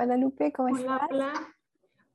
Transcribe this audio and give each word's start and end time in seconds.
Hola, 0.00 0.14
Guadalupe, 0.14 0.50
¿cómo 0.50 0.74
estás? 0.74 1.02
Hola, 1.10 1.32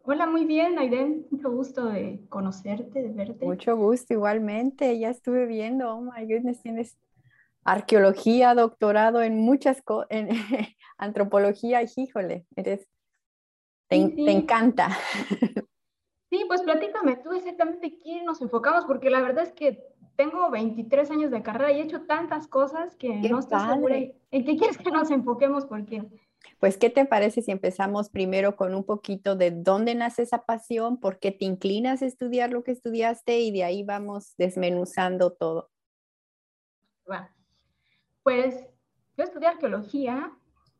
hola, 0.01 0.25
muy 0.25 0.45
bien, 0.45 0.79
Aiden. 0.79 1.27
Mucho 1.29 1.51
gusto 1.51 1.85
de 1.85 2.19
conocerte, 2.29 3.03
de 3.03 3.11
verte. 3.11 3.45
Mucho 3.45 3.77
gusto, 3.77 4.11
igualmente. 4.11 4.97
Ya 4.97 5.11
estuve 5.11 5.45
viendo, 5.45 5.93
oh 5.93 6.01
my 6.01 6.25
goodness, 6.25 6.63
tienes 6.63 6.97
arqueología, 7.63 8.55
doctorado 8.55 9.21
en 9.21 9.37
muchas 9.37 9.83
cosas, 9.83 10.07
en 10.09 10.29
antropología, 10.97 11.83
híjole, 11.95 12.47
eres, 12.55 12.87
te, 13.87 14.09
te 14.09 14.31
encanta. 14.31 14.89
Sí, 16.31 16.43
pues 16.47 16.63
platícame 16.63 17.17
tú 17.17 17.31
exactamente 17.33 17.97
quién 18.01 18.25
nos 18.25 18.41
enfocamos, 18.41 18.83
porque 18.85 19.11
la 19.11 19.21
verdad 19.21 19.43
es 19.43 19.53
que 19.53 19.85
tengo 20.17 20.49
23 20.49 21.11
años 21.11 21.31
de 21.31 21.43
carrera 21.43 21.71
y 21.71 21.79
he 21.79 21.83
hecho 21.83 22.01
tantas 22.01 22.47
cosas 22.47 22.95
que 22.95 23.13
no 23.29 23.39
estoy 23.39 23.59
segura 23.59 23.95
en 23.95 24.43
qué 24.43 24.57
quieres 24.57 24.77
que 24.79 24.91
nos 24.91 25.11
enfoquemos, 25.11 25.65
porque... 25.65 26.03
Pues, 26.59 26.77
¿qué 26.77 26.89
te 26.89 27.05
parece 27.05 27.41
si 27.41 27.51
empezamos 27.51 28.09
primero 28.09 28.55
con 28.55 28.73
un 28.75 28.83
poquito 28.83 29.35
de 29.35 29.51
dónde 29.51 29.95
nace 29.95 30.23
esa 30.23 30.45
pasión, 30.45 30.99
por 30.99 31.19
qué 31.19 31.31
te 31.31 31.45
inclinas 31.45 32.01
a 32.01 32.05
estudiar 32.05 32.51
lo 32.51 32.63
que 32.63 32.71
estudiaste 32.71 33.39
y 33.39 33.51
de 33.51 33.63
ahí 33.63 33.83
vamos 33.83 34.33
desmenuzando 34.37 35.33
todo? 35.33 35.69
Bueno, 37.05 37.27
pues 38.23 38.55
yo 39.17 39.23
estudié 39.23 39.47
arqueología 39.47 40.31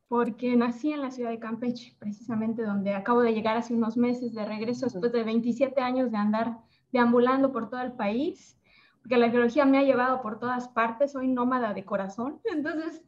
porque 0.08 0.56
nací 0.56 0.92
en 0.92 1.02
la 1.02 1.12
ciudad 1.12 1.30
de 1.30 1.40
Campeche, 1.40 1.96
precisamente 2.00 2.64
donde 2.64 2.94
acabo 2.94 3.22
de 3.22 3.34
llegar 3.34 3.58
hace 3.58 3.74
unos 3.74 3.98
meses 3.98 4.34
de 4.34 4.46
regreso 4.46 4.86
después 4.86 5.12
de 5.12 5.24
27 5.24 5.82
años 5.82 6.12
de 6.12 6.18
andar 6.18 6.60
deambulando 6.92 7.52
por 7.52 7.70
todo 7.70 7.82
el 7.82 7.94
país, 7.94 8.60
porque 9.02 9.18
la 9.18 9.26
arqueología 9.28 9.66
me 9.66 9.78
ha 9.78 9.84
llevado 9.84 10.22
por 10.22 10.40
todas 10.40 10.68
partes, 10.70 11.12
soy 11.12 11.28
nómada 11.28 11.74
de 11.74 11.86
corazón, 11.86 12.40
entonces 12.46 13.04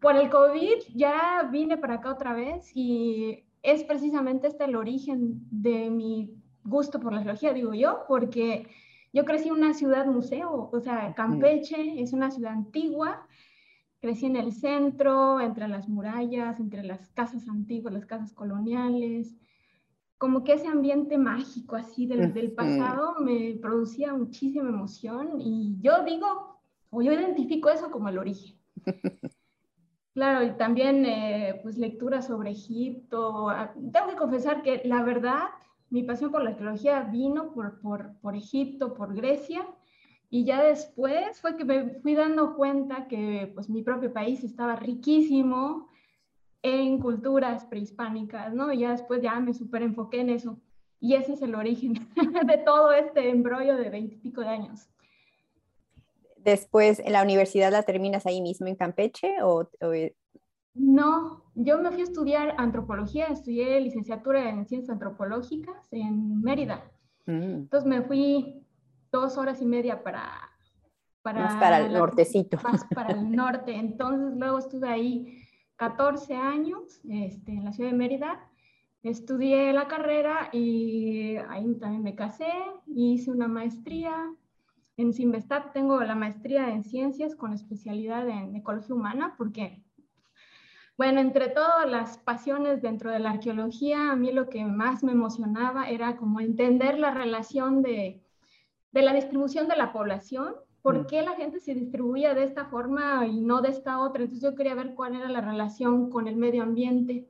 por 0.00 0.16
el 0.16 0.30
COVID 0.30 0.94
ya 0.94 1.48
vine 1.50 1.76
para 1.76 1.94
acá 1.94 2.12
otra 2.12 2.32
vez 2.32 2.70
y 2.74 3.44
es 3.62 3.84
precisamente 3.84 4.46
este 4.46 4.64
el 4.64 4.76
origen 4.76 5.40
de 5.50 5.90
mi 5.90 6.34
gusto 6.64 7.00
por 7.00 7.12
la 7.12 7.18
arqueología, 7.18 7.52
digo 7.52 7.74
yo, 7.74 8.04
porque 8.06 8.68
yo 9.12 9.24
crecí 9.24 9.48
en 9.48 9.54
una 9.54 9.74
ciudad 9.74 10.06
museo, 10.06 10.70
o 10.72 10.80
sea, 10.80 11.14
Campeche 11.14 12.00
es 12.00 12.12
una 12.12 12.30
ciudad 12.30 12.52
antigua, 12.52 13.26
crecí 14.00 14.26
en 14.26 14.36
el 14.36 14.52
centro, 14.52 15.40
entre 15.40 15.66
las 15.66 15.88
murallas, 15.88 16.60
entre 16.60 16.84
las 16.84 17.08
casas 17.10 17.48
antiguas, 17.48 17.92
las 17.92 18.06
casas 18.06 18.32
coloniales, 18.32 19.34
como 20.18 20.44
que 20.44 20.54
ese 20.54 20.68
ambiente 20.68 21.16
mágico 21.16 21.76
así 21.76 22.06
del, 22.06 22.32
del 22.32 22.52
pasado 22.52 23.16
me 23.20 23.56
producía 23.60 24.12
muchísima 24.14 24.68
emoción 24.68 25.40
y 25.40 25.76
yo 25.80 26.04
digo, 26.04 26.60
o 26.90 27.02
yo 27.02 27.12
identifico 27.12 27.70
eso 27.70 27.90
como 27.90 28.08
el 28.08 28.18
origen. 28.18 28.56
Claro, 30.18 30.44
y 30.44 30.50
también 30.56 31.06
eh, 31.06 31.60
pues 31.62 31.78
lectura 31.78 32.22
sobre 32.22 32.50
Egipto. 32.50 33.50
Ah, 33.50 33.72
tengo 33.92 34.08
que 34.08 34.16
confesar 34.16 34.62
que 34.62 34.82
la 34.84 35.04
verdad, 35.04 35.44
mi 35.90 36.02
pasión 36.02 36.32
por 36.32 36.42
la 36.42 36.50
arqueología 36.50 37.04
vino 37.04 37.52
por, 37.52 37.80
por, 37.80 38.18
por 38.20 38.34
Egipto, 38.34 38.94
por 38.94 39.14
Grecia, 39.14 39.64
y 40.28 40.44
ya 40.44 40.60
después 40.60 41.40
fue 41.40 41.56
que 41.56 41.64
me 41.64 42.00
fui 42.00 42.16
dando 42.16 42.56
cuenta 42.56 43.06
que 43.06 43.52
pues 43.54 43.70
mi 43.70 43.84
propio 43.84 44.12
país 44.12 44.42
estaba 44.42 44.74
riquísimo 44.74 45.88
en 46.62 46.98
culturas 46.98 47.64
prehispánicas, 47.66 48.52
¿no? 48.52 48.72
Y 48.72 48.80
ya 48.80 48.90
después 48.90 49.22
ya 49.22 49.38
me 49.38 49.54
super 49.54 49.82
enfoqué 49.82 50.22
en 50.22 50.30
eso. 50.30 50.60
Y 50.98 51.14
ese 51.14 51.34
es 51.34 51.42
el 51.42 51.54
origen 51.54 51.94
de 52.44 52.58
todo 52.66 52.90
este 52.90 53.30
embrollo 53.30 53.76
de 53.76 53.88
veintipico 53.88 54.40
de 54.40 54.48
años. 54.48 54.88
Después, 56.48 56.98
¿en 57.00 57.12
la 57.12 57.22
universidad 57.22 57.70
la 57.70 57.82
terminas 57.82 58.24
ahí 58.24 58.40
mismo 58.40 58.68
en 58.68 58.74
Campeche 58.74 59.42
o, 59.42 59.68
e 59.92 60.16
No, 60.72 61.44
yo 61.54 61.78
me 61.78 61.90
fui 61.90 62.00
a 62.00 62.04
estudiar 62.04 62.54
antropología, 62.56 63.26
estudié 63.26 63.78
licenciatura 63.82 64.48
en 64.48 64.66
ciencias 64.66 64.88
antropológicas 64.88 65.76
en 65.92 66.40
Mérida. 66.40 66.90
Mm. 67.26 67.66
Entonces 67.68 67.86
me 67.86 68.00
fui 68.00 68.64
dos 69.12 69.36
horas 69.36 69.60
y 69.60 69.66
media 69.66 70.02
para... 70.02 70.24
para 71.20 71.40
más 71.42 71.56
para 71.56 71.80
el 71.80 71.92
nortecito. 71.92 72.56
Más 72.62 72.86
para 72.94 73.10
el 73.10 73.30
norte. 73.36 73.74
Entonces 73.74 74.34
luego 74.38 74.56
estuve 74.56 74.88
ahí 74.88 75.44
14 75.76 76.34
años 76.34 77.02
este, 77.10 77.52
en 77.52 77.66
la 77.66 77.72
ciudad 77.72 77.90
de 77.90 77.96
Mérida. 77.96 78.48
Estudié 79.02 79.74
la 79.74 79.86
carrera 79.86 80.48
y 80.50 81.36
ahí 81.50 81.74
también 81.74 82.02
me 82.02 82.14
casé, 82.14 82.50
hice 82.86 83.30
una 83.32 83.48
maestría. 83.48 84.32
En 84.98 85.14
Simvestat 85.14 85.72
tengo 85.72 85.98
la 86.02 86.14
maestría 86.14 86.68
en 86.68 86.84
ciencias 86.84 87.34
con 87.34 87.54
especialidad 87.54 88.28
en 88.28 88.54
ecología 88.54 88.94
humana 88.94 89.34
porque, 89.38 89.82
bueno, 90.98 91.20
entre 91.20 91.48
todas 91.48 91.88
las 91.88 92.18
pasiones 92.18 92.82
dentro 92.82 93.10
de 93.10 93.20
la 93.20 93.30
arqueología, 93.30 94.10
a 94.10 94.16
mí 94.16 94.30
lo 94.32 94.50
que 94.50 94.62
más 94.66 95.02
me 95.02 95.12
emocionaba 95.12 95.88
era 95.88 96.18
como 96.18 96.40
entender 96.40 96.98
la 96.98 97.12
relación 97.12 97.80
de, 97.80 98.22
de 98.92 99.02
la 99.02 99.14
distribución 99.14 99.68
de 99.68 99.76
la 99.76 99.92
población 99.92 100.54
¿Por 100.82 101.00
mm. 101.00 101.06
qué 101.06 101.22
la 101.22 101.34
gente 101.34 101.60
se 101.60 101.74
distribuía 101.74 102.34
de 102.34 102.44
esta 102.44 102.66
forma 102.66 103.26
y 103.26 103.40
no 103.40 103.60
de 103.60 103.70
esta 103.70 104.00
otra? 104.00 104.22
Entonces 104.22 104.42
yo 104.42 104.54
quería 104.54 104.74
ver 104.74 104.94
cuál 104.94 105.16
era 105.16 105.28
la 105.28 105.40
relación 105.40 106.10
con 106.10 106.28
el 106.28 106.36
medio 106.36 106.62
ambiente. 106.62 107.28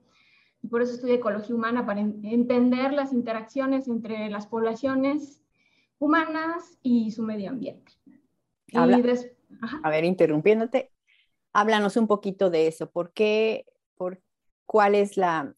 Y 0.62 0.68
por 0.68 0.82
eso 0.82 0.94
estudié 0.94 1.14
ecología 1.14 1.54
humana, 1.54 1.86
para 1.86 2.00
entender 2.00 2.92
las 2.92 3.12
interacciones 3.12 3.88
entre 3.88 4.28
las 4.28 4.46
poblaciones 4.46 5.40
humanas 5.98 6.78
y 6.82 7.10
su 7.10 7.22
medio 7.22 7.50
ambiente. 7.50 7.92
a 8.74 9.90
ver, 9.90 10.04
interrumpiéndote, 10.04 10.90
háblanos 11.52 11.96
un 11.96 12.06
poquito 12.06 12.50
de 12.50 12.66
eso. 12.66 12.90
¿Por 12.90 13.12
qué, 13.12 13.66
por, 13.96 14.20
cuál 14.66 14.94
es 14.94 15.16
la, 15.16 15.54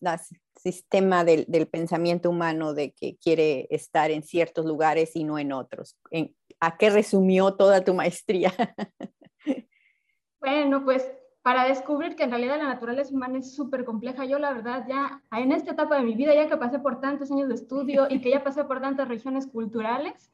sistema 0.56 1.24
del, 1.24 1.46
del, 1.48 1.68
pensamiento 1.68 2.28
humano 2.28 2.74
de 2.74 2.92
que 2.92 3.16
quiere 3.16 3.66
estar 3.70 4.10
en 4.10 4.22
ciertos 4.22 4.66
lugares 4.66 5.16
y 5.16 5.24
no 5.24 5.38
en 5.38 5.52
otros? 5.52 5.96
En, 6.10 6.34
¿A 6.60 6.76
qué 6.76 6.90
resumió 6.90 7.54
toda 7.54 7.84
tu 7.84 7.94
maestría? 7.94 8.52
Bueno, 10.40 10.82
pues 10.82 11.06
para 11.42 11.64
descubrir 11.64 12.16
que 12.16 12.24
en 12.24 12.30
realidad 12.30 12.58
la 12.58 12.68
naturaleza 12.68 13.14
humana 13.14 13.38
es 13.38 13.54
súper 13.54 13.84
compleja, 13.84 14.26
yo 14.26 14.38
la 14.38 14.52
verdad 14.52 14.84
ya 14.86 15.22
en 15.32 15.52
esta 15.52 15.72
etapa 15.72 15.96
de 15.96 16.02
mi 16.02 16.14
vida, 16.14 16.34
ya 16.34 16.48
que 16.48 16.56
pasé 16.56 16.78
por 16.78 17.00
tantos 17.00 17.30
años 17.30 17.48
de 17.48 17.54
estudio 17.54 18.06
y 18.10 18.20
que 18.20 18.30
ya 18.30 18.44
pasé 18.44 18.64
por 18.64 18.80
tantas 18.80 19.08
regiones 19.08 19.46
culturales, 19.46 20.30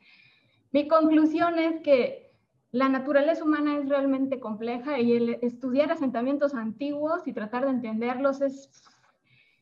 mi 0.73 0.89
conclusión 0.89 1.59
es 1.59 1.81
que 1.81 2.33
la 2.73 2.89
naturaleza 2.89 3.45
humana 3.45 3.79
es 3.79 3.89
realmente 3.89 4.41
compleja 4.41 4.99
y 4.99 5.13
el 5.13 5.39
estudiar 5.43 5.93
asentamientos 5.93 6.55
antiguos 6.55 7.27
y 7.27 7.33
tratar 7.33 7.65
de 7.65 7.71
entenderlos 7.71 8.41
es, 8.41 8.71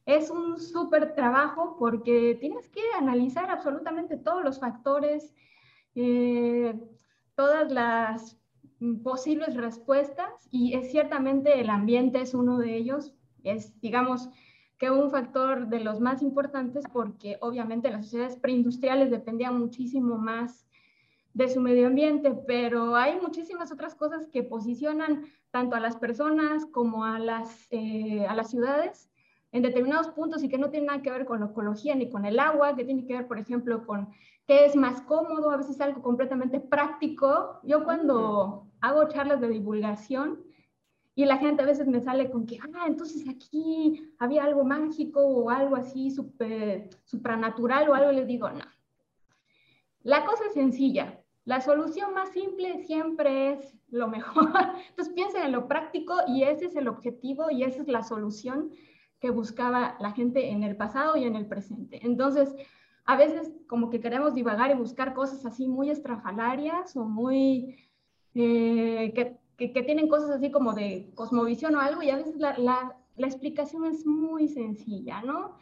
es 0.06 0.30
un 0.30 0.58
súper 0.58 1.14
trabajo 1.14 1.76
porque 1.78 2.36
tienes 2.40 2.68
que 2.70 2.80
analizar 2.98 3.50
absolutamente 3.50 4.16
todos 4.16 4.42
los 4.42 4.58
factores, 4.58 5.34
eh, 5.94 6.74
todas 7.36 7.70
las 7.70 8.36
posibles 9.02 9.56
respuestas 9.56 10.48
y 10.50 10.74
es 10.74 10.90
ciertamente 10.90 11.60
el 11.60 11.70
ambiente 11.70 12.20
es 12.20 12.34
uno 12.34 12.58
de 12.58 12.76
ellos. 12.76 13.14
Es, 13.42 13.78
digamos, 13.80 14.30
que 14.78 14.90
un 14.90 15.10
factor 15.10 15.68
de 15.68 15.80
los 15.80 16.00
más 16.00 16.22
importantes 16.22 16.84
porque 16.92 17.38
obviamente 17.40 17.90
las 17.90 18.06
sociedades 18.06 18.36
preindustriales 18.36 19.10
dependían 19.10 19.58
muchísimo 19.58 20.18
más 20.18 20.66
de 21.32 21.48
su 21.48 21.60
medio 21.60 21.88
ambiente, 21.88 22.32
pero 22.46 22.94
hay 22.94 23.20
muchísimas 23.20 23.72
otras 23.72 23.94
cosas 23.94 24.28
que 24.28 24.44
posicionan 24.44 25.24
tanto 25.50 25.74
a 25.74 25.80
las 25.80 25.96
personas 25.96 26.64
como 26.66 27.04
a 27.04 27.18
las, 27.18 27.66
eh, 27.70 28.24
a 28.26 28.34
las 28.34 28.50
ciudades 28.50 29.10
en 29.50 29.62
determinados 29.62 30.08
puntos 30.08 30.42
y 30.42 30.48
que 30.48 30.58
no 30.58 30.70
tienen 30.70 30.86
nada 30.86 31.02
que 31.02 31.10
ver 31.10 31.24
con 31.24 31.40
la 31.40 31.46
ecología 31.46 31.94
ni 31.94 32.10
con 32.10 32.24
el 32.24 32.40
agua, 32.40 32.74
que 32.74 32.84
tiene 32.84 33.06
que 33.06 33.14
ver, 33.14 33.28
por 33.28 33.38
ejemplo, 33.38 33.86
con 33.86 34.08
qué 34.46 34.64
es 34.64 34.76
más 34.76 35.00
cómodo, 35.02 35.50
a 35.50 35.56
veces 35.56 35.80
algo 35.80 36.02
completamente 36.02 36.60
práctico. 36.60 37.60
Yo 37.62 37.84
cuando 37.84 38.66
hago 38.86 39.08
charlas 39.08 39.40
de 39.40 39.48
divulgación 39.48 40.42
y 41.14 41.24
la 41.26 41.38
gente 41.38 41.62
a 41.62 41.66
veces 41.66 41.86
me 41.86 42.00
sale 42.00 42.30
con 42.30 42.44
que, 42.44 42.58
ah, 42.58 42.84
entonces 42.86 43.28
aquí 43.28 44.12
había 44.18 44.44
algo 44.44 44.64
mágico 44.64 45.20
o 45.20 45.50
algo 45.50 45.76
así 45.76 46.10
super, 46.10 46.90
supranatural 47.04 47.88
o 47.88 47.94
algo, 47.94 48.12
les 48.12 48.26
digo, 48.26 48.50
no. 48.50 48.64
La 50.02 50.24
cosa 50.24 50.44
es 50.46 50.54
sencilla. 50.54 51.20
La 51.44 51.60
solución 51.60 52.14
más 52.14 52.30
simple 52.30 52.84
siempre 52.84 53.52
es 53.52 53.76
lo 53.90 54.08
mejor. 54.08 54.50
Entonces 54.90 55.14
piensen 55.14 55.42
en 55.42 55.52
lo 55.52 55.68
práctico 55.68 56.14
y 56.26 56.42
ese 56.42 56.66
es 56.66 56.76
el 56.76 56.88
objetivo 56.88 57.50
y 57.50 57.64
esa 57.64 57.82
es 57.82 57.88
la 57.88 58.02
solución 58.02 58.70
que 59.20 59.30
buscaba 59.30 59.96
la 60.00 60.12
gente 60.12 60.50
en 60.50 60.62
el 60.62 60.76
pasado 60.76 61.16
y 61.16 61.24
en 61.24 61.36
el 61.36 61.46
presente. 61.46 62.00
Entonces, 62.02 62.54
a 63.04 63.16
veces 63.16 63.52
como 63.66 63.88
que 63.88 64.00
queremos 64.00 64.34
divagar 64.34 64.70
y 64.70 64.74
buscar 64.74 65.14
cosas 65.14 65.46
así 65.46 65.68
muy 65.68 65.90
estrafalarias 65.90 66.96
o 66.96 67.04
muy, 67.04 67.76
eh, 68.34 69.12
que, 69.14 69.72
que, 69.72 69.82
tienen 69.82 70.08
cosas 70.08 70.30
así 70.30 70.50
como 70.50 70.72
de 70.72 71.10
cosmovisión 71.14 71.74
o 71.74 71.80
algo, 71.80 72.02
y 72.02 72.10
a 72.10 72.16
veces 72.16 72.36
la, 72.36 72.56
la, 72.58 72.96
la 73.16 73.26
explicación 73.26 73.84
es 73.84 74.06
muy 74.06 74.48
sencilla, 74.48 75.22
¿no? 75.22 75.56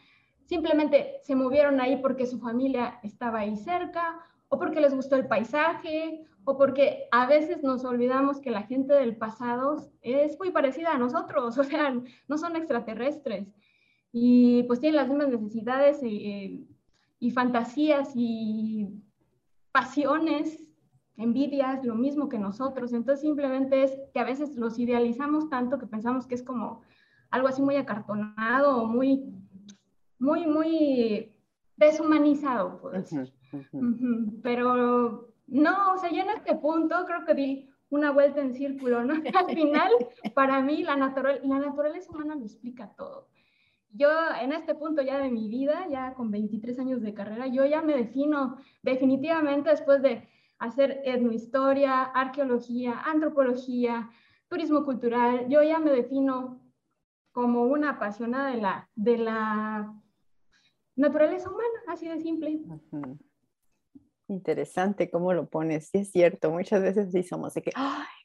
Simplemente 0.47 1.19
se 1.23 1.35
movieron 1.35 1.81
ahí 1.81 1.97
porque 1.97 2.27
su 2.27 2.39
familia 2.39 2.99
estaba 3.03 3.41
ahí 3.41 3.57
cerca, 3.57 4.21
o 4.49 4.59
porque 4.59 4.81
les 4.81 4.95
gustó 4.95 5.17
el 5.17 5.27
paisaje, 5.27 6.27
o 6.45 6.59
porque 6.59 7.09
a 7.11 7.27
veces 7.27 7.63
nos 7.63 7.85
olvidamos 7.85 8.41
que 8.41 8.51
la 8.51 8.63
gente 8.63 8.93
del 8.95 9.17
pasado 9.17 9.77
es 10.03 10.39
muy 10.39 10.51
parecida 10.51 10.93
a 10.93 10.99
nosotros, 10.99 11.57
o 11.59 11.65
sea, 11.65 11.95
no 12.29 12.39
son 12.39 12.57
extraterrestres 12.57 13.49
y 14.13 14.65
pues 14.65 14.79
tienen 14.81 14.97
las 14.97 15.09
mismas 15.09 15.29
necesidades 15.29 16.03
y, 16.03 16.69
y 17.19 17.31
fantasías 17.31 18.13
y 18.15 18.89
pasiones, 19.73 20.71
envidias, 21.17 21.85
lo 21.85 21.95
mismo 21.95 22.29
que 22.29 22.39
nosotros. 22.39 22.93
Entonces 22.93 23.21
simplemente 23.21 23.83
es 23.83 23.93
que 24.13 24.21
a 24.21 24.25
veces 24.25 24.57
los 24.57 24.79
idealizamos 24.79 25.49
tanto 25.49 25.79
que 25.79 25.87
pensamos 25.87 26.27
que 26.27 26.35
es 26.35 26.43
como 26.43 26.83
algo 27.31 27.49
así 27.49 27.63
muy 27.63 27.77
acartonado 27.77 28.83
o 28.83 28.87
muy, 28.87 29.25
muy, 30.19 30.47
muy 30.47 31.33
deshumanizado. 31.77 32.81
Pero 34.43 35.29
no, 35.47 35.93
o 35.95 35.99
sea, 35.99 36.11
yo 36.11 36.23
en 36.23 36.31
este 36.31 36.55
punto 36.57 37.05
creo 37.07 37.25
que 37.25 37.35
di 37.35 37.69
una 37.91 38.11
vuelta 38.11 38.41
en 38.41 38.55
círculo, 38.55 39.05
¿no? 39.05 39.15
Al 39.35 39.55
final, 39.55 39.91
para 40.35 40.61
mí, 40.61 40.83
la, 40.83 40.97
natural, 40.97 41.41
la 41.45 41.59
naturaleza 41.59 42.11
humana 42.11 42.35
lo 42.35 42.45
explica 42.45 42.93
todo. 42.97 43.29
Yo 43.95 44.09
en 44.41 44.53
este 44.53 44.75
punto 44.75 45.03
ya 45.03 45.19
de 45.19 45.31
mi 45.31 45.49
vida, 45.49 45.87
ya 45.91 46.15
con 46.15 46.31
23 46.31 46.79
años 46.79 47.03
de 47.03 47.13
carrera, 47.13 47.47
yo 47.49 47.67
ya 47.67 47.83
me 47.83 47.95
defino 47.95 48.57
definitivamente 48.83 49.69
después 49.69 50.01
de 50.01 50.27
hacer 50.63 51.03
etnohistoria, 51.05 52.03
arqueología, 52.03 53.01
antropología, 53.05 54.09
turismo 54.49 54.85
cultural, 54.85 55.49
yo 55.49 55.61
ya 55.63 55.81
me 55.81 55.91
defino 55.91 56.61
como 57.33 57.65
una 57.65 57.91
apasionada 57.91 58.53
de 58.53 58.59
la, 58.59 58.89
de 58.95 59.19
la 59.19 59.93
naturaleza 60.95 61.51
humana, 61.51 61.81
así 61.89 62.07
de 62.07 62.21
simple. 62.21 62.61
Interesante 64.29 65.11
cómo 65.11 65.33
lo 65.33 65.49
pones, 65.49 65.89
sí 65.89 65.99
es 65.99 66.13
cierto, 66.13 66.53
muchas 66.53 66.81
veces 66.81 67.11
sí 67.11 67.25
somos 67.25 67.55
de 67.55 67.63
que, 67.63 67.73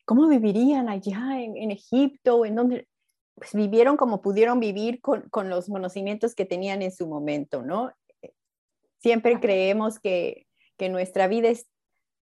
¿cómo 0.06 0.28
vivirían 0.28 0.90
allá 0.90 1.42
en, 1.42 1.58
en 1.58 1.72
Egipto? 1.72 2.46
¿En 2.46 2.54
donde 2.54 2.88
Pues 3.34 3.56
vivieron 3.56 3.98
como 3.98 4.22
pudieron 4.22 4.60
vivir 4.60 5.02
con, 5.02 5.28
con, 5.32 5.50
los 5.50 5.66
conocimientos 5.66 6.36
que 6.36 6.46
tenían 6.46 6.84
en 6.84 6.92
su 6.92 7.08
momento, 7.08 7.64
¿no? 7.64 7.92
Siempre 9.00 9.40
creemos 9.40 10.00
que, 10.00 10.46
que 10.78 10.90
nuestra 10.90 11.28
vida 11.28 11.50
es 11.50 11.68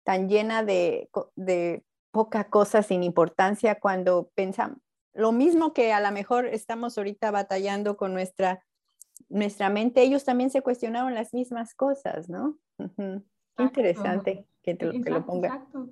tan 0.05 0.29
llena 0.29 0.63
de, 0.63 1.11
de 1.35 1.85
poca 2.11 2.45
cosa 2.49 2.83
sin 2.83 3.03
importancia 3.03 3.81
cuando 3.81 4.31
pensamos, 4.35 4.79
lo 5.15 5.33
mismo 5.33 5.73
que 5.73 5.93
a 5.93 6.01
lo 6.01 6.13
mejor 6.13 6.47
estamos 6.47 6.99
ahorita 6.99 7.31
batallando 7.31 7.97
con 7.97 8.13
nuestra, 8.13 8.65
nuestra 9.29 9.71
mente, 9.71 10.03
ellos 10.03 10.25
también 10.25 10.51
se 10.51 10.63
cuestionaron 10.63 11.15
las 11.15 11.33
mismas 11.33 11.75
cosas, 11.75 12.29
¿no? 12.29 12.59
interesante 13.59 14.47
que 14.63 14.75
te, 14.75 14.87
lo 14.87 15.25
ponga. 15.25 15.49
Exacto. 15.49 15.89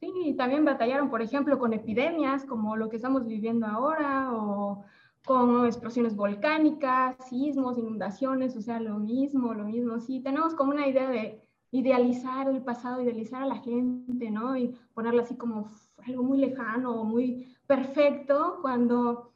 Sí, 0.00 0.34
también 0.36 0.64
batallaron, 0.64 1.08
por 1.08 1.22
ejemplo, 1.22 1.58
con 1.58 1.72
epidemias 1.72 2.44
como 2.44 2.76
lo 2.76 2.88
que 2.88 2.96
estamos 2.96 3.26
viviendo 3.26 3.66
ahora 3.66 4.32
o 4.32 4.84
con 5.24 5.64
explosiones 5.64 6.14
volcánicas, 6.14 7.16
sismos, 7.28 7.78
inundaciones, 7.78 8.56
o 8.56 8.60
sea, 8.60 8.80
lo 8.80 8.98
mismo, 8.98 9.54
lo 9.54 9.64
mismo. 9.64 10.00
Sí, 10.00 10.20
tenemos 10.20 10.54
como 10.54 10.72
una 10.72 10.86
idea 10.86 11.08
de 11.08 11.43
idealizar 11.74 12.48
el 12.48 12.62
pasado, 12.62 13.02
idealizar 13.02 13.42
a 13.42 13.46
la 13.46 13.56
gente, 13.56 14.30
¿no? 14.30 14.56
Y 14.56 14.78
ponerla 14.94 15.22
así 15.22 15.34
como 15.36 15.68
algo 16.06 16.22
muy 16.22 16.38
lejano, 16.38 17.02
muy 17.02 17.52
perfecto, 17.66 18.58
cuando 18.62 19.32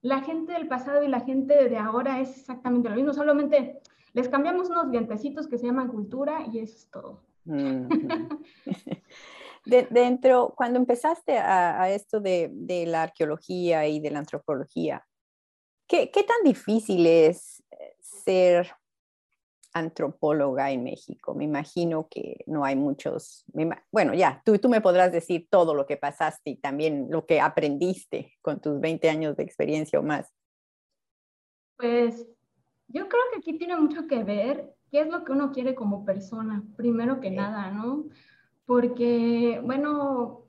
la 0.00 0.20
gente 0.20 0.52
del 0.52 0.68
pasado 0.68 1.02
y 1.02 1.08
la 1.08 1.20
gente 1.20 1.68
de 1.68 1.76
ahora 1.76 2.20
es 2.20 2.38
exactamente 2.38 2.88
lo 2.88 2.94
mismo, 2.94 3.12
solamente 3.12 3.80
les 4.12 4.28
cambiamos 4.28 4.70
unos 4.70 4.88
dientecitos 4.92 5.48
que 5.48 5.58
se 5.58 5.66
llaman 5.66 5.88
cultura 5.88 6.46
y 6.52 6.60
eso 6.60 6.76
es 6.76 6.88
todo. 6.92 7.24
de, 9.66 9.88
dentro, 9.90 10.54
cuando 10.56 10.78
empezaste 10.78 11.38
a, 11.38 11.82
a 11.82 11.90
esto 11.90 12.20
de, 12.20 12.50
de, 12.52 12.86
la 12.86 13.02
arqueología 13.02 13.88
y 13.88 13.98
de 13.98 14.10
la 14.12 14.20
antropología, 14.20 15.04
¿qué, 15.88 16.12
qué 16.12 16.22
tan 16.22 16.44
difícil 16.44 17.04
es 17.04 17.64
ser 17.98 18.70
antropóloga 19.72 20.70
en 20.70 20.84
México. 20.84 21.34
Me 21.34 21.44
imagino 21.44 22.08
que 22.08 22.42
no 22.46 22.64
hay 22.64 22.76
muchos, 22.76 23.44
bueno, 23.90 24.14
ya, 24.14 24.42
tú, 24.44 24.58
tú 24.58 24.68
me 24.68 24.80
podrás 24.80 25.12
decir 25.12 25.48
todo 25.50 25.74
lo 25.74 25.86
que 25.86 25.96
pasaste 25.96 26.50
y 26.50 26.56
también 26.56 27.08
lo 27.10 27.26
que 27.26 27.40
aprendiste 27.40 28.34
con 28.42 28.60
tus 28.60 28.80
20 28.80 29.08
años 29.08 29.36
de 29.36 29.42
experiencia 29.42 29.98
o 29.98 30.02
más. 30.02 30.32
Pues 31.76 32.26
yo 32.88 33.08
creo 33.08 33.22
que 33.32 33.38
aquí 33.38 33.58
tiene 33.58 33.76
mucho 33.76 34.06
que 34.06 34.24
ver 34.24 34.74
qué 34.90 35.00
es 35.00 35.08
lo 35.08 35.24
que 35.24 35.32
uno 35.32 35.52
quiere 35.52 35.74
como 35.74 36.04
persona, 36.04 36.64
primero 36.76 37.20
que 37.20 37.30
nada, 37.30 37.70
¿no? 37.70 38.04
Porque, 38.66 39.60
bueno, 39.64 40.46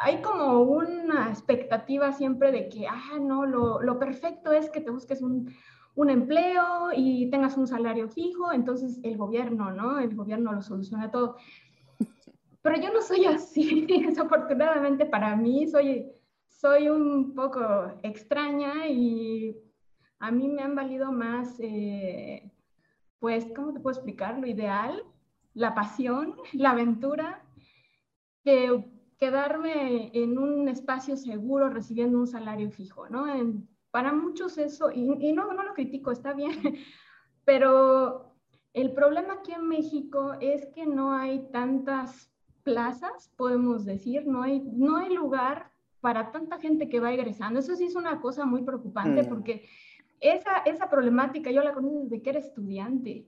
hay 0.00 0.22
como 0.22 0.60
una 0.60 1.30
expectativa 1.30 2.12
siempre 2.12 2.52
de 2.52 2.68
que, 2.68 2.86
ah, 2.86 3.18
no, 3.20 3.46
lo, 3.46 3.82
lo 3.82 3.98
perfecto 3.98 4.52
es 4.52 4.70
que 4.70 4.80
te 4.80 4.90
busques 4.90 5.22
un, 5.22 5.52
un 5.96 6.10
empleo 6.10 6.90
y 6.94 7.28
tengas 7.30 7.56
un 7.56 7.66
salario 7.66 8.08
fijo, 8.08 8.52
entonces 8.52 9.00
el 9.02 9.16
gobierno, 9.16 9.72
¿no? 9.72 9.98
El 9.98 10.14
gobierno 10.14 10.52
lo 10.52 10.62
soluciona 10.62 11.10
todo. 11.10 11.36
Pero 12.62 12.80
yo 12.80 12.92
no 12.92 13.00
soy 13.00 13.24
así, 13.24 13.86
desafortunadamente 14.06 15.06
para 15.06 15.34
mí 15.36 15.66
soy, 15.66 16.12
soy 16.48 16.90
un 16.90 17.34
poco 17.34 17.60
extraña 18.02 18.86
y 18.88 19.56
a 20.18 20.30
mí 20.30 20.48
me 20.48 20.62
han 20.62 20.74
valido 20.74 21.12
más, 21.12 21.56
eh, 21.60 22.50
pues, 23.18 23.46
¿cómo 23.56 23.72
te 23.72 23.80
puedo 23.80 23.96
explicar? 23.96 24.38
Lo 24.38 24.46
ideal, 24.46 25.02
la 25.54 25.74
pasión, 25.74 26.36
la 26.52 26.70
aventura, 26.72 27.42
que 28.44 28.84
quedarme 29.18 30.10
en 30.12 30.36
un 30.36 30.68
espacio 30.68 31.16
seguro 31.16 31.70
recibiendo 31.70 32.18
un 32.18 32.26
salario 32.26 32.70
fijo, 32.70 33.08
¿no? 33.08 33.26
En, 33.34 33.66
para 33.96 34.12
muchos 34.12 34.58
eso, 34.58 34.92
y, 34.92 35.32
no, 35.32 35.54
no 35.54 35.62
lo 35.62 35.72
critico, 35.72 36.10
está 36.10 36.34
bien, 36.34 36.50
pero 37.46 38.34
el 38.74 38.92
problema 38.92 39.36
aquí 39.38 39.52
en 39.52 39.66
México 39.66 40.34
es 40.38 40.66
que 40.74 40.84
no 40.84 41.14
hay 41.14 41.48
tantas 41.50 42.30
plazas, 42.62 43.32
podemos 43.38 43.86
decir, 43.86 44.26
no 44.26 44.42
hay, 44.42 44.60
no 44.60 44.98
hay 44.98 45.14
lugar 45.14 45.70
para 46.02 46.30
tanta 46.30 46.58
gente 46.58 46.90
que 46.90 47.00
va 47.00 47.10
egresando. 47.10 47.58
Eso 47.58 47.74
sí 47.74 47.84
es 47.84 47.94
una 47.94 48.20
cosa 48.20 48.44
muy 48.44 48.64
preocupante 48.64 49.22
mm. 49.22 49.28
porque 49.30 49.66
esa, 50.20 50.58
esa 50.66 50.90
problemática 50.90 51.50
yo 51.50 51.62
la 51.62 51.72
conozco 51.72 52.00
desde 52.00 52.20
que 52.20 52.28
era 52.28 52.38
estudiante. 52.40 53.26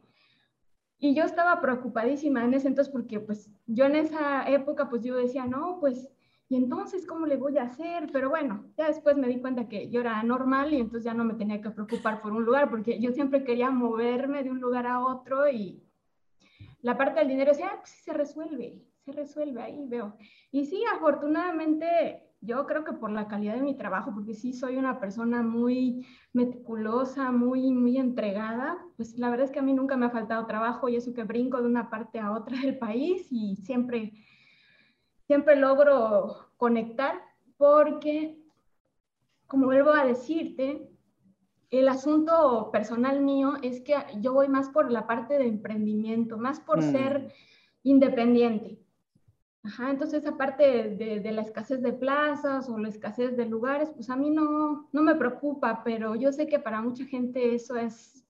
Y 0.98 1.14
yo 1.14 1.24
estaba 1.24 1.62
preocupadísima 1.62 2.44
en 2.44 2.52
ese 2.52 2.68
entonces 2.68 2.92
porque 2.92 3.20
pues 3.20 3.50
yo 3.64 3.86
en 3.86 3.96
esa 3.96 4.46
época 4.50 4.90
pues 4.90 5.02
yo 5.02 5.16
decía, 5.16 5.46
no, 5.46 5.78
pues 5.80 6.10
y 6.50 6.56
entonces, 6.56 7.06
¿cómo 7.06 7.26
le 7.26 7.36
voy 7.36 7.58
a 7.58 7.64
hacer? 7.64 8.08
Pero 8.10 8.30
bueno, 8.30 8.64
ya 8.76 8.88
después 8.88 9.16
me 9.16 9.28
di 9.28 9.38
cuenta 9.38 9.68
que 9.68 9.90
yo 9.90 10.00
era 10.00 10.22
normal 10.22 10.72
y 10.72 10.76
entonces 10.76 11.04
ya 11.04 11.12
no 11.12 11.24
me 11.24 11.34
tenía 11.34 11.60
que 11.60 11.70
preocupar 11.70 12.22
por 12.22 12.32
un 12.32 12.44
lugar, 12.44 12.70
porque 12.70 12.98
yo 13.00 13.12
siempre 13.12 13.44
quería 13.44 13.70
moverme 13.70 14.42
de 14.42 14.50
un 14.50 14.60
lugar 14.60 14.86
a 14.86 15.04
otro 15.04 15.46
y 15.48 15.82
la 16.80 16.96
parte 16.96 17.20
del 17.20 17.28
dinero 17.28 17.52
ah, 17.64 17.76
pues 17.78 17.90
sí 17.90 18.02
se 18.02 18.14
resuelve, 18.14 18.82
se 19.04 19.12
resuelve, 19.12 19.60
ahí 19.60 19.86
veo. 19.88 20.16
Y 20.50 20.64
sí, 20.64 20.82
afortunadamente, 20.94 22.22
yo 22.40 22.64
creo 22.64 22.82
que 22.82 22.94
por 22.94 23.10
la 23.10 23.28
calidad 23.28 23.56
de 23.56 23.62
mi 23.62 23.76
trabajo, 23.76 24.14
porque 24.14 24.32
sí 24.32 24.54
soy 24.54 24.76
una 24.76 25.00
persona 25.00 25.42
muy 25.42 26.06
meticulosa, 26.32 27.30
muy, 27.30 27.72
muy 27.72 27.98
entregada, 27.98 28.78
pues 28.96 29.18
la 29.18 29.28
verdad 29.28 29.44
es 29.44 29.50
que 29.50 29.58
a 29.58 29.62
mí 29.62 29.74
nunca 29.74 29.98
me 29.98 30.06
ha 30.06 30.10
faltado 30.10 30.46
trabajo 30.46 30.88
y 30.88 30.96
eso 30.96 31.12
que 31.12 31.24
brinco 31.24 31.60
de 31.60 31.66
una 31.66 31.90
parte 31.90 32.20
a 32.20 32.32
otra 32.32 32.58
del 32.58 32.78
país 32.78 33.26
y 33.30 33.56
siempre 33.56 34.14
siempre 35.28 35.56
logro 35.56 36.48
conectar 36.56 37.20
porque, 37.58 38.42
como 39.46 39.66
vuelvo 39.66 39.90
a 39.90 40.06
decirte, 40.06 40.88
el 41.70 41.88
asunto 41.88 42.70
personal 42.72 43.20
mío 43.20 43.52
es 43.62 43.82
que 43.82 43.94
yo 44.20 44.32
voy 44.32 44.48
más 44.48 44.70
por 44.70 44.90
la 44.90 45.06
parte 45.06 45.38
de 45.38 45.46
emprendimiento, 45.46 46.38
más 46.38 46.60
por 46.60 46.78
mm. 46.78 46.92
ser 46.92 47.34
independiente. 47.82 48.80
Ajá, 49.62 49.90
entonces 49.90 50.22
esa 50.22 50.38
parte 50.38 50.94
de, 50.94 51.20
de, 51.20 51.32
la 51.32 51.42
escasez 51.42 51.82
de 51.82 51.92
plazas 51.92 52.70
o 52.70 52.78
la 52.78 52.88
escasez 52.88 53.36
de 53.36 53.44
lugares, 53.44 53.90
pues 53.90 54.08
a 54.08 54.16
mí 54.16 54.30
no, 54.30 54.88
no 54.90 55.02
me 55.02 55.14
preocupa, 55.14 55.82
pero 55.84 56.14
yo 56.14 56.32
sé 56.32 56.46
que 56.46 56.58
para 56.58 56.80
mucha 56.80 57.04
gente 57.04 57.54
eso 57.54 57.76
es 57.76 58.24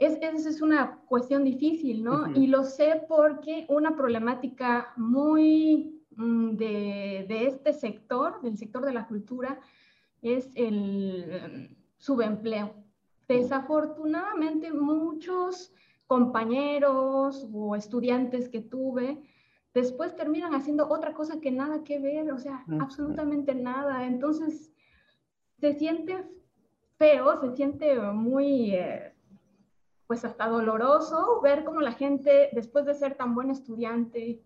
es, 0.00 0.46
es, 0.46 0.62
una 0.62 0.96
cuestión 1.06 1.44
difícil, 1.44 2.02
¿no? 2.02 2.32
Y 2.34 2.46
lo 2.46 2.64
sé 2.64 3.04
porque 3.06 3.66
una 3.68 3.94
problemática 3.94 4.94
muy 4.96 6.02
mm, 6.16 6.56
de, 6.56 7.26
de, 7.28 7.46
este 7.46 7.74
sector, 7.74 8.40
del 8.40 8.56
sector 8.56 8.84
de 8.84 8.94
la 8.94 9.06
cultura, 9.06 9.60
es 10.22 10.50
el 10.54 11.76
subempleo. 11.98 12.74
Desafortunadamente, 13.28 14.72
muchos 14.72 15.72
compañeros 16.06 17.46
o 17.52 17.76
estudiantes 17.76 18.48
que 18.48 18.60
tuve, 18.60 19.22
después 19.74 20.16
terminan 20.16 20.54
haciendo 20.54 20.88
otra 20.88 21.12
cosa 21.12 21.40
que 21.40 21.50
nada 21.50 21.84
que 21.84 21.98
ver, 21.98 22.32
o 22.32 22.38
sea, 22.38 22.64
absolutamente 22.80 23.54
nada. 23.54 24.06
Entonces, 24.06 24.72
se 25.60 25.74
siente 25.74 26.24
feo, 26.96 27.38
se 27.42 27.54
siente 27.54 28.00
muy... 28.00 28.74
Eh, 28.74 29.09
pues 30.10 30.24
hasta 30.24 30.48
doloroso 30.48 31.40
ver 31.40 31.62
cómo 31.62 31.80
la 31.80 31.92
gente, 31.92 32.48
después 32.52 32.84
de 32.84 32.94
ser 32.94 33.14
tan 33.14 33.32
buen 33.32 33.48
estudiante, 33.48 34.42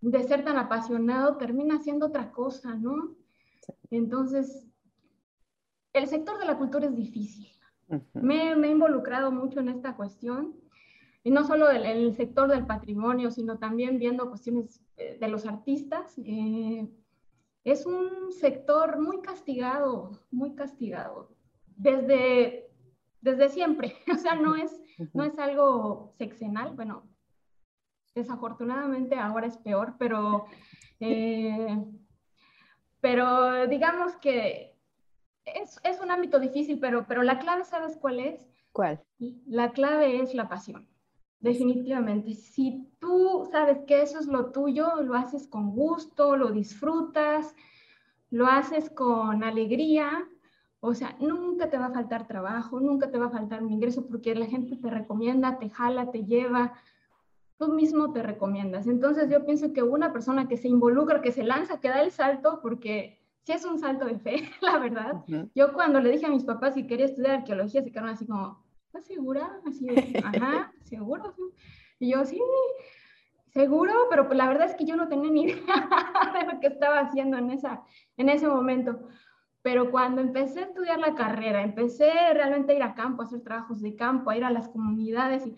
de 0.00 0.24
ser 0.24 0.44
tan 0.44 0.56
apasionado 0.56 1.36
termina 1.36 1.78
siendo 1.78 2.06
otra 2.06 2.32
cosa, 2.32 2.74
¿no? 2.74 3.14
Entonces, 3.92 4.66
el 5.92 6.08
sector 6.08 6.36
de 6.40 6.46
la 6.46 6.58
cultura 6.58 6.86
es 6.86 6.96
difícil. 6.96 7.48
me, 8.12 8.50
he 8.50 8.70
involucrado 8.72 9.30
mucho 9.30 9.60
en 9.60 9.68
esta 9.68 9.94
cuestión, 9.94 10.56
y 11.22 11.30
no 11.30 11.44
solo 11.44 11.70
en 11.70 11.86
el, 11.86 12.16
sector 12.16 12.48
del 12.48 12.66
patrimonio, 12.66 13.30
sino 13.30 13.56
también 13.56 14.00
viendo 14.00 14.28
cuestiones 14.28 14.82
eh, 14.96 15.16
de 15.20 15.28
los 15.28 15.46
artistas. 15.46 16.18
Eh, 16.24 16.88
es 17.62 17.86
un 17.86 18.32
sector 18.32 18.98
muy 18.98 19.20
castigado, 19.20 20.10
muy 20.32 20.56
castigado, 20.56 21.30
desde, 21.76 22.68
desde 23.20 23.48
siempre. 23.48 23.94
O 24.12 24.16
sea, 24.16 24.34
no 24.34 24.56
es, 24.56 24.87
no 25.14 25.24
es 25.24 25.38
algo 25.38 26.12
sexenal, 26.18 26.74
bueno, 26.74 27.04
desafortunadamente 28.14 29.16
ahora 29.16 29.46
es 29.46 29.56
peor, 29.56 29.94
pero, 29.98 30.46
eh, 31.00 31.84
pero 33.00 33.66
digamos 33.66 34.16
que 34.16 34.74
es, 35.44 35.80
es, 35.84 36.00
un 36.00 36.10
ámbito 36.10 36.38
difícil, 36.38 36.78
pero, 36.78 37.06
pero 37.06 37.22
la 37.22 37.38
clave, 37.38 37.64
¿sabes 37.64 37.96
cuál 37.96 38.20
es? 38.20 38.46
¿Cuál? 38.72 39.02
La 39.46 39.72
clave 39.72 40.20
es 40.20 40.34
la 40.34 40.48
pasión, 40.48 40.86
definitivamente. 41.40 42.34
Si 42.34 42.86
tú 42.98 43.48
sabes 43.50 43.78
que 43.86 44.02
eso 44.02 44.18
es 44.18 44.26
lo 44.26 44.50
tuyo, 44.52 45.02
lo 45.02 45.14
haces 45.14 45.46
con 45.46 45.70
gusto, 45.74 46.36
lo 46.36 46.50
disfrutas, 46.50 47.54
lo 48.30 48.46
haces 48.46 48.90
con 48.90 49.42
alegría, 49.42 50.28
o 50.80 50.94
sea, 50.94 51.16
nunca 51.20 51.70
te 51.70 51.78
va 51.78 51.86
a 51.86 51.92
faltar 51.92 52.26
trabajo, 52.28 52.78
nunca 52.80 53.10
te 53.10 53.18
va 53.18 53.26
a 53.26 53.30
faltar 53.30 53.62
un 53.62 53.72
ingreso 53.72 54.06
porque 54.06 54.34
la 54.34 54.46
gente 54.46 54.76
te 54.76 54.90
recomienda, 54.90 55.58
te 55.58 55.70
jala, 55.70 56.10
te 56.10 56.24
lleva, 56.24 56.74
tú 57.58 57.72
mismo 57.72 58.12
te 58.12 58.22
recomiendas. 58.22 58.86
Entonces 58.86 59.28
yo 59.28 59.44
pienso 59.44 59.72
que 59.72 59.82
una 59.82 60.12
persona 60.12 60.46
que 60.46 60.56
se 60.56 60.68
involucra, 60.68 61.20
que 61.20 61.32
se 61.32 61.42
lanza, 61.42 61.80
que 61.80 61.88
da 61.88 62.00
el 62.00 62.12
salto, 62.12 62.60
porque 62.62 63.18
si 63.42 63.52
es 63.52 63.64
un 63.64 63.78
salto 63.78 64.04
de 64.04 64.18
fe, 64.18 64.48
la 64.60 64.78
verdad. 64.78 65.24
Yo 65.54 65.72
cuando 65.72 66.00
le 66.00 66.10
dije 66.10 66.26
a 66.26 66.30
mis 66.30 66.44
papás 66.44 66.74
que 66.74 66.86
quería 66.86 67.06
estudiar 67.06 67.36
arqueología, 67.36 67.82
se 67.82 67.90
quedaron 67.90 68.10
así 68.10 68.26
como, 68.26 68.64
¿estás 68.86 69.04
segura? 69.04 69.60
Así 69.66 69.84
de, 69.84 70.22
ajá, 70.24 70.72
seguro. 70.84 71.34
Y 71.98 72.12
yo, 72.12 72.24
sí, 72.24 72.40
seguro, 73.48 73.92
pero 74.10 74.26
pues 74.26 74.38
la 74.38 74.46
verdad 74.46 74.70
es 74.70 74.76
que 74.76 74.84
yo 74.84 74.94
no 74.94 75.08
tenía 75.08 75.30
ni 75.30 75.42
idea 75.50 76.32
de 76.34 76.52
lo 76.52 76.60
que 76.60 76.68
estaba 76.68 77.00
haciendo 77.00 77.36
en, 77.36 77.50
esa, 77.50 77.82
en 78.16 78.28
ese 78.28 78.46
momento. 78.46 79.08
Pero 79.68 79.90
cuando 79.90 80.22
empecé 80.22 80.60
a 80.60 80.62
estudiar 80.62 80.98
la 80.98 81.14
carrera, 81.14 81.62
empecé 81.62 82.10
realmente 82.32 82.72
a 82.72 82.76
ir 82.76 82.82
a 82.82 82.94
campo, 82.94 83.20
a 83.20 83.26
hacer 83.26 83.42
trabajos 83.42 83.82
de 83.82 83.96
campo, 83.96 84.30
a 84.30 84.36
ir 84.38 84.42
a 84.42 84.50
las 84.50 84.66
comunidades 84.66 85.46
y 85.46 85.56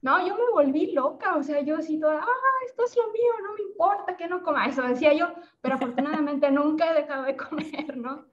no, 0.00 0.24
yo 0.24 0.36
me 0.36 0.48
volví 0.52 0.92
loca, 0.92 1.34
o 1.34 1.42
sea, 1.42 1.60
yo 1.62 1.76
así 1.76 1.98
toda, 1.98 2.20
ah, 2.20 2.64
esto 2.66 2.84
es 2.84 2.96
lo 2.96 3.10
mío, 3.10 3.32
no 3.42 3.54
me 3.54 3.62
importa 3.62 4.16
que 4.16 4.28
no 4.28 4.44
coma, 4.44 4.66
eso 4.66 4.82
decía 4.82 5.12
yo, 5.12 5.32
pero 5.60 5.74
afortunadamente 5.74 6.48
nunca 6.52 6.88
he 6.88 7.00
dejado 7.02 7.24
de 7.24 7.36
comer, 7.36 7.96
¿no? 7.96 8.26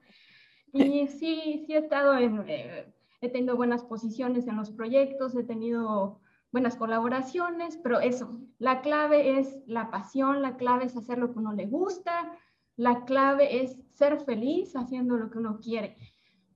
Y 0.72 1.08
sí, 1.08 1.64
sí 1.66 1.74
he 1.74 1.78
estado 1.78 2.16
en, 2.16 2.44
eh, 2.46 2.94
he 3.20 3.28
tenido 3.28 3.56
buenas 3.56 3.82
posiciones 3.82 4.46
en 4.46 4.56
los 4.56 4.70
proyectos, 4.70 5.34
he 5.34 5.42
tenido 5.42 6.20
buenas 6.52 6.76
colaboraciones, 6.76 7.76
pero 7.78 7.98
eso, 7.98 8.38
la 8.60 8.80
clave 8.80 9.40
es 9.40 9.58
la 9.66 9.90
pasión, 9.90 10.40
la 10.40 10.56
clave 10.56 10.84
es 10.84 10.96
hacer 10.96 11.18
lo 11.18 11.32
que 11.32 11.40
uno 11.40 11.52
le 11.52 11.66
gusta, 11.66 12.30
la 12.76 13.04
clave 13.04 13.62
es 13.62 13.76
ser 13.94 14.20
feliz 14.20 14.76
haciendo 14.76 15.16
lo 15.16 15.30
que 15.30 15.38
uno 15.38 15.58
quiere. 15.60 15.96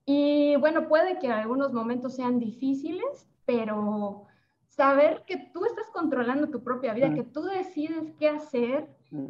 Y 0.04 0.56
bueno, 0.56 0.88
puede 0.88 1.18
que 1.18 1.30
algunos 1.30 1.72
momentos 1.72 2.16
sean 2.16 2.38
difíciles, 2.38 3.28
pero 3.44 4.26
saber 4.68 5.24
que 5.26 5.36
tú 5.52 5.64
estás 5.64 5.88
controlando 5.92 6.48
tu 6.48 6.62
propia 6.62 6.94
vida, 6.94 7.08
mm. 7.10 7.14
que 7.14 7.22
tú 7.22 7.42
decides 7.42 8.12
qué 8.18 8.28
hacer, 8.28 8.88
mm. 9.10 9.26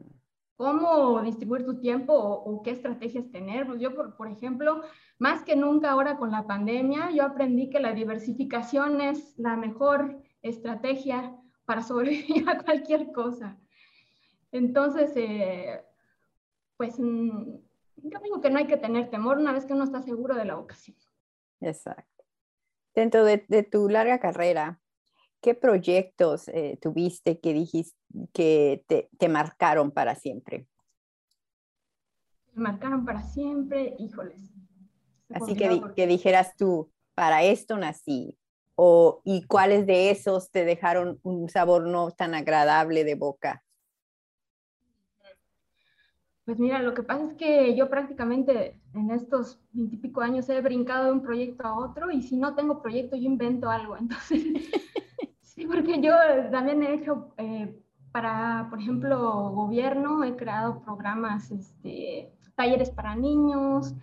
cómo 0.57 1.21
distribuir 1.23 1.65
tu 1.65 1.81
tiempo 1.81 2.13
o, 2.15 2.63
qué 2.63 2.71
estrategias 2.71 3.31
tener. 3.31 3.67
Pues 3.67 3.81
yo, 3.81 3.95
por, 3.95 4.17
por, 4.17 4.29
ejemplo, 4.29 4.83
más 5.19 5.43
que 5.43 5.57
nunca 5.57 5.91
ahora 5.91 6.17
con 6.17 6.31
la 6.31 6.47
pandemia, 6.47 7.11
yo 7.11 7.25
aprendí 7.25 7.71
que 7.71 7.81
la 7.81 7.93
diversificación 7.93 9.01
es 9.01 9.39
la 9.39 9.57
mejor 9.57 10.23
estrategia 10.43 11.37
para 11.65 11.83
sobrevivir 11.91 12.49
a 12.49 12.63
cualquier 12.63 13.13
cosa. 13.13 13.59
Entonces, 14.53 15.13
eh, 15.15 15.85
pues 16.81 16.97
yo 16.97 18.21
digo 18.25 18.41
que 18.41 18.49
no 18.49 18.57
hay 18.57 18.67
que 18.67 18.79
tener 18.79 19.11
temor 19.11 19.37
una 19.37 19.53
vez 19.53 19.67
que 19.67 19.75
uno 19.75 19.85
está 19.85 20.01
seguro 20.01 20.35
de 20.35 20.47
la 20.47 20.55
vocación. 20.55 20.97
Exacto. 21.61 22.25
Dentro 22.95 23.23
de, 23.23 23.45
de 23.49 23.65
tu 23.65 23.91
larga 23.91 24.19
carrera, 24.19 24.81
¿qué 25.43 25.55
proyectos 25.55 26.49
eh, 26.49 26.79
tuviste 26.81 27.39
que 27.39 27.53
dijiste 27.53 27.95
que 28.33 28.83
te, 28.87 29.29
marcaron 29.29 29.91
para 29.91 30.15
siempre? 30.15 30.67
Me 32.55 32.63
marcaron 32.63 33.05
para 33.05 33.25
siempre, 33.25 33.95
híjoles. 33.99 34.41
Así 35.35 35.55
que, 35.55 35.83
que 35.95 36.07
dijeras 36.07 36.57
tú, 36.57 36.91
para 37.15 37.43
esto 37.43 37.77
nací, 37.77 38.39
o, 38.75 39.21
y 39.27 39.43
cuáles 39.43 39.85
de 39.85 40.11
esos 40.11 40.51
te 40.51 40.65
dejaron 40.65 41.21
un 41.25 41.51
sabor 41.51 41.87
no 41.87 42.11
tan 42.11 42.35
agradable 42.35 43.05
de 43.05 43.17
boca. 43.17 43.63
Pues 46.51 46.59
mira, 46.59 46.83
lo 46.83 46.95
que 46.95 47.05
pasa 47.05 47.27
es 47.27 47.35
que 47.35 47.77
yo 47.77 47.89
prácticamente 47.89 48.75
en 48.93 49.13
estos 49.13 49.61
veintipico 49.71 50.21
años 50.21 50.49
he 50.49 50.61
brincado 50.61 51.05
de 51.05 51.13
un 51.13 51.23
proyecto 51.23 51.65
a 51.65 51.79
otro 51.79 52.11
y 52.11 52.23
si 52.23 52.37
no 52.37 52.57
tengo 52.57 52.83
proyecto 52.83 53.15
yo 53.15 53.23
invento 53.23 53.71
algo. 53.71 53.97
Entonces, 54.01 54.43
Sí, 55.43 55.65
porque 55.69 56.01
yo 56.01 56.13
también 56.51 56.83
he 56.83 56.95
hecho 56.95 57.33
eh, 57.37 57.81
para, 58.11 58.67
por 58.69 58.81
ejemplo, 58.81 59.51
gobierno, 59.51 60.25
he 60.25 60.35
creado 60.35 60.83
programas, 60.83 61.53
este, 61.53 62.33
talleres 62.57 62.91
para 62.91 63.15
niños, 63.15 63.95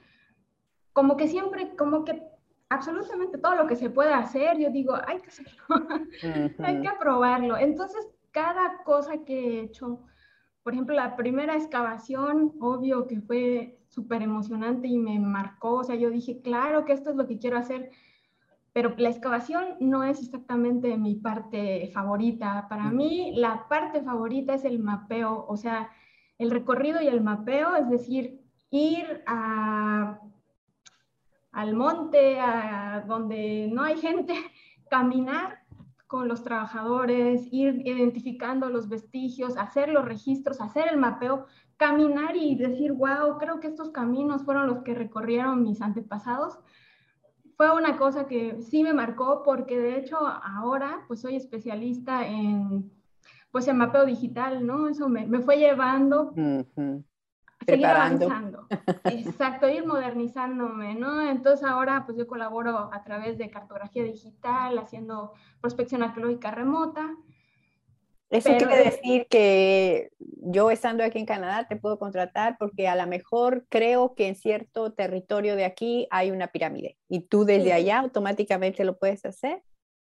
como 0.93 1.17
que 1.17 1.27
siempre, 1.27 1.75
como 1.75 2.05
que 2.05 2.23
absolutamente 2.69 3.39
todo 3.39 3.55
lo 3.55 3.67
que 3.67 3.75
se 3.75 3.89
puede 3.89 4.13
hacer, 4.13 4.57
yo 4.57 4.69
digo, 4.69 4.95
hay 5.05 5.19
que 5.19 5.27
hacerlo, 5.27 5.65
hay 6.63 6.79
que 6.79 6.87
aprobarlo. 6.87 7.57
Entonces, 7.57 8.07
cada 8.31 8.83
cosa 8.85 9.25
que 9.25 9.33
he 9.33 9.63
hecho, 9.63 9.99
por 10.67 10.73
ejemplo, 10.73 10.93
la 10.95 11.15
primera 11.15 11.55
excavación, 11.55 12.51
obvio 12.59 13.07
que 13.07 13.21
fue 13.21 13.79
súper 13.87 14.21
emocionante 14.21 14.89
y 14.89 14.97
me 14.97 15.17
marcó, 15.17 15.75
o 15.75 15.83
sea, 15.85 15.95
yo 15.95 16.09
dije, 16.09 16.41
claro 16.41 16.83
que 16.83 16.91
esto 16.91 17.09
es 17.09 17.15
lo 17.15 17.25
que 17.25 17.39
quiero 17.39 17.57
hacer 17.57 17.89
pero 18.73 18.93
la 18.97 19.07
excavación 19.07 19.77
no 19.79 20.03
es 20.03 20.21
exactamente 20.21 20.97
mi 20.97 21.15
parte 21.15 21.89
favorita. 21.93 22.67
Para 22.67 22.91
mí, 22.91 23.31
la 23.33 23.65
parte 23.69 24.03
favorita 24.03 24.55
es 24.55 24.65
el 24.65 24.79
mapeo, 24.79 25.45
o 25.47 25.55
sea, 25.55 25.89
el 26.37 26.51
recorrido 26.51 27.01
y 27.01 27.07
el 27.07 27.21
mapeo, 27.21 27.77
es 27.77 27.89
decir, 27.89 28.41
ir 28.69 29.23
a, 29.25 30.19
al 31.53 31.75
monte, 31.75 32.41
a 32.41 33.05
donde 33.07 33.69
no 33.71 33.83
hay 33.83 33.97
gente, 33.97 34.35
caminar 34.89 35.61
con 36.07 36.27
los 36.27 36.43
trabajadores, 36.43 37.47
ir 37.51 37.81
identificando 37.85 38.69
los 38.69 38.89
vestigios, 38.89 39.57
hacer 39.57 39.89
los 39.89 40.05
registros, 40.05 40.61
hacer 40.61 40.85
el 40.91 40.97
mapeo, 40.97 41.45
caminar 41.75 42.35
y 42.35 42.55
decir, 42.55 42.93
wow, 42.93 43.37
creo 43.37 43.59
que 43.59 43.67
estos 43.67 43.89
caminos 43.89 44.43
fueron 44.43 44.67
los 44.67 44.83
que 44.83 44.95
recorrieron 44.95 45.63
mis 45.63 45.81
antepasados 45.81 46.59
fue 47.57 47.75
una 47.75 47.97
cosa 47.97 48.27
que 48.27 48.61
sí 48.61 48.83
me 48.83 48.93
marcó 48.93 49.41
porque 49.43 49.79
de 49.79 49.97
hecho 49.97 50.17
ahora 50.17 51.03
pues 51.07 51.21
soy 51.21 51.35
especialista 51.35 52.25
en 52.25 52.91
pues 53.51 53.67
en 53.67 53.77
mapeo 53.77 54.05
digital, 54.05 54.65
¿no? 54.67 54.87
Eso 54.87 55.09
me, 55.09 55.25
me 55.25 55.39
fue 55.39 55.57
llevando 55.57 56.33
a 56.37 57.06
seguir 57.65 57.85
avanzando. 57.85 58.67
Exacto, 59.05 59.69
ir 59.69 59.85
modernizándome, 59.85 60.95
¿no? 60.95 61.21
Entonces 61.21 61.67
ahora 61.67 62.03
pues 62.05 62.17
yo 62.17 62.27
colaboro 62.27 62.89
a 62.93 63.03
través 63.03 63.37
de 63.37 63.49
cartografía 63.49 64.03
digital, 64.03 64.77
haciendo 64.77 65.33
prospección 65.61 66.03
arqueológica 66.03 66.51
remota 66.51 67.15
eso 68.29 68.49
quiere 68.57 68.83
decir 68.83 69.27
que 69.29 70.11
yo 70.19 70.69
estando 70.69 71.03
aquí 71.03 71.17
en 71.17 71.25
Canadá 71.25 71.65
te 71.67 71.77
puedo 71.77 71.97
contratar 71.97 72.57
porque 72.59 72.87
a 72.87 72.95
lo 72.95 73.07
mejor 73.07 73.65
creo 73.69 74.15
que 74.15 74.27
en 74.27 74.35
cierto 74.35 74.91
territorio 74.91 75.55
de 75.55 75.63
aquí 75.63 76.07
hay 76.11 76.31
una 76.31 76.47
pirámide 76.47 76.97
y 77.07 77.21
tú 77.21 77.45
desde 77.45 77.71
allá 77.71 77.99
automáticamente 77.99 78.83
lo 78.83 78.97
puedes 78.97 79.23
hacer. 79.23 79.63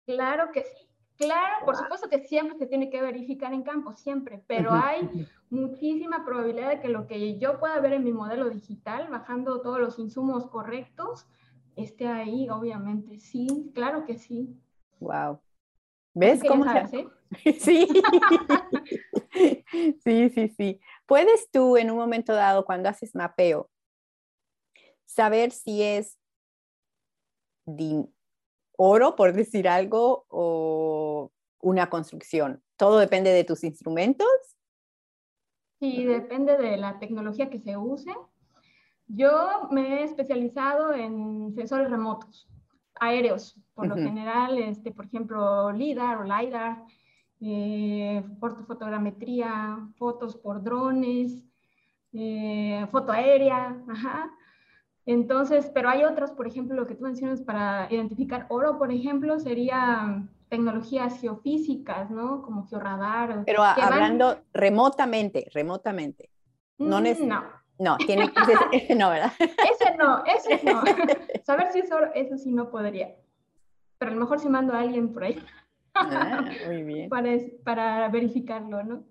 Claro 0.07 0.51
que 0.51 0.63
sí. 0.63 0.88
Claro, 1.19 1.65
por 1.65 1.75
supuesto 1.75 2.07
que 2.07 2.19
siempre 2.19 2.57
se 2.57 2.65
tiene 2.65 2.89
que 2.89 3.01
verificar 3.01 3.53
en 3.53 3.63
campo, 3.63 3.91
siempre, 3.91 4.41
pero 4.47 4.71
hay 4.71 5.27
muchísima 5.49 6.23
probabilidad 6.23 6.69
de 6.69 6.79
que 6.79 6.87
lo 6.87 7.07
que 7.07 7.37
yo 7.37 7.59
pueda 7.59 7.77
ver 7.81 7.91
en 7.91 8.05
mi 8.05 8.13
modelo 8.13 8.49
digital, 8.49 9.09
bajando 9.09 9.61
todos 9.61 9.79
los 9.79 9.99
insumos 9.99 10.47
correctos, 10.47 11.27
esté 11.75 12.07
ahí, 12.07 12.49
obviamente. 12.49 13.19
Sí, 13.19 13.69
claro 13.73 14.05
que 14.05 14.17
sí. 14.17 14.57
Wow. 15.01 15.41
¿Ves 16.13 16.41
cómo 16.47 16.63
se 16.63 16.77
hace? 16.77 17.07
Sí. 17.59 17.87
sí, 20.03 20.29
sí, 20.29 20.47
sí. 20.47 20.79
Puedes 21.05 21.51
tú 21.51 21.75
en 21.75 21.91
un 21.91 21.97
momento 21.97 22.33
dado, 22.33 22.63
cuando 22.63 22.87
haces 22.87 23.13
mapeo, 23.13 23.69
saber 25.05 25.51
si 25.51 25.83
es 25.83 26.17
oro, 28.81 29.15
por 29.15 29.33
decir 29.33 29.67
algo, 29.67 30.25
o 30.29 31.31
una 31.59 31.89
construcción. 31.89 32.63
Todo 32.77 32.97
depende 32.97 33.29
de 33.31 33.43
tus 33.43 33.65
instrumentos. 33.65 34.27
Sí, 35.81 36.05
depende 36.05 36.57
de 36.57 36.77
la 36.77 36.97
tecnología 36.97 37.49
que 37.49 37.59
se 37.59 37.75
use. 37.75 38.13
Yo 39.07 39.67
me 39.71 39.99
he 39.99 40.03
especializado 40.03 40.93
en 40.93 41.53
sensores 41.53 41.89
remotos, 41.89 42.47
aéreos, 43.01 43.57
por 43.73 43.87
lo 43.87 43.95
general, 43.95 44.57
este, 44.57 44.91
por 44.91 45.05
ejemplo, 45.05 45.71
LIDAR 45.73 46.17
o 46.19 46.23
LIDAR, 46.23 46.83
eh, 47.41 48.23
fotogrametría, 48.39 49.77
fotos 49.97 50.37
por 50.37 50.63
drones, 50.63 51.43
eh, 52.13 52.87
foto 52.91 53.11
aérea, 53.11 53.75
ajá. 53.89 54.31
Entonces, 55.09 55.71
pero 55.73 55.89
hay 55.89 56.03
otros, 56.03 56.29
por 56.33 56.45
ejemplo, 56.45 56.75
lo 56.75 56.85
que 56.85 56.93
tú 56.93 57.03
mencionas 57.03 57.41
para 57.41 57.87
identificar 57.89 58.45
oro, 58.49 58.77
por 58.77 58.91
ejemplo, 58.91 59.39
sería 59.39 60.23
tecnologías 60.49 61.19
geofísicas, 61.19 62.11
¿no? 62.11 62.43
Como 62.43 62.67
georradar. 62.67 63.41
Pero 63.43 63.63
hablando 63.63 64.37
remotamente, 64.53 65.49
remotamente. 65.51 66.29
No, 66.77 67.01
mm, 67.01 67.27
no. 67.27 67.43
No, 67.79 67.97
tiene 67.97 68.31
que 68.71 68.77
ese, 68.77 68.93
no, 68.95 69.09
¿verdad? 69.09 69.31
Ese 69.39 69.97
no, 69.97 70.23
ese 70.25 70.63
no. 70.63 70.83
Saber 71.43 71.71
si 71.71 71.79
es 71.79 71.91
oro, 71.91 72.11
eso 72.13 72.37
sí 72.37 72.51
no 72.51 72.69
podría. 72.69 73.15
Pero 73.97 74.11
a 74.11 74.13
lo 74.13 74.19
mejor 74.19 74.39
si 74.39 74.47
mando 74.47 74.73
a 74.73 74.81
alguien 74.81 75.11
por 75.11 75.23
ahí. 75.23 75.43
Ah, 75.95 76.45
muy 76.67 76.83
bien. 76.83 77.09
Para, 77.09 77.31
para 77.63 78.09
verificarlo, 78.09 78.83
¿no? 78.83 79.03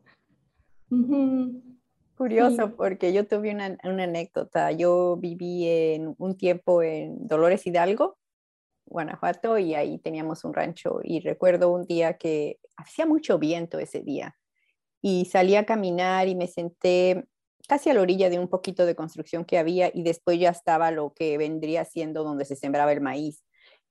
Curioso, 2.18 2.74
porque 2.74 3.12
yo 3.12 3.28
tuve 3.28 3.52
una, 3.52 3.78
anécdota. 3.84 4.72
Yo 4.72 5.16
viví 5.18 5.68
en 5.68 6.16
un 6.18 6.36
tiempo 6.36 6.82
en 6.82 7.28
Dolores 7.28 7.64
Hidalgo, 7.64 8.18
Guanajuato, 8.86 9.56
y 9.56 9.76
ahí 9.76 9.98
teníamos 9.98 10.42
un 10.42 10.52
rancho. 10.52 10.98
Y 11.04 11.20
recuerdo 11.20 11.70
un 11.70 11.86
día 11.86 12.18
que 12.18 12.58
hacía 12.76 13.06
mucho 13.06 13.38
viento 13.38 13.78
ese 13.78 14.00
día. 14.00 14.36
Y 15.00 15.26
salí 15.26 15.54
a 15.54 15.64
caminar 15.64 16.26
y 16.26 16.34
me 16.34 16.48
senté 16.48 17.24
casi 17.68 17.88
a 17.90 17.94
la 17.94 18.00
orilla 18.00 18.30
de 18.30 18.40
un 18.40 18.48
poquito 18.48 18.84
de 18.84 18.96
construcción 18.96 19.44
que 19.44 19.56
había 19.56 19.88
y 19.94 20.02
después 20.02 20.40
ya 20.40 20.50
estaba 20.50 20.90
lo 20.90 21.12
que 21.14 21.38
vendría 21.38 21.84
siendo 21.84 22.24
donde 22.24 22.44
se 22.44 22.56
sembraba 22.56 22.90
el 22.90 23.00
maíz. 23.00 23.44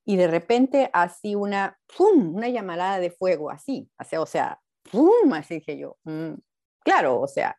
Y 0.04 0.16
de 0.16 0.26
repente 0.26 0.90
así 0.92 1.34
una, 1.34 1.78
¡pum!, 1.96 2.34
una 2.34 2.50
llamarada 2.50 2.98
de 2.98 3.10
fuego, 3.10 3.50
así, 3.50 3.88
o 4.18 4.26
sea, 4.26 4.60
¡pum!, 4.90 5.32
así 5.32 5.56
dije 5.56 5.78
yo, 5.78 5.96
mm, 6.04 6.34
claro, 6.82 7.20
o 7.20 7.28
sea, 7.28 7.58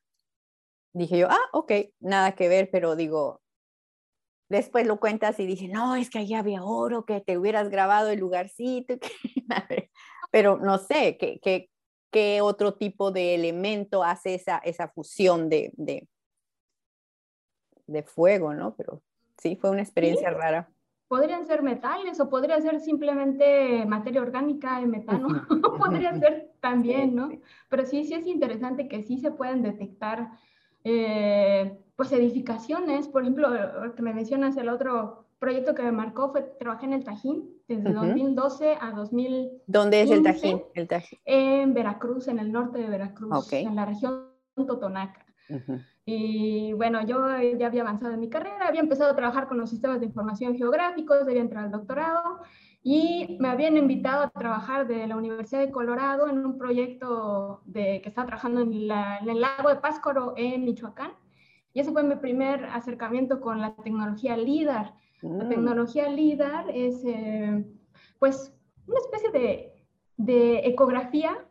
dije 0.93 1.19
yo, 1.19 1.27
ah, 1.29 1.49
ok, 1.53 1.71
nada 1.99 2.33
que 2.33 2.47
ver, 2.47 2.69
pero 2.71 2.95
digo, 2.95 3.41
después 4.49 4.85
lo 4.87 4.99
cuentas 4.99 5.39
y 5.39 5.45
dije, 5.45 5.67
no, 5.67 5.95
es 5.95 6.09
que 6.09 6.19
allí 6.19 6.33
había 6.33 6.63
oro, 6.63 7.05
que 7.05 7.21
te 7.21 7.37
hubieras 7.37 7.69
grabado 7.69 8.09
el 8.09 8.19
lugarcito, 8.19 8.95
pero 10.31 10.57
no 10.57 10.77
sé, 10.77 11.17
¿qué, 11.17 11.39
qué, 11.41 11.69
qué 12.11 12.41
otro 12.41 12.73
tipo 12.73 13.11
de 13.11 13.35
elemento 13.35 14.03
hace 14.03 14.35
esa, 14.35 14.57
esa 14.59 14.89
fusión 14.89 15.49
de, 15.49 15.71
de, 15.75 16.07
de, 17.85 18.03
fuego, 18.03 18.53
¿no? 18.53 18.75
Pero 18.75 19.01
sí, 19.37 19.55
fue 19.55 19.69
una 19.69 19.81
experiencia 19.81 20.31
rara. 20.31 20.69
Podrían 21.07 21.45
ser 21.45 21.63
metales 21.63 22.19
o 22.19 22.29
podría 22.29 22.61
ser 22.61 22.79
simplemente 22.79 23.83
materia 23.85 24.21
orgánica 24.21 24.79
de 24.79 24.85
metano, 24.85 25.27
podría 25.79 26.13
ser 26.19 26.51
también, 26.59 27.15
¿no? 27.15 27.31
Pero 27.67 27.85
sí, 27.85 28.03
sí 28.05 28.13
es 28.13 28.27
interesante 28.27 28.87
que 28.87 29.03
sí 29.03 29.19
se 29.19 29.31
pueden 29.31 29.61
detectar 29.63 30.29
eh, 30.83 31.77
pues 31.95 32.11
edificaciones, 32.11 33.07
por 33.07 33.23
ejemplo, 33.23 33.49
que 33.95 34.01
me 34.01 34.13
mencionas 34.13 34.55
el 34.57 34.69
otro 34.69 35.25
proyecto 35.39 35.73
que 35.73 35.83
me 35.83 35.91
marcó 35.91 36.31
fue, 36.31 36.41
trabajé 36.59 36.85
en 36.85 36.93
el 36.93 37.03
Tajín 37.03 37.49
desde 37.67 37.93
2012 37.93 38.77
a 38.79 38.91
2000. 38.91 39.49
¿Dónde 39.67 40.01
es 40.01 40.11
el 40.11 40.23
Tajín? 40.23 40.61
el 40.75 40.87
En 41.25 41.73
Veracruz, 41.73 42.27
en 42.27 42.39
el 42.39 42.51
norte 42.51 42.79
de 42.79 42.89
Veracruz, 42.89 43.51
en 43.53 43.75
la 43.75 43.85
región 43.85 44.29
Totonaca. 44.55 45.25
Y 46.05 46.73
bueno, 46.73 47.05
yo 47.05 47.25
ya 47.57 47.67
había 47.67 47.81
avanzado 47.81 48.13
en 48.13 48.19
mi 48.19 48.29
carrera, 48.29 48.67
había 48.67 48.81
empezado 48.81 49.11
a 49.11 49.15
trabajar 49.15 49.47
con 49.47 49.57
los 49.57 49.69
sistemas 49.69 49.99
de 49.99 50.07
información 50.07 50.55
geográficos, 50.55 51.21
había 51.21 51.41
entrado 51.41 51.65
al 51.65 51.71
doctorado 51.71 52.39
y 52.81 53.37
me 53.39 53.49
habían 53.49 53.77
invitado 53.77 54.23
a 54.23 54.29
trabajar 54.29 54.87
de 54.87 55.05
la 55.07 55.17
Universidad 55.17 55.61
de 55.61 55.71
Colorado 55.71 56.29
en 56.29 56.45
un 56.45 56.57
proyecto 56.57 57.61
de, 57.65 58.01
que 58.01 58.09
estaba 58.09 58.27
trabajando 58.27 58.61
en, 58.61 58.73
en 58.73 59.29
el 59.29 59.41
lago 59.41 59.69
de 59.69 59.75
Páscoro 59.75 60.33
en 60.37 60.63
Michoacán. 60.63 61.11
Y 61.73 61.81
ese 61.81 61.91
fue 61.91 62.03
mi 62.03 62.15
primer 62.15 62.65
acercamiento 62.65 63.41
con 63.41 63.61
la 63.61 63.75
tecnología 63.75 64.35
LIDAR 64.37 64.93
la 65.21 65.45
mm. 65.45 65.49
tecnología 65.49 66.09
LIDAR 66.09 66.69
es, 66.69 67.03
eh, 67.05 67.65
pues, 68.19 68.55
una 68.87 68.99
especie 68.99 69.31
de, 69.31 69.73
de 70.17 70.59
ecografía, 70.67 71.45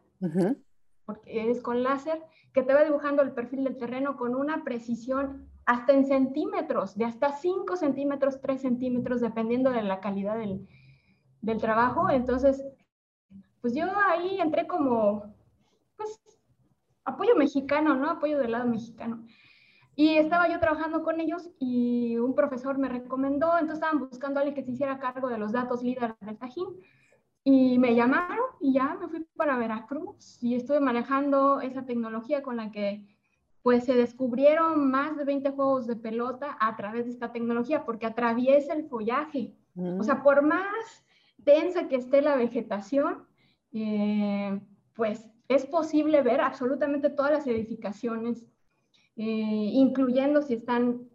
porque 1.05 1.51
es 1.51 1.61
con 1.61 1.83
láser, 1.83 2.21
que 2.53 2.63
te 2.63 2.75
va 2.75 2.83
dibujando 2.83 3.23
el 3.23 3.33
perfil 3.33 3.65
del 3.65 3.77
terreno 3.77 4.17
con 4.17 4.35
una 4.35 4.65
precisión 4.65 5.49
hasta 5.65 5.93
en 5.93 6.07
centímetros, 6.07 6.97
de 6.97 7.05
hasta 7.05 7.33
5 7.33 7.77
centímetros, 7.77 8.41
3 8.41 8.61
centímetros, 8.61 9.21
dependiendo 9.21 9.71
de 9.71 9.83
la 9.83 10.01
calidad 10.01 10.39
del, 10.39 10.67
del 11.49 11.61
trabajo. 11.61 12.09
Entonces, 12.11 12.65
pues 13.61 13.75
yo 13.75 13.87
ahí 14.07 14.41
entré 14.41 14.67
como, 14.67 15.35
pues, 15.97 16.21
apoyo 17.05 17.35
mexicano, 17.37 17.95
¿no? 17.97 18.11
Apoyo 18.11 18.39
del 18.39 18.53
lado 18.53 18.69
mexicano. 18.69 19.25
Y 19.97 20.17
estaba 20.17 20.49
yo 20.49 20.61
trabajando 20.61 21.03
con 21.03 21.21
ellos 21.21 21.51
y 21.59 22.17
un 22.19 22.37
profesor 22.37 22.79
me 22.79 22.89
recomendó, 22.89 23.55
entonces 23.55 23.79
estaban 23.79 23.99
buscando 23.99 24.39
a 24.39 24.43
alguien 24.43 24.55
que 24.55 24.63
se 24.63 24.71
hiciera 24.71 25.01
cargo 25.01 25.29
de 25.29 25.39
los 25.39 25.51
datos 25.51 25.83
líder 25.83 26.15
del 26.21 26.39
Tajín. 26.39 26.69
Y 27.43 27.79
me 27.79 27.95
llamaron 27.95 28.47
y 28.61 28.75
ya 28.75 28.97
me 29.01 29.09
fui 29.09 29.27
para 29.35 29.59
Veracruz 29.59 30.39
y 30.43 30.55
estuve 30.55 30.81
manejando 30.81 31.61
esa 31.61 31.85
tecnología 31.85 32.43
con 32.43 32.59
la 32.59 32.71
que 32.71 33.07
pues 33.63 33.85
se 33.85 33.95
descubrieron 33.95 34.91
más 34.91 35.17
de 35.17 35.25
20 35.25 35.51
juegos 35.51 35.87
de 35.87 35.97
pelota 35.97 36.57
a 36.61 36.77
través 36.77 37.07
de 37.07 37.11
esta 37.11 37.33
tecnología 37.33 37.85
porque 37.85 38.07
atraviesa 38.07 38.75
el 38.75 38.89
follaje. 38.89 39.53
O 39.77 40.03
sea, 40.03 40.17
mm. 40.17 40.23
por 40.23 40.43
más 40.43 41.05
densa 41.49 41.89
que 41.89 41.97
esté 41.97 42.21
la 42.23 42.37
vegetación, 42.37 43.27
eh, 43.73 44.61
pues 44.95 45.29
es 45.49 45.65
posible 45.67 46.23
ver 46.23 46.41
absolutamente 46.41 47.11
todas 47.11 47.33
las 47.33 47.47
edificaciones 47.47 48.47
eh, 49.17 49.71
incluyendo 49.73 50.43
si 50.43 50.55
están 50.55 51.09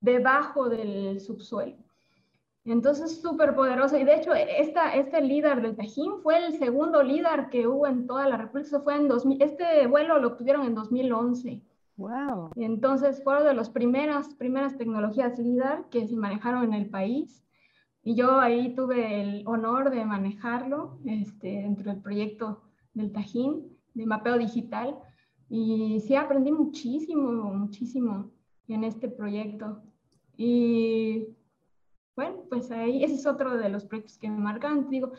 debajo 0.00 0.70
del 0.70 1.20
subsuelo. 1.20 1.76
Entonces, 2.64 3.20
súper 3.20 3.54
poderoso. 3.54 3.98
Y 3.98 4.04
de 4.04 4.14
hecho, 4.14 4.32
esta, 4.32 4.94
este 4.94 5.20
líder 5.20 5.60
del 5.60 5.76
Tajín 5.76 6.20
fue 6.22 6.38
el 6.38 6.56
segundo 6.58 7.02
líder 7.02 7.50
que 7.50 7.66
hubo 7.66 7.86
en 7.86 8.06
toda 8.06 8.28
la 8.28 8.36
República. 8.36 8.80
fue 8.80 8.94
en 8.94 9.08
2000, 9.08 9.42
este 9.42 9.86
vuelo 9.86 10.18
lo 10.18 10.28
obtuvieron 10.28 10.64
en 10.64 10.74
2011. 10.74 11.60
Wow. 11.96 12.50
Entonces, 12.56 13.22
fueron 13.22 13.44
de 13.44 13.54
las 13.54 13.68
primeras, 13.68 14.34
primeras 14.34 14.78
tecnologías 14.78 15.38
líder 15.38 15.84
que 15.90 16.06
se 16.06 16.16
manejaron 16.16 16.64
en 16.64 16.74
el 16.74 16.88
país. 16.88 17.41
Y 18.04 18.14
yo 18.14 18.40
ahí 18.40 18.74
tuve 18.74 19.20
el 19.20 19.46
honor 19.46 19.90
de 19.90 20.04
manejarlo 20.04 20.98
este, 21.04 21.48
dentro 21.62 21.92
del 21.92 22.02
proyecto 22.02 22.62
del 22.94 23.12
Tajín, 23.12 23.78
de 23.94 24.06
mapeo 24.06 24.38
digital. 24.38 24.98
Y 25.48 26.00
sí, 26.00 26.16
aprendí 26.16 26.50
muchísimo, 26.50 27.30
muchísimo 27.54 28.30
en 28.68 28.84
este 28.84 29.08
proyecto. 29.08 29.82
Y 30.36 31.28
bueno, 32.16 32.44
pues 32.48 32.70
ahí, 32.70 33.04
ese 33.04 33.14
es 33.14 33.26
otro 33.26 33.56
de 33.56 33.68
los 33.68 33.84
proyectos 33.84 34.18
que 34.18 34.30
me 34.30 34.38
marcan, 34.38 34.88
digo. 34.90 35.12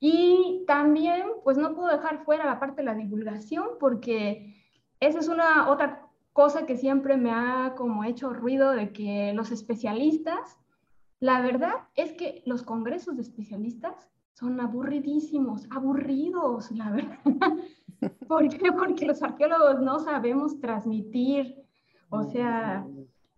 Y 0.00 0.64
también, 0.66 1.22
pues 1.44 1.56
no 1.56 1.74
puedo 1.74 1.88
dejar 1.88 2.24
fuera 2.24 2.44
la 2.44 2.58
parte 2.58 2.82
de 2.82 2.86
la 2.86 2.94
divulgación, 2.94 3.64
porque 3.78 4.54
esa 5.00 5.20
es 5.20 5.28
una 5.28 5.70
otra 5.70 6.08
cosa 6.32 6.66
que 6.66 6.76
siempre 6.76 7.16
me 7.16 7.30
ha 7.30 7.74
como 7.76 8.04
hecho 8.04 8.32
ruido 8.32 8.72
de 8.72 8.92
que 8.92 9.32
los 9.34 9.52
especialistas, 9.52 10.58
la 11.24 11.40
verdad 11.40 11.76
es 11.94 12.12
que 12.12 12.42
los 12.44 12.62
congresos 12.62 13.16
de 13.16 13.22
especialistas 13.22 14.10
son 14.34 14.60
aburridísimos, 14.60 15.66
aburridos, 15.70 16.70
la 16.70 16.90
verdad. 16.90 17.18
¿Por 18.28 18.46
qué? 18.50 18.70
Porque 18.72 19.06
los 19.06 19.22
arqueólogos 19.22 19.80
no 19.80 20.00
sabemos 20.00 20.60
transmitir. 20.60 21.64
O 22.10 22.24
sea, 22.24 22.86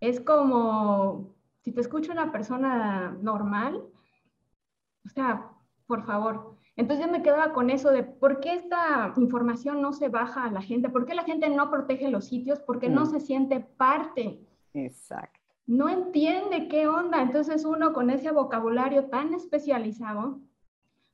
es 0.00 0.20
como 0.20 1.32
si 1.60 1.70
te 1.70 1.80
escucha 1.80 2.10
una 2.10 2.32
persona 2.32 3.16
normal, 3.22 3.84
o 5.04 5.08
sea, 5.08 5.52
por 5.86 6.04
favor. 6.04 6.56
Entonces 6.74 7.06
yo 7.06 7.12
me 7.12 7.22
quedaba 7.22 7.52
con 7.52 7.70
eso 7.70 7.92
de 7.92 8.02
por 8.02 8.40
qué 8.40 8.54
esta 8.54 9.14
información 9.16 9.80
no 9.80 9.92
se 9.92 10.08
baja 10.08 10.46
a 10.46 10.50
la 10.50 10.60
gente, 10.60 10.88
por 10.88 11.06
qué 11.06 11.14
la 11.14 11.22
gente 11.22 11.48
no 11.50 11.70
protege 11.70 12.10
los 12.10 12.24
sitios, 12.24 12.58
porque 12.58 12.88
no 12.88 13.02
mm. 13.02 13.06
se 13.06 13.20
siente 13.20 13.60
parte. 13.60 14.40
Exacto. 14.74 15.45
No 15.66 15.88
entiende 15.88 16.68
qué 16.68 16.86
onda. 16.86 17.22
Entonces 17.22 17.64
uno 17.64 17.92
con 17.92 18.10
ese 18.10 18.30
vocabulario 18.30 19.06
tan 19.06 19.34
especializado, 19.34 20.40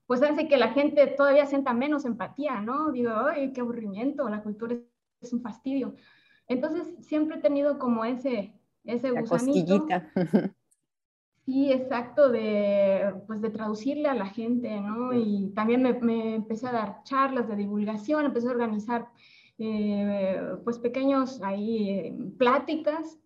pues 0.07 0.23
hace 0.23 0.47
que 0.47 0.57
la 0.57 0.73
gente 0.73 1.07
todavía 1.07 1.47
sienta 1.47 1.73
menos 1.73 2.05
empatía, 2.05 2.61
¿no? 2.61 2.93
Digo, 2.93 3.13
ay, 3.13 3.53
qué 3.53 3.63
aburrimiento, 3.63 4.29
la 4.29 4.43
cultura 4.43 4.77
es 5.21 5.33
un 5.33 5.41
fastidio. 5.41 5.95
Entonces, 6.49 6.95
siempre 7.01 7.39
he 7.39 7.41
tenido 7.41 7.79
como 7.79 8.05
ese, 8.05 8.53
ese 8.85 9.11
gusanito. 9.11 9.87
Sí, 11.45 11.73
exacto, 11.73 12.31
de, 12.31 13.15
pues 13.27 13.43
de 13.43 13.51
traducirle 13.51 14.09
a 14.09 14.15
la 14.15 14.27
gente, 14.27 14.81
¿no? 14.81 15.13
Y 15.13 15.51
también 15.57 15.83
me, 15.83 15.93
me, 15.95 16.37
empecé 16.37 16.69
a 16.69 16.73
dar 16.73 17.03
charlas 17.03 17.49
de 17.49 17.57
divulgación, 17.57 18.25
empecé 18.25 18.47
a 18.47 18.53
organizar 18.53 19.09
eh, 19.59 20.41
pues 20.63 20.79
pequeños 20.79 21.43
ahí 21.43 21.89
eh, 21.89 22.17
pláticas 22.39 23.19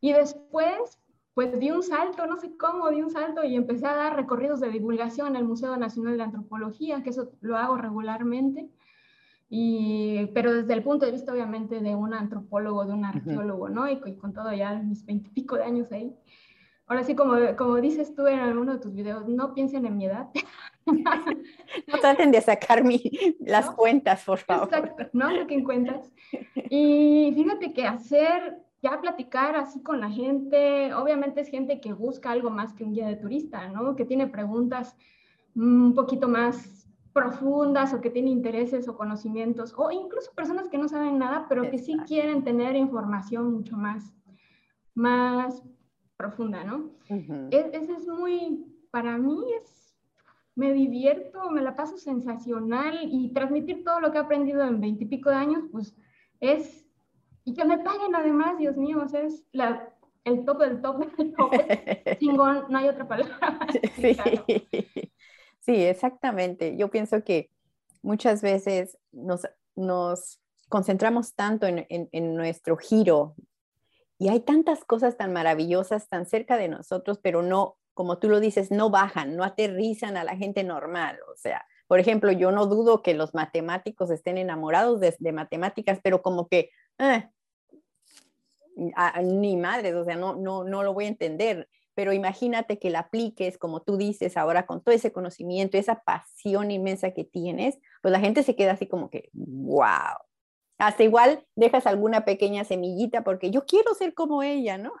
y 0.00 0.12
después 0.12 1.00
pues 1.34 1.58
di 1.58 1.70
un 1.70 1.82
salto, 1.82 2.26
no 2.26 2.36
sé 2.36 2.56
cómo, 2.56 2.90
di 2.90 3.02
un 3.02 3.10
salto 3.10 3.44
y 3.44 3.56
empecé 3.56 3.86
a 3.86 3.94
dar 3.94 4.16
recorridos 4.16 4.60
de 4.60 4.68
divulgación 4.68 5.36
el 5.36 5.44
Museo 5.44 5.76
Nacional 5.76 6.16
de 6.16 6.24
Antropología, 6.24 7.02
que 7.02 7.10
eso 7.10 7.32
lo 7.40 7.56
hago 7.56 7.76
regularmente, 7.76 8.68
y, 9.48 10.26
pero 10.34 10.52
desde 10.52 10.74
el 10.74 10.82
punto 10.82 11.06
de 11.06 11.12
vista 11.12 11.32
obviamente 11.32 11.80
de 11.80 11.94
un 11.94 12.14
antropólogo, 12.14 12.84
de 12.84 12.92
un 12.92 13.04
arqueólogo, 13.04 13.68
¿no? 13.68 13.88
Y, 13.88 13.98
con 14.16 14.32
todo 14.32 14.52
ya 14.52 14.74
mis 14.74 15.04
veintipico 15.04 15.56
de 15.56 15.64
años 15.64 15.90
ahí. 15.92 16.14
Ahora 16.86 17.04
sí, 17.04 17.14
como, 17.14 17.34
como 17.56 17.76
dices 17.80 18.14
tú 18.14 18.26
en 18.26 18.40
alguno 18.40 18.74
de 18.74 18.80
tus 18.80 18.92
videos, 18.92 19.28
no 19.28 19.54
piensen 19.54 19.86
en 19.86 19.96
mi 19.96 20.06
edad. 20.06 20.28
no 20.86 21.98
traten 22.00 22.32
de 22.32 22.40
sacar 22.40 22.84
mi, 22.84 23.00
las 23.40 23.70
cuentas, 23.70 24.24
por 24.24 24.38
favor. 24.38 24.68
Exacto, 24.68 25.08
no 25.12 25.30
saquen 25.30 25.64
cuentas. 25.64 26.12
Y 26.70 27.32
fíjate 27.34 27.72
que 27.72 27.86
hacer 27.86 28.60
ya 28.82 29.00
platicar 29.00 29.56
así 29.56 29.82
con 29.82 30.00
la 30.00 30.10
gente, 30.10 30.94
obviamente 30.94 31.42
es 31.42 31.48
gente 31.48 31.80
que 31.80 31.92
busca 31.92 32.30
algo 32.30 32.50
más 32.50 32.72
que 32.72 32.84
un 32.84 32.92
guía 32.92 33.08
de 33.08 33.16
turista, 33.16 33.68
¿no? 33.68 33.94
Que 33.94 34.04
tiene 34.04 34.26
preguntas 34.26 34.96
un 35.54 35.94
poquito 35.94 36.28
más 36.28 36.88
profundas 37.12 37.92
o 37.92 38.00
que 38.00 38.10
tiene 38.10 38.30
intereses 38.30 38.88
o 38.88 38.96
conocimientos, 38.96 39.74
o 39.76 39.90
incluso 39.90 40.32
personas 40.32 40.68
que 40.68 40.78
no 40.78 40.88
saben 40.88 41.18
nada, 41.18 41.46
pero 41.48 41.68
que 41.70 41.78
sí 41.78 41.96
quieren 42.06 42.44
tener 42.44 42.76
información 42.76 43.52
mucho 43.52 43.76
más, 43.76 44.14
más 44.94 45.62
profunda, 46.16 46.64
¿no? 46.64 46.90
Ese 47.50 47.92
es 47.92 48.06
muy, 48.06 48.64
para 48.90 49.18
mí 49.18 49.38
es, 49.60 49.98
me 50.54 50.72
divierto, 50.72 51.50
me 51.50 51.62
la 51.62 51.74
paso 51.74 51.98
sensacional 51.98 53.00
y 53.02 53.32
transmitir 53.32 53.82
todo 53.84 54.00
lo 54.00 54.12
que 54.12 54.18
he 54.18 54.20
aprendido 54.20 54.62
en 54.62 54.80
veintipico 54.80 55.30
de 55.30 55.36
años, 55.36 55.64
pues 55.72 55.96
es 56.38 56.79
y 57.44 57.54
que 57.54 57.64
me 57.64 57.78
paguen 57.78 58.14
además, 58.14 58.58
Dios 58.58 58.76
mío, 58.76 59.00
o 59.04 59.08
sea, 59.08 59.22
es 59.22 59.44
la, 59.52 59.92
el 60.24 60.44
top 60.44 60.58
del 60.58 60.80
top 60.80 61.16
del 61.16 61.34
top. 61.34 61.50
Chingón, 62.18 62.66
no 62.68 62.78
hay 62.78 62.88
otra 62.88 63.06
palabra. 63.06 63.38
Sí. 65.62 65.84
exactamente. 65.84 66.76
Yo 66.76 66.90
pienso 66.90 67.22
que 67.22 67.50
muchas 68.02 68.42
veces 68.42 68.98
nos, 69.12 69.46
nos 69.76 70.40
concentramos 70.68 71.34
tanto 71.34 71.66
en, 71.66 71.86
en, 71.90 72.08
en, 72.10 72.34
nuestro 72.34 72.76
giro 72.76 73.36
y 74.18 74.30
hay 74.30 74.40
tantas 74.40 74.84
cosas 74.84 75.16
tan 75.16 75.32
maravillosas 75.32 76.08
tan 76.08 76.26
cerca 76.26 76.56
de 76.56 76.68
nosotros, 76.68 77.20
pero 77.22 77.42
no, 77.42 77.76
como 77.94 78.18
tú 78.18 78.28
lo 78.28 78.40
dices, 78.40 78.70
no 78.70 78.90
bajan, 78.90 79.36
no 79.36 79.44
aterrizan 79.44 80.16
a 80.16 80.24
la 80.24 80.34
gente 80.34 80.64
normal. 80.64 81.20
O 81.30 81.36
sea, 81.36 81.64
por 81.86 82.00
ejemplo, 82.00 82.32
yo 82.32 82.50
no 82.52 82.66
dudo 82.66 83.02
que 83.02 83.14
los 83.14 83.34
matemáticos 83.34 84.10
estén 84.10 84.38
enamorados 84.38 84.98
de, 84.98 85.14
de 85.18 85.32
matemáticas, 85.32 86.00
pero 86.02 86.22
como 86.22 86.48
que 86.48 86.70
eh, 87.00 87.28
ni 89.22 89.56
madres, 89.56 89.94
o 89.94 90.04
sea, 90.04 90.16
no, 90.16 90.36
no, 90.36 90.64
no 90.64 90.82
lo 90.82 90.94
voy 90.94 91.06
a 91.06 91.08
entender. 91.08 91.68
Pero 91.94 92.12
imagínate 92.12 92.78
que 92.78 92.90
la 92.90 93.00
apliques, 93.00 93.58
como 93.58 93.82
tú 93.82 93.96
dices, 93.96 94.36
ahora 94.36 94.64
con 94.64 94.82
todo 94.82 94.94
ese 94.94 95.12
conocimiento, 95.12 95.76
esa 95.76 96.02
pasión 96.02 96.70
inmensa 96.70 97.10
que 97.10 97.24
tienes, 97.24 97.78
pues 98.00 98.12
la 98.12 98.20
gente 98.20 98.42
se 98.42 98.54
queda 98.54 98.72
así 98.72 98.86
como 98.86 99.10
que, 99.10 99.28
wow. 99.32 100.16
Hasta 100.78 101.02
igual 101.02 101.44
dejas 101.56 101.86
alguna 101.86 102.24
pequeña 102.24 102.64
semillita 102.64 103.22
porque 103.22 103.50
yo 103.50 103.66
quiero 103.66 103.92
ser 103.94 104.14
como 104.14 104.42
ella, 104.42 104.78
¿no? 104.78 104.92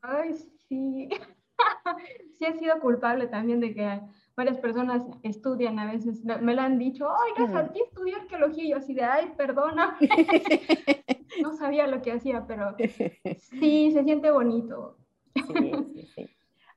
Ay, 0.00 0.34
sí. 0.68 1.10
sí 2.38 2.44
he 2.44 2.58
sido 2.58 2.80
culpable 2.80 3.26
también 3.26 3.60
de 3.60 3.74
que 3.74 4.00
varias 4.36 4.58
personas 4.58 5.02
estudian 5.22 5.78
a 5.78 5.90
veces, 5.90 6.22
me 6.24 6.54
lo 6.54 6.60
han 6.60 6.78
dicho, 6.78 7.08
oiga, 7.08 7.50
salí 7.50 7.80
a 7.80 7.84
estudiar 7.84 8.20
arqueología, 8.20 8.64
y 8.64 8.70
yo 8.70 8.76
así 8.76 8.92
de, 8.92 9.02
ay, 9.02 9.32
perdona, 9.36 9.96
no 11.42 11.56
sabía 11.56 11.86
lo 11.86 12.02
que 12.02 12.12
hacía, 12.12 12.46
pero 12.46 12.76
sí, 13.38 13.90
se 13.92 14.04
siente 14.04 14.30
bonito. 14.30 14.98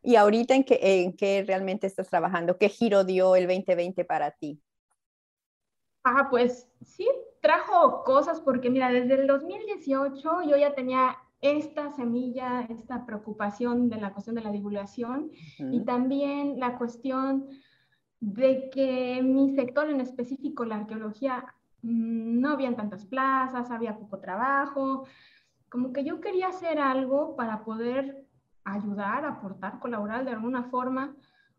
¿Y 0.02 0.16
ahorita 0.16 0.56
en 0.56 0.64
qué, 0.64 0.80
en 0.82 1.14
qué 1.16 1.44
realmente 1.46 1.86
estás 1.86 2.10
trabajando? 2.10 2.58
¿Qué 2.58 2.70
giro 2.70 3.04
dio 3.04 3.36
el 3.36 3.48
2020 3.48 4.06
para 4.06 4.32
ti? 4.32 4.62
Ah, 6.06 6.28
pues 6.30 6.70
sí, 6.82 7.08
trajo 7.42 8.06
cosas 8.06 8.40
porque 8.40 8.70
mira, 8.70 8.90
desde 8.90 9.16
el 9.16 9.28
2018 9.28 10.44
yo 10.44 10.56
ya 10.56 10.74
tenía 10.74 11.18
esta 11.42 11.92
semilla, 11.92 12.62
esta 12.70 13.06
preocupación 13.06 13.90
de 13.90 14.02
la 14.02 14.12
cuestión 14.12 14.36
de 14.36 14.44
la 14.44 14.52
divulgación 14.52 15.32
y 15.58 15.82
también 15.86 16.60
la 16.60 16.78
cuestión 16.78 17.48
de 18.20 18.70
que 18.70 19.22
mi 19.24 19.56
sector 19.56 19.90
en 19.90 20.02
específico, 20.02 20.66
la 20.66 20.76
arqueología, 20.76 21.46
mm, 21.82 22.42
no 22.42 22.50
habían 22.50 22.76
tantas 22.76 23.06
plazas, 23.06 23.72
había 23.72 23.98
poco 23.98 24.20
trabajo, 24.20 25.06
como 25.70 25.94
que 25.94 26.04
yo 26.04 26.20
quería 26.20 26.50
hacer 26.50 26.80
algo 26.80 27.36
para 27.36 27.64
poder 27.64 28.26
ayudar, 28.66 29.26
aportar, 29.26 29.80
colaborar 29.80 30.26
de 30.26 30.32
alguna 30.32 30.64
forma 30.64 31.16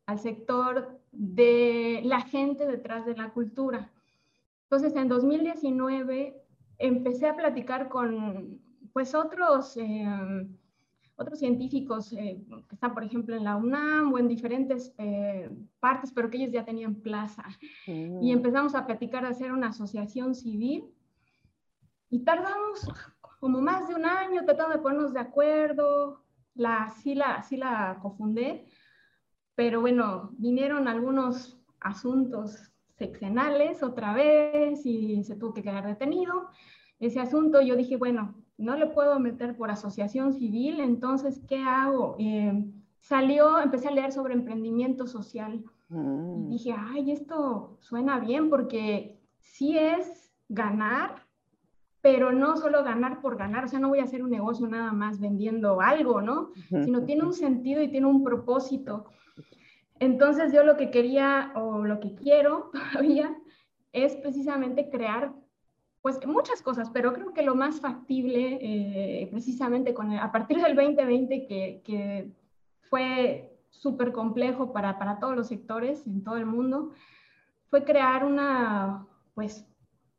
al 0.07 0.19
sector 0.19 1.01
de 1.13 2.03
la 2.05 2.21
gente 2.21 2.67
detrás 2.67 3.07
de 3.07 3.17
la 3.17 3.31
cultura. 3.31 3.91
Entonces, 4.65 4.95
en 4.97 5.09
2019 5.09 6.43
empecé 6.79 7.29
a 7.29 7.37
platicar 7.37 7.89
con 7.89 8.61
pues 8.93 9.15
otros, 9.15 9.77
eh, 9.77 10.47
otros 11.17 11.39
científicos 11.39 12.13
eh, 12.13 12.43
que 12.69 12.75
están, 12.75 12.95
por 12.95 13.05
ejemplo, 13.05 13.37
en 13.37 13.45
la 13.45 13.57
UNAM 13.57 14.13
o 14.13 14.19
en 14.19 14.29
diferentes 14.29 14.95
eh, 14.99 15.51
partes, 15.79 16.13
pero 16.13 16.31
que 16.31 16.39
ellos 16.39 16.53
ya 16.53 16.65
tenían 16.65 16.95
plaza. 16.97 17.45
Y 17.87 17.93
mm. 17.93 18.31
empezamos 18.31 18.75
a 18.75 18.87
platicar 18.87 19.23
de 19.23 19.31
hacer 19.31 19.53
una 19.53 19.69
asociación 19.69 20.35
civil 20.35 20.85
y 22.09 22.21
tardamos 22.25 22.89
como 23.39 23.61
más 23.61 23.89
de 23.89 23.95
un 23.95 24.05
año 24.05 24.45
tratando 24.45 24.77
de 24.77 24.83
ponernos 24.83 25.15
de 25.15 25.21
acuerdo. 25.21 26.25
La, 26.55 26.89
sí, 27.03 27.15
la, 27.15 27.43
sí 27.43 27.57
la 27.57 27.99
cofundé, 28.03 28.67
pero 29.55 29.81
bueno, 29.81 30.31
vinieron 30.33 30.89
algunos 30.89 31.59
asuntos 31.81 32.71
seccionales 32.99 33.83
otra 33.83 34.13
vez 34.13 34.85
y 34.85 35.23
se 35.25 35.37
tuvo 35.37 35.55
que 35.55 35.63
quedar 35.63 35.87
detenido 35.87 36.49
ese 36.99 37.21
asunto. 37.21 37.63
Yo 37.63 37.77
dije, 37.77 37.97
bueno, 37.97 38.35
no 38.61 38.77
le 38.77 38.87
puedo 38.87 39.19
meter 39.19 39.57
por 39.57 39.71
asociación 39.71 40.33
civil, 40.33 40.81
entonces, 40.81 41.41
¿qué 41.49 41.63
hago? 41.63 42.17
Eh, 42.19 42.65
salió, 42.99 43.59
empecé 43.59 43.89
a 43.89 43.93
leer 43.93 44.13
sobre 44.13 44.35
emprendimiento 44.35 45.07
social. 45.07 45.65
Y 45.91 45.95
mm. 45.95 46.49
dije, 46.49 46.75
ay, 46.77 47.11
esto 47.11 47.79
suena 47.81 48.21
bien 48.21 48.51
porque 48.51 49.19
sí 49.39 49.77
es 49.77 50.33
ganar, 50.49 51.27
pero 52.03 52.33
no 52.33 52.57
solo 52.57 52.85
ganar 52.85 53.21
por 53.21 53.37
ganar, 53.37 53.65
o 53.65 53.69
sea, 53.69 53.79
no 53.79 53.89
voy 53.89 53.99
a 53.99 54.05
hacer 54.05 54.23
un 54.23 54.31
negocio 54.31 54.67
nada 54.69 54.93
más 54.93 55.21
vendiendo 55.21 55.81
algo, 55.81 56.23
¿no? 56.23 56.51
Sino 56.69 57.05
tiene 57.05 57.25
un 57.25 57.35
sentido 57.35 57.83
y 57.83 57.89
tiene 57.89 58.07
un 58.07 58.23
propósito. 58.23 59.07
Entonces 59.99 60.53
yo 60.53 60.65
lo 60.65 60.77
que 60.77 60.91
quería 60.91 61.53
o 61.55 61.85
lo 61.85 62.01
que 62.01 62.15
quiero 62.15 62.71
todavía 62.93 63.37
es 63.93 64.17
precisamente 64.17 64.89
crear 64.89 65.35
pues 66.03 66.25
muchas 66.27 66.63
cosas, 66.63 66.91
pero 66.91 67.13
creo 67.13 67.35
que 67.35 67.43
lo 67.43 67.55
más 67.55 67.81
factible, 67.81 68.59
eh, 68.61 69.29
precisamente 69.31 69.93
con 69.93 70.13
a 70.13 70.33
partir 70.33 70.61
del 70.63 70.75
2020, 70.75 71.47
que, 71.47 71.83
que 71.85 72.31
fue 72.89 73.59
súper 73.69 74.13
complejo 74.13 74.73
para, 74.73 74.99
para, 74.99 75.19
todos 75.19 75.37
los 75.37 75.49
sectores 75.49 76.07
en 76.07 76.25
todo 76.25 76.37
el 76.37 76.47
mundo, 76.47 76.91
fue 77.69 77.85
crear 77.85 78.25
una, 78.25 79.07
pues, 79.35 79.67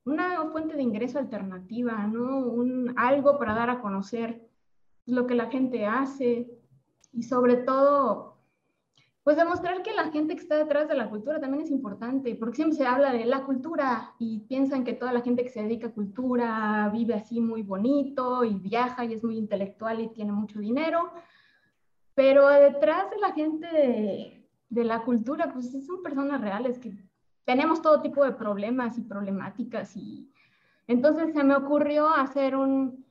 una 0.05 0.49
fuente 0.51 0.75
de 0.75 0.83
ingreso 0.83 1.19
alternativa, 1.19 2.07
¿no? 2.07 2.39
Un, 2.39 2.93
algo 2.95 3.37
para 3.37 3.53
dar 3.53 3.69
a 3.69 3.81
conocer 3.81 4.47
lo 5.05 5.27
que 5.27 5.35
la 5.35 5.47
gente 5.47 5.85
hace 5.85 6.47
y 7.11 7.23
sobre 7.23 7.57
todo 7.57 8.30
pues 9.23 9.37
demostrar 9.37 9.83
que 9.83 9.93
la 9.93 10.09
gente 10.09 10.35
que 10.35 10.41
está 10.41 10.57
detrás 10.57 10.87
de 10.87 10.95
la 10.95 11.09
cultura 11.09 11.39
también 11.39 11.63
es 11.63 11.69
importante, 11.69 12.33
porque 12.35 12.55
siempre 12.55 12.77
se 12.77 12.87
habla 12.87 13.11
de 13.11 13.25
la 13.25 13.43
cultura 13.43 14.13
y 14.17 14.39
piensan 14.39 14.83
que 14.83 14.93
toda 14.93 15.13
la 15.13 15.21
gente 15.21 15.43
que 15.43 15.49
se 15.49 15.61
dedica 15.61 15.87
a 15.87 15.93
cultura 15.93 16.89
vive 16.91 17.13
así 17.13 17.39
muy 17.39 17.61
bonito 17.61 18.43
y 18.43 18.55
viaja 18.55 19.05
y 19.05 19.13
es 19.13 19.23
muy 19.23 19.37
intelectual 19.37 19.99
y 19.99 20.09
tiene 20.09 20.31
mucho 20.31 20.59
dinero, 20.59 21.11
pero 22.15 22.47
detrás 22.49 23.11
de 23.11 23.19
la 23.19 23.31
gente 23.31 23.67
de, 23.67 24.49
de 24.69 24.83
la 24.83 25.03
cultura, 25.03 25.53
pues 25.53 25.71
son 25.85 26.01
personas 26.01 26.41
reales 26.41 26.79
que 26.79 26.91
tenemos 27.45 27.81
todo 27.81 28.01
tipo 28.01 28.25
de 28.25 28.31
problemas 28.31 28.97
y 28.97 29.01
problemáticas 29.01 29.95
y 29.95 30.31
entonces 30.87 31.33
se 31.33 31.43
me 31.43 31.55
ocurrió 31.55 32.09
hacer 32.09 32.55
un, 32.55 33.05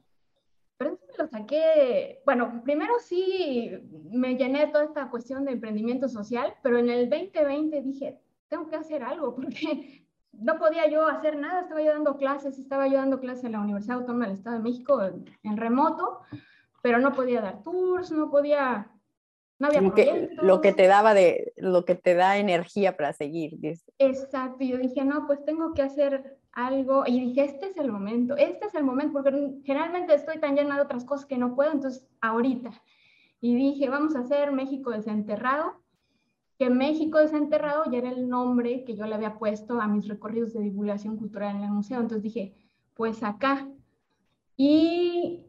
pero 0.81 0.95
eso 0.95 1.05
me 1.11 1.25
lo 1.25 1.29
saqué, 1.29 2.23
bueno, 2.25 2.63
primero 2.65 2.95
sí 3.01 3.71
me 4.11 4.37
llené 4.37 4.69
toda 4.69 4.85
esta 4.85 5.11
cuestión 5.11 5.45
de 5.45 5.53
emprendimiento 5.53 6.09
social, 6.09 6.55
pero 6.63 6.79
en 6.79 6.89
el 6.89 7.11
2020 7.11 7.83
dije, 7.83 8.19
tengo 8.49 8.67
que 8.71 8.77
hacer 8.77 9.03
algo, 9.03 9.35
porque 9.37 10.07
no 10.33 10.59
podía 10.59 10.89
yo 10.89 11.07
hacer 11.07 11.37
nada, 11.37 11.61
estaba 11.61 11.83
yo 11.83 11.93
dando 11.93 12.17
clases, 12.17 12.59
estaba 12.59 12.89
yo 12.89 12.95
dando 12.95 13.21
clases 13.21 13.45
en 13.45 13.53
la 13.53 13.61
Universidad 13.61 13.99
Autónoma 13.99 14.25
del 14.25 14.37
Estado 14.37 14.57
de 14.57 14.63
México 14.63 15.03
en, 15.43 15.57
remoto, 15.59 16.21
pero 16.81 16.99
no 16.99 17.13
podía 17.13 17.43
dar 17.43 17.63
tours, 17.63 18.11
no 18.11 18.31
podía, 18.31 18.91
no 19.59 19.67
había 19.67 19.83
lo 19.83 19.93
que, 19.93 20.31
lo 20.41 20.63
que 20.63 20.73
te 20.73 20.87
daba 20.87 21.13
de, 21.13 21.53
lo 21.59 21.85
que 21.85 21.95
te 21.95 22.15
da 22.15 22.39
energía 22.39 22.97
para 22.97 23.13
seguir. 23.13 23.59
Exacto, 23.99 24.65
yo 24.65 24.79
dije, 24.79 25.05
no, 25.05 25.27
pues 25.27 25.45
tengo 25.45 25.75
que 25.75 25.83
hacer 25.83 26.40
algo 26.53 27.05
y 27.07 27.21
dije, 27.21 27.45
este 27.45 27.67
es 27.67 27.77
el 27.77 27.91
momento, 27.93 28.37
este 28.37 28.67
es 28.67 28.75
el 28.75 28.85
momento, 28.85 29.23
porque 29.23 29.61
generalmente 29.65 30.15
estoy 30.15 30.39
tan 30.39 30.57
llena 30.57 30.77
de 30.77 30.83
otras 30.83 31.05
cosas 31.05 31.27
que 31.27 31.39
no 31.39 31.55
puedo, 31.55 31.73
entonces 31.73 32.09
ahorita. 32.21 32.71
Y 33.41 33.55
dije, 33.55 33.89
vamos 33.89 34.17
a 34.17 34.21
hacer 34.21 34.53
México 34.53 34.91
desenterrado, 34.91 35.81
que 36.59 36.69
México 36.69 37.19
desenterrado 37.19 37.85
ya 37.91 37.99
era 37.99 38.11
el 38.11 38.29
nombre 38.29 38.85
que 38.85 38.95
yo 38.95 39.07
le 39.07 39.15
había 39.15 39.39
puesto 39.39 39.81
a 39.81 39.89
mis 39.89 40.09
recorridos 40.09 40.53
de 40.53 40.61
divulgación 40.61 41.17
cultural 41.17 41.57
en 41.57 41.63
el 41.63 41.71
museo, 41.71 42.01
entonces 42.01 42.23
dije, 42.23 42.55
pues 42.95 43.23
acá. 43.23 43.67
Y 44.57 45.47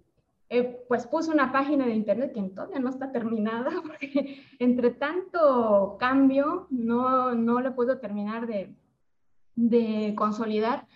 eh, 0.48 0.86
pues 0.88 1.06
puse 1.08 1.32
una 1.32 1.52
página 1.52 1.86
de 1.86 1.96
internet 1.96 2.32
que 2.34 2.42
todavía 2.44 2.80
no 2.80 2.90
está 2.90 3.12
terminada, 3.12 3.72
porque 3.86 4.42
entre 4.60 4.92
tanto 4.92 5.98
cambio 6.00 6.68
no, 6.70 7.34
no 7.36 7.60
le 7.60 7.72
puedo 7.72 8.00
terminar 8.00 8.48
de, 8.48 8.74
de 9.56 10.14
consolidar, 10.16 10.88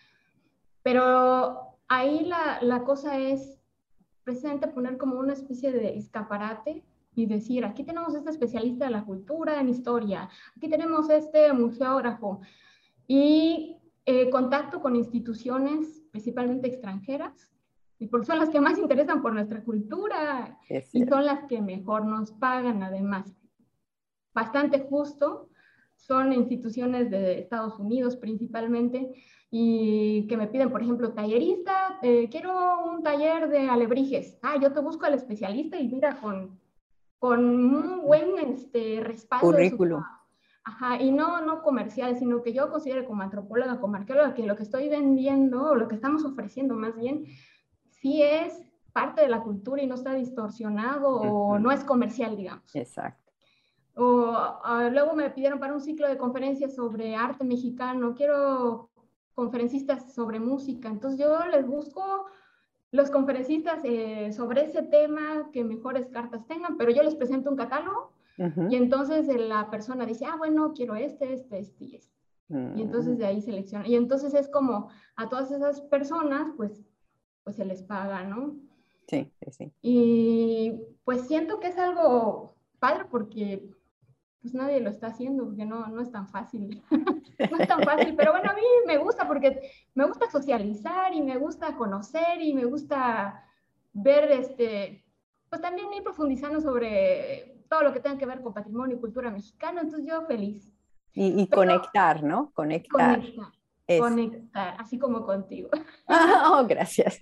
pero 0.84 1.78
ahí 1.88 2.26
la, 2.26 2.60
la 2.62 2.84
cosa 2.84 3.18
es 3.20 3.60
precisamente 4.24 4.68
poner 4.68 4.98
como 4.98 5.20
una 5.20 5.34
especie 5.34 5.72
de 5.72 5.98
escaparate 5.98 6.84
y 7.16 7.26
decir, 7.28 7.64
aquí 7.66 7.84
tenemos 7.84 8.14
este 8.16 8.32
especialista 8.32 8.86
de 8.86 8.92
la 8.92 9.06
cultura 9.06 9.60
en 9.60 9.70
historia, 9.70 10.30
aquí 10.58 10.68
tenemos 10.68 11.10
este 11.10 11.54
museógrafo 11.54 12.42
y 13.08 13.78
eh, 14.06 14.30
contacto 14.30 14.82
con 14.82 14.96
instituciones 14.96 16.04
principalmente 16.12 16.68
extranjeras 16.68 17.52
y 17.98 18.08
porque 18.08 18.28
son 18.28 18.40
las 18.40 18.50
que 18.50 18.60
más 18.60 18.78
interesan 18.78 19.22
por 19.22 19.34
nuestra 19.34 19.64
cultura 19.64 20.60
y 20.70 21.06
son 21.06 21.26
las 21.26 21.46
que 21.46 21.62
mejor 21.62 22.06
nos 22.06 22.32
pagan 22.32 22.84
además. 22.84 23.34
Bastante 24.34 24.86
justo, 24.90 25.50
son 25.96 26.34
instituciones 26.34 27.10
de 27.10 27.40
Estados 27.40 27.80
Unidos 27.80 28.16
principalmente 28.16 29.14
y 29.50 30.28
que 30.28 30.38
me 30.38 30.48
piden, 30.48 30.72
por 30.72 30.82
ejemplo, 30.82 31.14
tallerista, 31.14 32.00
eh, 32.02 32.28
quiero 32.30 32.84
un 32.86 33.04
taller 33.04 33.50
de 33.50 33.70
alebrijes. 33.70 34.38
Ah, 34.42 34.56
yo 34.62 34.74
te 34.74 34.82
busco 34.82 35.06
al 35.06 35.14
especialista 35.14 35.80
y 35.80 35.88
mira, 35.88 36.20
con, 36.20 36.60
con 37.20 37.40
un 37.44 38.02
buen 38.02 38.38
este, 38.38 39.00
respaldo. 39.02 39.48
Currículum. 39.48 40.04
Ajá, 40.68 41.00
y 41.00 41.12
no, 41.12 41.42
no 41.42 41.62
comercial, 41.62 42.18
sino 42.18 42.42
que 42.42 42.52
yo 42.52 42.72
considero 42.72 43.06
como 43.06 43.22
antropóloga, 43.22 43.80
como 43.80 43.96
arqueóloga, 43.96 44.34
que 44.34 44.48
lo 44.48 44.56
que 44.56 44.64
estoy 44.64 44.90
vendiendo, 44.90 45.70
o 45.70 45.76
lo 45.76 45.88
que 45.88 45.96
estamos 45.96 46.26
ofreciendo 46.26 46.74
más 46.74 46.98
bien, 46.98 47.26
sí 47.92 48.24
es 48.24 48.62
parte 48.92 49.22
de 49.22 49.28
la 49.28 49.44
cultura 49.44 49.82
y 49.84 49.88
no 49.88 49.96
está 49.96 50.14
distorsionado 50.14 51.10
o 51.10 51.60
no 51.60 51.72
es 51.72 51.84
comercial, 51.84 52.36
digamos. 52.36 52.76
Exacto. 52.76 53.25
O 53.96 54.32
ah, 54.34 54.90
luego 54.92 55.14
me 55.16 55.30
pidieron 55.30 55.60
para 55.60 55.74
un 55.74 55.82
ciclo 55.82 56.08
de 56.08 56.18
conferencias 56.18 56.76
sobre 56.76 57.16
arte 57.16 57.44
mexicano, 57.44 58.14
quiero 58.16 58.90
conferencistas 59.34 60.14
sobre 60.14 60.40
música, 60.40 60.90
entonces 60.90 61.20
yo 61.20 61.46
les 61.48 61.66
busco 61.66 62.26
los 62.92 63.10
conferencistas 63.10 63.82
eh, 63.84 64.32
sobre 64.32 64.66
ese 64.66 64.82
tema 64.84 65.50
que 65.52 65.64
mejores 65.64 66.08
cartas 66.08 66.46
tengan, 66.48 66.78
pero 66.78 66.92
yo 66.92 67.04
les 67.04 67.16
presento 67.16 67.50
un 67.50 67.58
catálogo 67.58 68.12
y 68.70 68.76
entonces 68.76 69.28
la 69.28 69.70
persona 69.70 70.06
dice, 70.06 70.26
ah, 70.26 70.36
bueno, 70.38 70.74
quiero 70.74 70.96
este, 70.96 71.34
este, 71.34 71.60
este 71.60 71.86
y 71.86 71.96
este. 71.96 72.16
Y 72.50 72.82
entonces 72.82 73.16
mm. 73.16 73.18
de 73.18 73.26
ahí 73.26 73.42
selecciona. 73.42 73.88
Y 73.88 73.96
entonces 73.96 74.34
es 74.34 74.50
como 74.50 74.90
a 75.16 75.30
todas 75.30 75.52
esas 75.52 75.82
personas, 75.82 76.52
pues, 76.58 76.84
pues 77.44 77.56
se 77.56 77.66
les 77.66 77.82
paga, 77.82 78.24
¿no? 78.24 78.56
Sí, 79.08 79.32
sí. 79.52 79.72
Y 79.82 80.74
pues 81.06 81.22
siento 81.28 81.60
que 81.60 81.68
es 81.68 81.78
algo 81.78 82.56
padre 82.80 83.06
porque 83.10 83.70
pues 84.46 84.54
nadie 84.54 84.80
lo 84.80 84.92
está 84.92 85.08
haciendo, 85.08 85.44
porque 85.44 85.66
no, 85.66 85.88
no 85.88 86.02
es 86.04 86.12
tan 86.12 86.28
fácil. 86.28 86.84
no 86.92 87.58
es 87.58 87.68
tan 87.68 87.82
fácil, 87.82 88.14
pero 88.16 88.32
bueno, 88.32 88.52
a 88.52 88.54
mí 88.54 88.62
me 88.86 89.00
gusta 89.00 89.28
porque 89.28 89.72
me 89.96 90.06
gusta 90.06 90.30
socializar 90.30 91.16
y 91.16 91.24
me 91.24 91.38
gusta 91.38 91.76
conocer 91.76 92.40
y 92.40 92.54
me 92.54 92.66
gusta 92.66 93.44
ver, 93.92 94.32
este, 94.32 95.04
pues 95.50 95.64
también 95.64 95.92
ir 95.94 96.04
profundizando 96.04 96.62
sobre 96.62 97.64
todo 97.68 97.82
lo 97.82 97.92
que 97.92 98.02
tenga 98.02 98.20
que 98.20 98.28
ver 98.28 98.44
con 98.44 98.54
patrimonio 98.54 98.98
y 98.98 99.00
cultura 99.00 99.32
mexicana, 99.32 99.82
entonces 99.82 100.08
yo 100.08 100.28
feliz. 100.28 100.72
Y, 101.16 101.48
conectar, 101.48 102.22
¿no? 102.22 102.52
Conectar. 102.54 103.20
Conectar. 103.20 103.52
Conectar, 104.00 104.76
así 104.78 105.00
como 105.00 105.26
contigo. 105.26 105.70
oh, 106.52 106.68
gracias. 106.70 107.18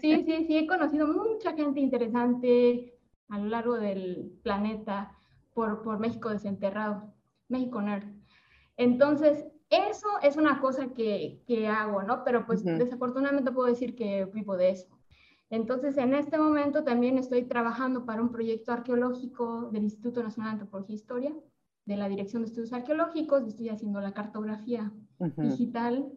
sí, 0.00 0.24
sí, 0.24 0.44
sí, 0.48 0.58
he 0.58 0.66
conocido 0.66 1.06
mucha 1.06 1.52
gente 1.52 1.78
interesante 1.78 2.98
a 3.28 3.38
lo 3.38 3.46
largo 3.46 3.74
del 3.74 4.40
planeta 4.42 5.16
por, 5.54 5.82
por 5.82 5.98
México 5.98 6.28
desenterrado, 6.28 7.14
México 7.48 7.80
Nerd. 7.80 8.04
Entonces, 8.76 9.46
eso 9.70 10.08
es 10.22 10.36
una 10.36 10.60
cosa 10.60 10.88
que, 10.94 11.42
que 11.46 11.68
hago, 11.68 12.02
¿no? 12.02 12.24
Pero 12.24 12.46
pues 12.46 12.64
desafortunadamente 12.64 13.52
puedo 13.52 13.68
decir 13.68 13.94
que 13.94 14.26
vivo 14.26 14.56
de 14.56 14.70
eso. 14.70 14.88
Entonces, 15.50 15.96
en 15.96 16.14
este 16.14 16.36
momento 16.36 16.84
también 16.84 17.16
estoy 17.16 17.44
trabajando 17.44 18.04
para 18.04 18.22
un 18.22 18.30
proyecto 18.30 18.72
arqueológico 18.72 19.70
del 19.70 19.84
Instituto 19.84 20.22
Nacional 20.22 20.50
de 20.50 20.62
Antropología 20.62 20.94
e 20.94 20.96
Historia, 20.96 21.34
de 21.86 21.96
la 21.96 22.08
Dirección 22.08 22.42
de 22.42 22.48
Estudios 22.48 22.72
Arqueológicos, 22.72 23.46
estoy 23.46 23.68
haciendo 23.68 24.00
la 24.00 24.14
cartografía 24.14 24.92
digital. 25.36 26.10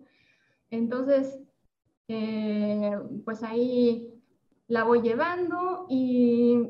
Entonces, 0.70 1.40
eh, 2.08 2.98
pues 3.26 3.44
ahí 3.44 4.14
la 4.68 4.84
voy 4.84 5.02
llevando 5.02 5.86
y 5.90 6.70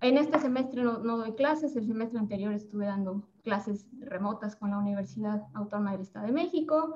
en 0.00 0.16
este 0.16 0.38
semestre 0.38 0.82
no, 0.82 0.98
doy 0.98 1.34
clases, 1.34 1.76
el 1.76 1.86
semestre 1.86 2.18
anterior 2.18 2.52
estuve 2.52 2.86
dando 2.86 3.28
clases 3.42 3.86
remotas 4.00 4.56
con 4.56 4.70
la 4.70 4.78
Universidad 4.78 5.42
Autónoma 5.54 5.92
del 5.92 6.02
Estado 6.02 6.26
de 6.26 6.32
México. 6.32 6.94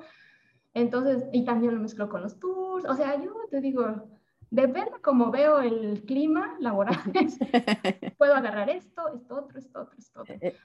Entonces, 0.73 1.23
y 1.31 1.45
también 1.45 1.75
lo 1.75 1.81
mezclo 1.81 2.09
con 2.09 2.21
los 2.21 2.39
tours. 2.39 2.85
O 2.85 2.95
sea, 2.95 3.15
yo 3.21 3.33
te 3.49 3.61
digo, 3.61 4.09
depende 4.49 4.91
cómo 5.01 5.31
veo 5.31 5.59
el 5.59 6.03
clima 6.05 6.57
laboral. 6.59 6.97
Puedo 8.17 8.35
agarrar 8.35 8.69
esto, 8.69 9.13
esto 9.13 9.35
otro, 9.37 9.59
esto 9.59 9.81
otro, 9.81 9.97
esto 9.97 10.21
otro. 10.21 10.35
Eh, 10.41 10.55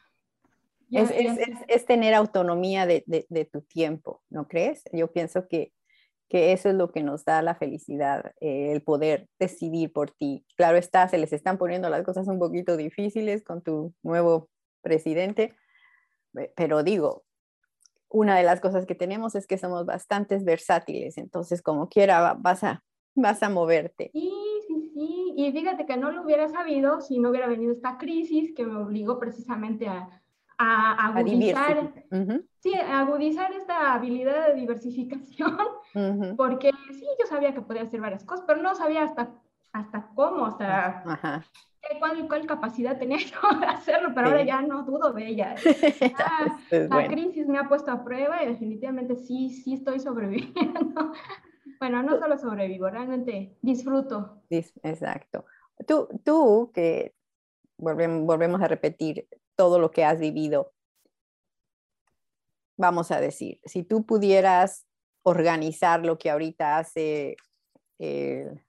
es, 0.90 1.10
es, 1.68 1.86
tener 1.86 2.14
autonomía 2.14 2.84
de, 2.84 3.04
de, 3.06 3.44
tu 3.44 3.60
tiempo, 3.60 4.22
¿no 4.28 4.48
crees? 4.48 4.82
Yo 4.92 5.12
pienso 5.12 5.46
que 5.46 5.72
que 6.30 6.52
eso 6.52 6.68
es 6.68 6.76
lo 6.76 6.92
que 6.92 7.02
nos 7.02 7.24
da 7.24 7.42
la 7.42 7.56
felicidad, 7.56 8.32
eh, 8.40 8.70
el 8.72 8.82
poder 8.82 9.28
decidir 9.40 9.92
por 9.92 10.12
ti. 10.12 10.46
Claro 10.56 10.78
está, 10.78 11.08
se 11.08 11.18
les 11.18 11.32
están 11.32 11.58
poniendo 11.58 11.90
las 11.90 12.04
cosas 12.04 12.28
un 12.28 12.38
poquito 12.38 12.76
difíciles 12.76 13.42
con 13.42 13.62
tu 13.62 13.92
nuevo 14.04 14.48
presidente, 14.80 15.56
pero 16.54 16.84
digo, 16.84 17.24
una 18.08 18.36
de 18.36 18.44
las 18.44 18.60
cosas 18.60 18.86
que 18.86 18.94
tenemos 18.94 19.34
es 19.34 19.48
que 19.48 19.58
somos 19.58 19.84
bastantes 19.86 20.44
versátiles, 20.44 21.18
entonces 21.18 21.62
como 21.62 21.88
quiera 21.88 22.34
vas 22.34 22.62
a, 22.62 22.84
vas 23.16 23.42
a 23.42 23.48
moverte. 23.48 24.10
Sí, 24.12 24.32
sí, 24.68 24.90
sí, 24.94 25.34
y 25.36 25.50
fíjate 25.50 25.84
que 25.84 25.96
no 25.96 26.12
lo 26.12 26.22
hubiera 26.22 26.48
sabido 26.48 27.00
si 27.00 27.18
no 27.18 27.30
hubiera 27.30 27.48
venido 27.48 27.72
esta 27.72 27.98
crisis 27.98 28.54
que 28.54 28.64
me 28.64 28.76
obligó 28.76 29.18
precisamente 29.18 29.88
a, 29.88 30.19
a 30.60 31.06
agudizar, 31.06 31.90
sí, 32.58 32.74
agudizar 32.74 33.50
esta 33.52 33.94
habilidad 33.94 34.48
de 34.48 34.54
diversificación, 34.60 35.56
porque 36.36 36.70
sí, 36.92 37.06
yo 37.18 37.26
sabía 37.26 37.54
que 37.54 37.62
podía 37.62 37.82
hacer 37.82 38.00
varias 38.00 38.24
cosas, 38.24 38.44
pero 38.46 38.60
no 38.60 38.74
sabía 38.74 39.04
hasta, 39.04 39.30
hasta 39.72 40.08
cómo, 40.14 40.44
hasta 40.44 41.02
cuál, 41.98 42.28
cuál, 42.28 42.46
capacidad 42.46 42.98
tenía 42.98 43.16
yo 43.18 43.58
de 43.58 43.66
hacerlo, 43.66 44.10
pero 44.14 44.28
ahora 44.28 44.44
ya 44.44 44.60
no 44.60 44.82
dudo 44.82 45.12
de 45.12 45.28
ella. 45.28 45.54
Ah, 46.18 46.58
la 46.70 47.08
crisis 47.08 47.46
me 47.46 47.58
ha 47.58 47.68
puesto 47.68 47.90
a 47.90 48.04
prueba 48.04 48.42
y 48.42 48.46
definitivamente 48.48 49.16
sí, 49.16 49.50
sí 49.50 49.74
estoy 49.74 49.98
sobreviviendo. 49.98 51.12
bueno, 51.80 52.02
no 52.02 52.18
solo 52.18 52.36
sobrevivo, 52.36 52.90
realmente 52.90 53.56
disfruto. 53.62 54.42
Exacto. 54.50 55.46
Tú, 55.86 56.08
tú 56.22 56.70
que 56.74 57.14
volvemos, 57.80 58.60
a 58.60 58.68
repetir, 58.68 59.26
todo 59.56 59.78
lo 59.78 59.90
que 59.90 60.04
has 60.04 60.18
vivido. 60.18 60.72
Vamos 62.76 63.10
a 63.10 63.20
decir, 63.20 63.60
si 63.64 63.82
tú 63.82 64.06
pudieras 64.06 64.86
organizar 65.22 66.04
lo 66.04 66.18
que 66.18 66.30
ahorita 66.30 66.78
hace 66.78 67.36
el, 67.98 68.62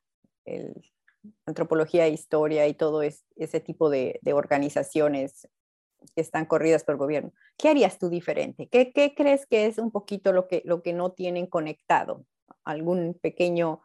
antropología 1.46 2.08
e 2.08 2.10
historia 2.10 2.68
y 2.68 2.74
todo 2.74 3.04
ese 3.04 3.60
tipo 3.60 3.90
de, 3.90 4.20
organizaciones 4.34 5.48
que 6.16 6.22
están 6.22 6.46
corridas 6.46 6.84
por 6.84 6.94
el 6.94 7.00
gobierno, 7.00 7.32
¿qué 7.58 7.70
harías 7.70 8.00
tú 8.00 8.10
diferente? 8.10 8.68
¿Qué, 8.68 8.92
crees 9.16 9.46
que 9.46 9.68
es 9.68 9.78
un 9.78 9.92
poquito 9.92 10.34
lo 10.34 10.48
que, 10.48 10.62
lo 10.66 10.82
que 10.82 10.94
no 10.94 11.12
tienen 11.12 11.48
conectado? 11.48 12.26
¿Algún 12.66 13.18
pequeño 13.22 13.82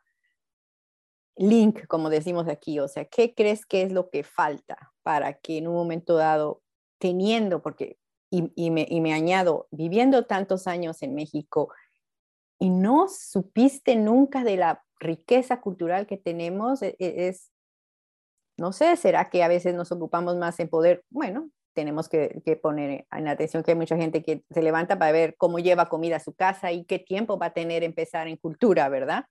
link, 1.36 1.86
como 1.86 2.10
decimos 2.10 2.48
aquí? 2.48 2.80
O 2.80 2.88
sea, 2.88 3.04
¿qué 3.04 3.34
crees 3.34 3.64
que 3.64 3.82
es 3.82 3.92
lo 3.92 4.10
que 4.10 4.24
falta 4.24 4.95
para 5.06 5.34
que 5.34 5.58
en 5.58 5.68
un 5.68 5.74
momento 5.74 6.16
dado 6.16 6.64
teniendo, 6.98 7.62
porque, 7.62 7.96
y, 8.28 8.70
me, 8.72 9.14
añado, 9.14 9.68
viviendo 9.70 10.26
tantos 10.26 10.66
años 10.66 11.00
en 11.04 11.14
México 11.14 11.72
y 12.58 12.70
no 12.70 13.06
supiste 13.08 13.94
nunca 13.94 14.42
de 14.42 14.56
la 14.56 14.82
riqueza 14.98 15.60
cultural 15.60 16.08
que 16.08 16.16
tenemos, 16.16 16.82
e, 16.82 16.96
e, 16.98 17.28
es, 17.28 17.52
no 18.56 18.72
sé, 18.72 18.96
será 18.96 19.30
que 19.30 19.44
a 19.44 19.48
veces 19.48 19.76
nos 19.76 19.92
ocupamos 19.92 20.34
más 20.34 20.58
en 20.58 20.68
poder, 20.68 21.04
bueno, 21.08 21.52
tenemos 21.72 22.08
que, 22.08 22.42
poner 22.60 23.06
en 23.12 23.28
atención 23.28 23.62
que 23.62 23.70
hay 23.70 23.76
mucha 23.76 23.96
gente 23.96 24.24
que 24.24 24.42
se 24.50 24.60
levanta 24.60 24.98
para 24.98 25.12
ver 25.12 25.36
cómo 25.36 25.60
lleva 25.60 25.88
comida 25.88 26.16
a 26.16 26.20
su 26.20 26.34
casa 26.34 26.72
y 26.72 26.84
qué 26.84 26.98
tiempo 26.98 27.38
va 27.38 27.46
a 27.46 27.52
tener 27.52 27.84
empezar 27.84 28.26
en 28.26 28.38
cultura, 28.38 28.88
¿verdad? 28.88 29.26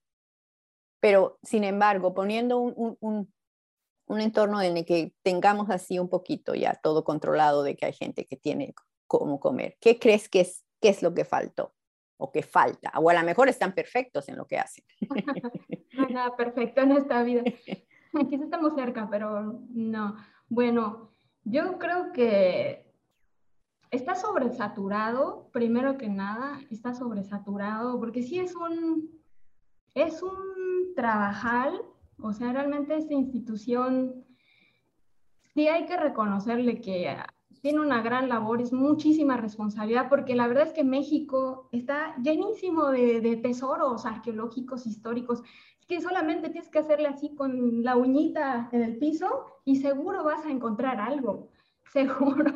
Pero, 1.00 1.38
sin 1.42 1.64
embargo, 1.64 2.14
poniendo 2.14 2.60
un, 2.60 3.30
entorno 4.08 4.62
en 4.62 4.76
el 4.76 4.84
que 4.84 5.12
tengamos 5.22 5.70
así 5.70 5.98
un 5.98 6.08
poquito 6.08 6.54
ya 6.54 6.74
todo 6.74 7.04
controlado 7.04 7.62
de 7.62 7.76
que 7.76 7.86
hay 7.86 7.92
gente 7.92 8.26
que 8.26 8.36
tiene 8.36 8.74
cómo 9.06 9.40
comer, 9.40 9.76
¿qué 9.80 9.98
crees 9.98 10.28
que 10.28 10.40
es, 10.40 10.64
qué 10.80 10.88
es 10.88 11.02
lo 11.02 11.14
que 11.14 11.24
faltó 11.24 11.74
o 12.16 12.30
que 12.30 12.42
falta? 12.42 12.92
O 12.98 13.10
a 13.10 13.14
lo 13.14 13.22
mejor 13.22 13.48
están 13.48 13.74
perfectos 13.74 14.28
en 14.28 14.36
lo 14.36 14.46
que 14.46 14.58
hacen. 14.58 14.84
no 15.92 16.08
nada 16.08 16.36
perfecto 16.36 16.80
en 16.80 16.92
esta 16.92 17.22
vida. 17.22 17.42
Aquí 18.14 18.34
estamos 18.36 18.74
cerca, 18.74 19.08
pero 19.10 19.60
no. 19.70 20.16
Bueno, 20.48 21.12
yo 21.44 21.78
creo 21.78 22.12
que 22.12 22.92
está 23.90 24.14
sobresaturado, 24.14 25.48
primero 25.52 25.96
que 25.98 26.08
nada, 26.08 26.60
está 26.70 26.94
sobresaturado, 26.94 27.98
porque 27.98 28.22
sí 28.22 28.38
es 28.38 28.54
un, 28.54 29.10
es 29.94 30.22
un 30.22 30.94
trabajar, 30.94 31.72
o 32.20 32.32
sea, 32.32 32.52
realmente 32.52 32.96
esta 32.96 33.14
institución, 33.14 34.24
sí 35.54 35.68
hay 35.68 35.86
que 35.86 35.96
reconocerle 35.96 36.80
que 36.80 37.16
tiene 37.62 37.80
una 37.80 38.02
gran 38.02 38.28
labor, 38.28 38.60
es 38.60 38.72
muchísima 38.72 39.36
responsabilidad, 39.36 40.08
porque 40.08 40.34
la 40.34 40.46
verdad 40.46 40.68
es 40.68 40.72
que 40.72 40.84
México 40.84 41.68
está 41.72 42.14
llenísimo 42.22 42.90
de, 42.90 43.20
de 43.20 43.36
tesoros 43.36 44.06
arqueológicos, 44.06 44.86
históricos, 44.86 45.42
que 45.88 46.00
solamente 46.00 46.48
tienes 46.50 46.68
que 46.70 46.80
hacerle 46.80 47.08
así 47.08 47.34
con 47.34 47.82
la 47.84 47.96
uñita 47.96 48.68
en 48.72 48.82
el 48.82 48.98
piso 48.98 49.60
y 49.64 49.76
seguro 49.76 50.24
vas 50.24 50.44
a 50.44 50.50
encontrar 50.50 51.00
algo, 51.00 51.50
seguro. 51.92 52.52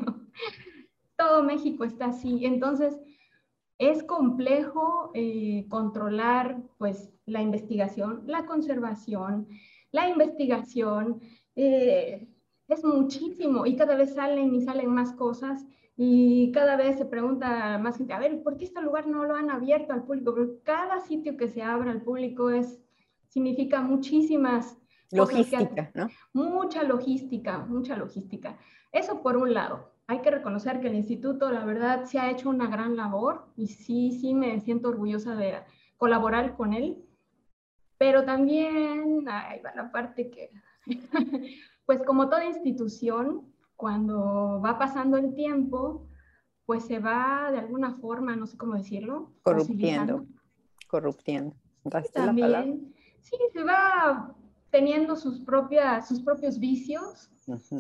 Todo 1.17 1.43
México 1.43 1.85
está 1.85 2.07
así. 2.07 2.45
Entonces, 2.45 2.99
es 3.79 4.03
complejo 4.03 5.11
eh, 5.15 5.67
controlar 5.69 6.63
pues 6.77 7.11
la 7.31 7.43
investigación, 7.43 8.23
la 8.27 8.47
conservación, 8.47 9.49
la 9.93 10.09
investigación. 10.09 11.21
Eh, 11.57 12.29
es 12.69 12.85
muchísimo 12.85 13.67
y 13.67 13.77
cada 13.77 13.97
vez 13.97 14.15
salen 14.15 14.55
y 14.55 14.61
salen 14.61 14.91
más 14.91 15.13
cosas 15.13 15.67
y 15.97 16.51
cada 16.53 16.77
vez 16.77 16.97
se 16.97 17.05
pregunta 17.05 17.77
más 17.79 17.99
gente, 17.99 18.13
a 18.13 18.19
ver, 18.19 18.43
¿por 18.43 18.57
qué 18.57 18.65
este 18.65 18.81
lugar 18.81 19.07
no 19.07 19.25
lo 19.25 19.35
han 19.35 19.51
abierto 19.51 19.93
al 19.93 20.05
público? 20.05 20.35
Porque 20.35 20.63
cada 20.63 21.01
sitio 21.01 21.37
que 21.37 21.49
se 21.49 21.63
abra 21.63 21.91
al 21.91 22.03
público 22.03 22.51
es 22.51 22.81
significa 23.29 23.83
muchísimas 23.83 24.79
logística, 25.11 25.91
¿no? 25.95 26.09
Mucha 26.33 26.85
logística, 26.85 27.59
mucha 27.59 27.97
logística. 27.97 28.57
Eso 28.93 29.23
por 29.23 29.37
un 29.37 29.53
lado. 29.53 29.93
Hay 30.07 30.21
que 30.23 30.31
reconocer 30.31 30.81
que 30.81 30.89
el 30.89 30.95
instituto, 30.95 31.51
la 31.53 31.65
verdad, 31.65 32.05
se 32.05 32.19
ha 32.19 32.31
hecho 32.31 32.49
una 32.49 32.69
gran 32.69 32.97
labor 32.97 33.47
y 33.57 33.69
sí, 33.69 34.13
sí 34.21 34.35
me 34.35 34.61
siento 34.61 34.89
orgullosa 34.89 35.37
de 35.37 35.59
colaborar 35.97 36.57
con 36.57 36.73
él. 36.73 37.05
Pero 38.01 38.25
también, 38.25 39.29
ahí 39.29 39.61
va 39.61 39.75
la 39.75 39.93
parte 39.93 40.31
que, 40.31 40.49
pues 41.85 42.03
como 42.03 42.31
toda 42.31 42.47
institución, 42.47 43.53
cuando 43.77 44.59
va 44.65 44.79
pasando 44.79 45.19
el 45.19 45.35
tiempo, 45.35 46.09
pues 46.65 46.85
se 46.85 46.99
va 46.99 47.51
de 47.53 47.59
alguna 47.59 47.93
forma, 47.93 48.35
no 48.37 48.47
sé 48.47 48.57
cómo 48.57 48.75
decirlo. 48.75 49.35
Corruptiendo. 49.43 50.25
Corruptiendo. 50.89 51.55
También, 52.15 52.95
sí, 53.21 53.37
se 53.53 53.65
va 53.65 54.35
teniendo 54.71 55.15
sus, 55.15 55.39
propias, 55.41 56.09
sus 56.09 56.23
propios 56.23 56.59
vicios 56.59 57.31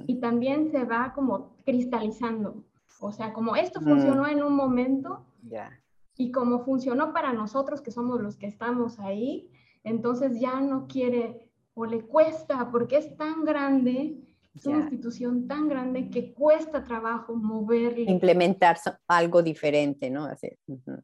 y 0.06 0.20
también 0.20 0.70
se 0.70 0.84
va 0.84 1.14
como 1.14 1.56
cristalizando. 1.64 2.62
O 3.00 3.10
sea, 3.10 3.32
como 3.32 3.56
esto 3.56 3.80
mm. 3.80 3.84
funcionó 3.84 4.28
en 4.28 4.42
un 4.42 4.54
momento 4.54 5.24
y 6.18 6.30
como 6.30 6.62
funcionó 6.62 7.14
para 7.14 7.32
nosotros 7.32 7.80
que 7.80 7.90
somos 7.90 8.20
los 8.20 8.36
que 8.36 8.48
estamos 8.48 8.98
ahí, 8.98 9.50
entonces 9.84 10.38
ya 10.40 10.60
no 10.60 10.86
quiere 10.86 11.50
o 11.74 11.86
le 11.86 12.02
cuesta 12.02 12.70
porque 12.70 12.98
es 12.98 13.16
tan 13.16 13.44
grande, 13.44 14.18
es 14.54 14.66
una 14.66 14.78
institución 14.78 15.46
tan 15.46 15.68
grande 15.68 16.10
que 16.10 16.34
cuesta 16.34 16.84
trabajo 16.84 17.34
moverle. 17.34 18.10
Implementar 18.10 18.76
algo 19.06 19.42
diferente, 19.42 20.10
¿no? 20.10 20.28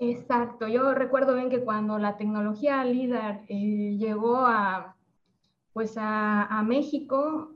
Exacto. 0.00 0.66
Yo 0.66 0.92
recuerdo 0.94 1.34
bien 1.34 1.48
que 1.48 1.64
cuando 1.64 1.98
la 1.98 2.16
tecnología 2.16 2.84
líder 2.84 3.42
eh, 3.48 3.96
llegó 3.96 4.38
a, 4.38 4.96
pues 5.72 5.94
a, 5.96 6.62
México, 6.66 7.54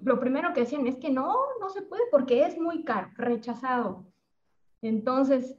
lo 0.00 0.20
primero 0.20 0.52
que 0.52 0.60
decían 0.60 0.86
es 0.86 0.96
que 0.96 1.10
no, 1.10 1.34
no 1.60 1.70
se 1.70 1.82
puede 1.82 2.02
porque 2.10 2.44
es 2.44 2.58
muy 2.58 2.84
caro, 2.84 3.08
rechazado. 3.16 4.06
Entonces, 4.80 5.58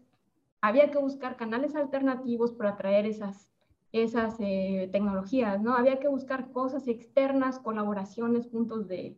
había 0.62 0.92
que 0.92 0.98
buscar 0.98 1.36
canales 1.36 1.76
alternativos 1.76 2.54
para 2.54 2.72
atraer 2.72 3.06
esas, 3.06 3.51
esas 3.92 4.36
eh, 4.40 4.90
tecnologías, 4.92 5.62
¿no? 5.62 5.74
Había 5.76 6.00
que 6.00 6.08
buscar 6.08 6.52
cosas 6.52 6.88
externas, 6.88 7.60
colaboraciones, 7.60 8.48
puntos 8.48 8.88
de, 8.88 9.18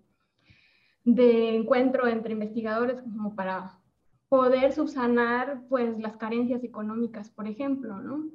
de 1.03 1.55
encuentro 1.55 2.07
entre 2.07 2.33
investigadores 2.33 3.01
como 3.01 3.35
para 3.35 3.79
poder 4.29 4.73
subsanar, 4.73 5.61
pues, 5.69 5.99
las 5.99 6.17
carencias 6.17 6.63
económicas, 6.63 7.29
por 7.29 7.47
ejemplo, 7.47 7.99
¿no? 7.99 8.29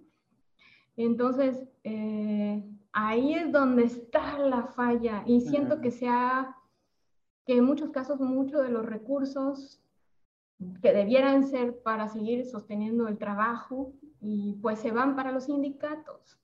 Entonces, 0.96 1.64
eh, 1.84 2.64
ahí 2.92 3.34
es 3.34 3.52
donde 3.52 3.84
está 3.84 4.38
la 4.38 4.64
falla 4.64 5.22
y 5.26 5.40
siento 5.40 5.80
que 5.80 5.90
sea 5.90 6.56
que 7.46 7.56
en 7.56 7.64
muchos 7.64 7.90
casos 7.90 8.20
muchos 8.20 8.62
de 8.62 8.68
los 8.68 8.84
recursos 8.84 9.80
que 10.82 10.92
debieran 10.92 11.44
ser 11.44 11.80
para 11.82 12.08
seguir 12.08 12.44
sosteniendo 12.46 13.08
el 13.08 13.16
trabajo 13.16 13.92
y 14.20 14.54
pues 14.60 14.78
se 14.80 14.90
van 14.90 15.16
para 15.16 15.32
los 15.32 15.44
sindicatos. 15.44 16.38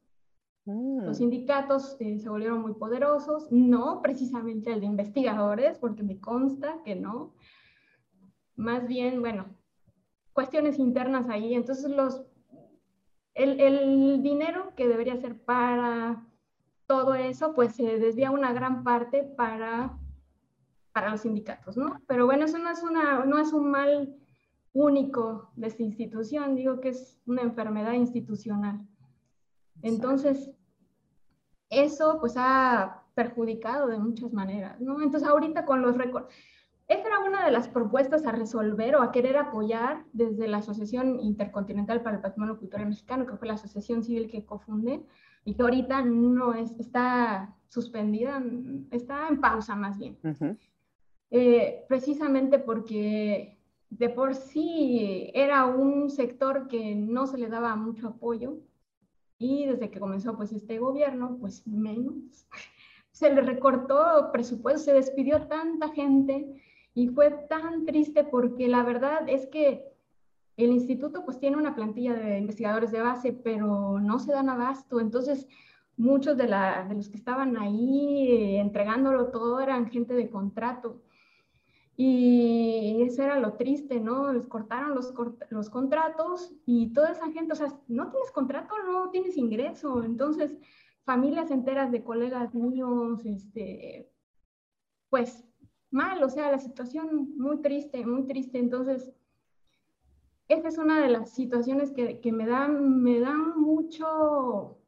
Los 0.67 1.11
mm. 1.11 1.15
sindicatos 1.15 1.97
eh, 2.01 2.19
se 2.19 2.29
volvieron 2.29 2.63
muy 2.63 2.73
poderosos, 2.73 3.51
no 3.51 4.01
precisamente 4.01 4.73
el 4.73 4.81
de 4.81 4.87
investigadores, 4.87 5.79
porque 5.79 6.03
me 6.03 6.19
consta 6.21 6.81
que 6.85 6.95
no. 6.95 7.35
Más 8.57 8.87
bien, 8.87 9.21
bueno, 9.21 9.47
cuestiones 10.33 10.79
internas 10.79 11.29
ahí. 11.29 11.55
Entonces, 11.55 11.91
los, 11.91 12.25
el, 13.35 13.61
el 13.61 14.23
dinero 14.23 14.73
que 14.75 14.89
debería 14.89 15.17
ser 15.17 15.39
para 15.39 16.25
todo 16.87 17.15
eso, 17.15 17.55
pues 17.55 17.75
se 17.75 17.99
desvía 17.99 18.31
una 18.31 18.53
gran 18.53 18.85
parte 18.85 19.23
para, 19.23 19.99
para 20.93 21.11
los 21.11 21.23
sindicatos, 21.23 21.77
¿no? 21.77 22.01
Pero 22.07 22.25
bueno, 22.27 22.45
eso 22.45 22.59
no 22.59 22.71
es, 22.71 22.83
una, 22.83 23.25
no 23.25 23.39
es 23.39 23.53
un 23.53 23.71
mal 23.71 24.17
único 24.75 25.51
de 25.57 25.69
esta 25.69 25.83
institución, 25.83 26.57
digo 26.57 26.81
que 26.81 26.91
es 26.91 27.23
una 27.27 27.43
enfermedad 27.43 27.93
institucional. 27.93 28.87
Entonces, 29.83 30.51
eso 31.71 32.19
pues 32.21 32.35
ha 32.37 33.05
perjudicado 33.15 33.87
de 33.87 33.99
muchas 33.99 34.33
maneras, 34.33 34.81
¿no? 34.81 35.01
Entonces, 35.01 35.29
ahorita 35.29 35.65
con 35.65 35.81
los 35.81 35.97
récords, 35.97 36.29
esta 36.87 37.09
era 37.09 37.21
una 37.21 37.47
de 37.47 37.51
las 37.51 37.69
propuestas 37.69 38.27
a 38.27 38.33
resolver 38.33 38.97
o 38.97 39.03
a 39.03 39.11
querer 39.11 39.39
apoyar 39.39 40.05
desde 40.13 40.49
la 40.49 40.59
Asociación 40.59 41.19
Intercontinental 41.21 42.03
para 42.03 42.17
el 42.17 42.23
Patrimonio 42.23 42.59
Cultural 42.59 42.89
Mexicano, 42.89 43.27
que 43.27 43.37
fue 43.37 43.49
la 43.49 43.55
asociación 43.55 44.03
civil 44.03 44.31
que 44.31 44.45
cofundé, 44.45 45.03
y 45.45 45.55
que 45.55 45.63
ahorita 45.63 46.03
no 46.03 46.53
es, 46.53 46.73
está 46.79 47.55
suspendida, 47.69 48.43
está 48.91 49.29
en 49.29 49.41
pausa 49.41 49.75
más 49.77 49.99
bien. 49.99 50.19
Eh, 51.31 51.85
precisamente 51.89 52.59
porque 52.59 53.54
de 53.99 54.09
por 54.09 54.35
sí 54.35 55.31
era 55.35 55.67
un 55.67 56.11
sector 56.11 56.67
que 56.67 56.97
no 56.97 57.27
se 57.27 57.39
le 57.39 57.49
daba 57.49 57.77
mucho 57.77 58.09
apoyo 58.09 58.59
y 59.39 59.67
desde 59.67 59.91
que 59.91 60.01
comenzó 60.01 60.37
pues 60.37 60.53
este 60.53 60.79
gobierno, 60.79 61.37
pues 61.41 61.67
menos. 61.67 62.47
Se 63.13 63.33
le 63.33 63.43
recortó 63.43 64.33
presupuesto, 64.33 64.87
se 64.87 64.93
despidió 64.93 65.47
tanta 65.47 65.91
gente 65.91 66.61
y 66.95 67.07
fue 67.07 67.31
tan 67.49 67.85
triste 67.85 68.25
porque 68.25 68.67
la 68.67 68.83
verdad 68.83 69.29
es 69.29 69.47
que 69.47 69.85
el 70.57 70.73
instituto 70.73 71.25
pues 71.25 71.39
tiene 71.39 71.57
una 71.57 71.77
plantilla 71.77 72.15
de 72.15 72.39
investigadores 72.39 72.91
de 72.91 73.03
base, 73.03 73.33
pero 73.33 74.01
no 74.01 74.19
se 74.19 74.33
dan 74.33 74.49
abasto. 74.49 74.99
Entonces, 74.99 75.47
muchos 75.97 76.37
de, 76.37 76.49
los 76.93 77.09
que 77.09 77.17
estaban 77.17 77.57
ahí 77.57 78.27
eh, 78.33 78.59
entregándolo 78.59 79.29
todo 79.29 79.61
eran 79.61 79.89
gente 79.89 80.15
de 80.15 80.29
contrato. 80.29 81.01
Y 81.97 83.03
eso 83.03 83.23
era 83.23 83.39
lo 83.39 83.55
triste, 83.55 84.01
¿no? 84.01 84.33
Les 84.33 84.47
cortaron 84.47 84.95
los, 84.95 85.13
contratos 85.71 86.53
y 86.67 86.93
toda 86.93 87.13
esa 87.13 87.31
gente, 87.31 87.53
o 87.53 87.57
sea, 87.57 87.79
no 87.87 88.11
tienes 88.11 88.33
contrato, 88.33 88.75
no 88.85 89.11
tienes 89.11 89.37
ingreso. 89.37 90.03
Entonces, 90.03 90.57
familias 91.05 91.51
enteras 91.53 91.93
de 91.93 92.03
colegas 92.03 92.55
míos, 92.55 93.25
este, 93.25 94.11
pues 95.09 95.45
mal, 95.91 96.23
o 96.25 96.29
sea, 96.29 96.51
la 96.51 96.59
situación 96.59 97.37
muy 97.37 97.63
triste, 97.63 98.05
muy 98.05 98.27
triste. 98.27 98.59
Entonces, 98.59 99.13
esa 100.49 100.69
es 100.69 100.79
una 100.79 101.01
de 101.01 101.09
las 101.09 101.31
situaciones 101.31 101.93
que, 101.93 102.21
que 102.21 102.33
me, 102.33 102.47
dan, 102.47 103.03
me 103.03 103.21
dan 103.21 103.57
mucho 103.61 104.84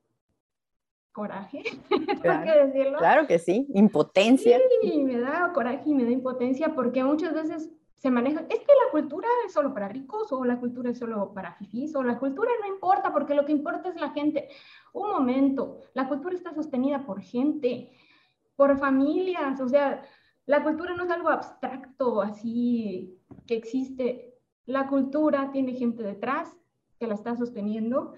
coraje, 1.17 1.63
claro, 2.21 2.45
que 2.45 2.67
decirlo. 2.67 2.99
Claro 2.99 3.27
que 3.27 3.39
sí, 3.39 3.67
impotencia. 3.73 4.61
Sí, 4.83 5.03
me 5.03 5.19
da 5.19 5.51
coraje 5.55 5.81
y 5.87 5.95
me 5.95 6.05
da 6.05 6.11
impotencia 6.11 6.75
porque 6.75 7.03
muchas 7.03 7.33
veces 7.33 7.71
se 7.95 8.11
maneja, 8.11 8.41
es 8.51 8.59
que 8.59 8.73
la 8.85 8.91
cultura 8.91 9.27
es 9.47 9.55
solo 9.55 9.73
para 9.73 9.89
ricos 9.89 10.31
o 10.31 10.45
la 10.45 10.61
cultura 10.61 10.91
es 10.91 10.99
solo 10.99 11.33
para 11.33 11.55
fifís 11.55 11.97
o 11.97 12.03
la 12.03 12.19
cultura 12.19 12.51
no 12.61 12.67
importa 12.67 13.15
porque 13.15 13.35
lo 13.35 13.47
que 13.47 13.53
importa 13.53 13.89
es 13.89 13.99
la 13.99 14.11
gente. 14.11 14.51
Un 14.93 15.09
momento, 15.09 15.81
la 15.95 16.07
cultura 16.07 16.35
está 16.35 16.53
sostenida 16.53 17.07
por 17.07 17.23
gente, 17.23 17.91
por 18.55 18.77
familias, 18.77 19.59
o 19.63 19.69
sea, 19.71 20.03
la 20.45 20.63
cultura 20.63 20.95
no 20.95 21.05
es 21.05 21.11
algo 21.11 21.31
abstracto 21.31 22.21
así 22.21 23.19
que 23.47 23.57
existe. 23.57 24.35
La 24.67 24.87
cultura 24.87 25.51
tiene 25.51 25.73
gente 25.73 26.03
detrás 26.03 26.55
que 26.99 27.07
la 27.07 27.15
está 27.15 27.37
sosteniendo 27.37 28.13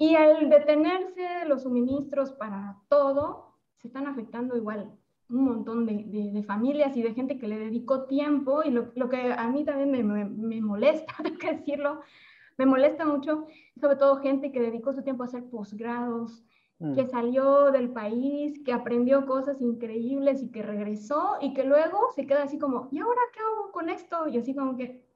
y 0.00 0.16
al 0.16 0.48
detenerse 0.48 1.44
los 1.46 1.64
suministros 1.64 2.32
para 2.32 2.78
todo, 2.88 3.52
se 3.76 3.88
están 3.88 4.06
afectando 4.06 4.56
igual 4.56 4.90
un 5.28 5.44
montón 5.44 5.84
de, 5.84 6.42
familias 6.46 6.96
y 6.96 7.02
de 7.02 7.12
gente 7.12 7.38
que 7.38 7.46
le 7.46 7.58
dedicó 7.58 8.04
tiempo 8.04 8.62
y 8.64 8.70
lo, 8.70 9.08
que 9.10 9.30
a 9.30 9.46
mí 9.50 9.62
también 9.62 9.90
me, 9.90 10.60
molesta, 10.62 11.14
tengo 11.22 11.36
que 11.36 11.52
decirlo, 11.52 12.00
me 12.56 12.64
molesta 12.64 13.04
mucho, 13.04 13.46
sobre 13.78 13.96
todo 13.96 14.16
gente 14.16 14.50
que 14.50 14.62
dedicó 14.62 14.94
su 14.94 15.02
tiempo 15.02 15.22
a 15.22 15.26
hacer 15.26 15.44
posgrados, 15.50 16.46
mm. 16.78 16.94
que 16.94 17.06
salió 17.06 17.70
del 17.70 17.90
país, 17.90 18.58
que 18.64 18.72
aprendió 18.72 19.26
cosas 19.26 19.60
increíbles 19.60 20.42
y 20.42 20.50
que 20.50 20.62
regresó 20.62 21.36
y 21.42 21.52
que 21.52 21.64
luego 21.64 22.10
se 22.14 22.26
queda 22.26 22.44
así 22.44 22.58
como, 22.58 22.88
¿y 22.90 23.00
ahora 23.00 23.20
qué 23.34 23.40
hago 23.40 23.70
con 23.70 23.90
esto? 23.90 24.28
Y 24.28 24.38
así 24.38 24.54
como 24.54 24.78
que... 24.78 25.09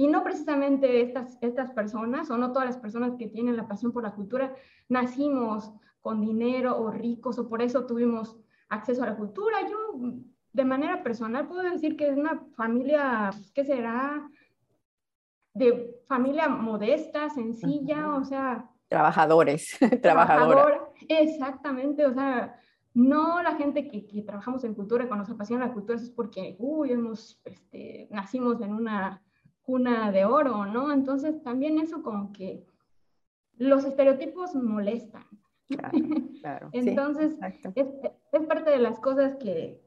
Y 0.00 0.06
no 0.06 0.24
precisamente 0.24 1.02
estas, 1.02 1.36
estas 1.42 1.72
personas, 1.72 2.30
o 2.30 2.38
no 2.38 2.52
todas 2.52 2.66
las 2.66 2.78
personas 2.78 3.16
que 3.18 3.26
tienen 3.26 3.54
la 3.54 3.68
pasión 3.68 3.92
por 3.92 4.02
la 4.02 4.14
cultura, 4.14 4.54
nacimos 4.88 5.74
con 6.00 6.22
dinero 6.22 6.80
o 6.80 6.90
ricos 6.90 7.38
o 7.38 7.46
por 7.46 7.60
eso 7.60 7.84
tuvimos 7.84 8.34
acceso 8.70 9.02
a 9.02 9.08
la 9.08 9.16
cultura. 9.16 9.58
Yo 9.68 10.00
de 10.54 10.64
manera 10.64 11.02
personal 11.02 11.46
puedo 11.46 11.60
decir 11.64 11.98
que 11.98 12.08
es 12.08 12.16
una 12.16 12.40
familia, 12.56 13.28
¿qué 13.52 13.62
será? 13.62 14.26
De 15.52 16.00
familia 16.08 16.48
modesta, 16.48 17.28
sencilla, 17.28 18.14
o 18.14 18.24
sea... 18.24 18.70
Trabajadores, 18.88 19.78
trabajadora. 20.00 20.80
Exactamente, 21.10 22.06
o 22.06 22.14
sea, 22.14 22.58
no 22.94 23.42
la 23.42 23.54
gente 23.56 23.86
que, 23.86 24.06
que, 24.06 24.22
trabajamos 24.22 24.64
en 24.64 24.72
cultura, 24.72 25.06
cuando 25.06 25.24
nos 25.24 25.34
apasiona 25.34 25.66
la 25.66 25.74
cultura, 25.74 25.98
es 25.98 26.08
porque, 26.08 26.56
uy, 26.58 26.90
hemos, 26.90 27.38
este, 27.44 28.08
nacimos 28.10 28.62
en 28.62 28.72
una 28.72 29.22
cuna 29.70 30.10
de 30.10 30.24
oro, 30.24 30.66
¿no? 30.66 30.92
Entonces 30.92 31.40
también 31.44 31.78
eso 31.78 32.02
como 32.02 32.32
que 32.32 32.66
los 33.56 33.84
estereotipos 33.84 34.56
molestan. 34.56 35.26
Entonces, 36.72 37.38
es, 37.76 37.86
es, 38.32 38.46
parte 38.46 38.68
de 38.68 38.78
las 38.78 38.98
cosas 38.98 39.36
que, 39.36 39.80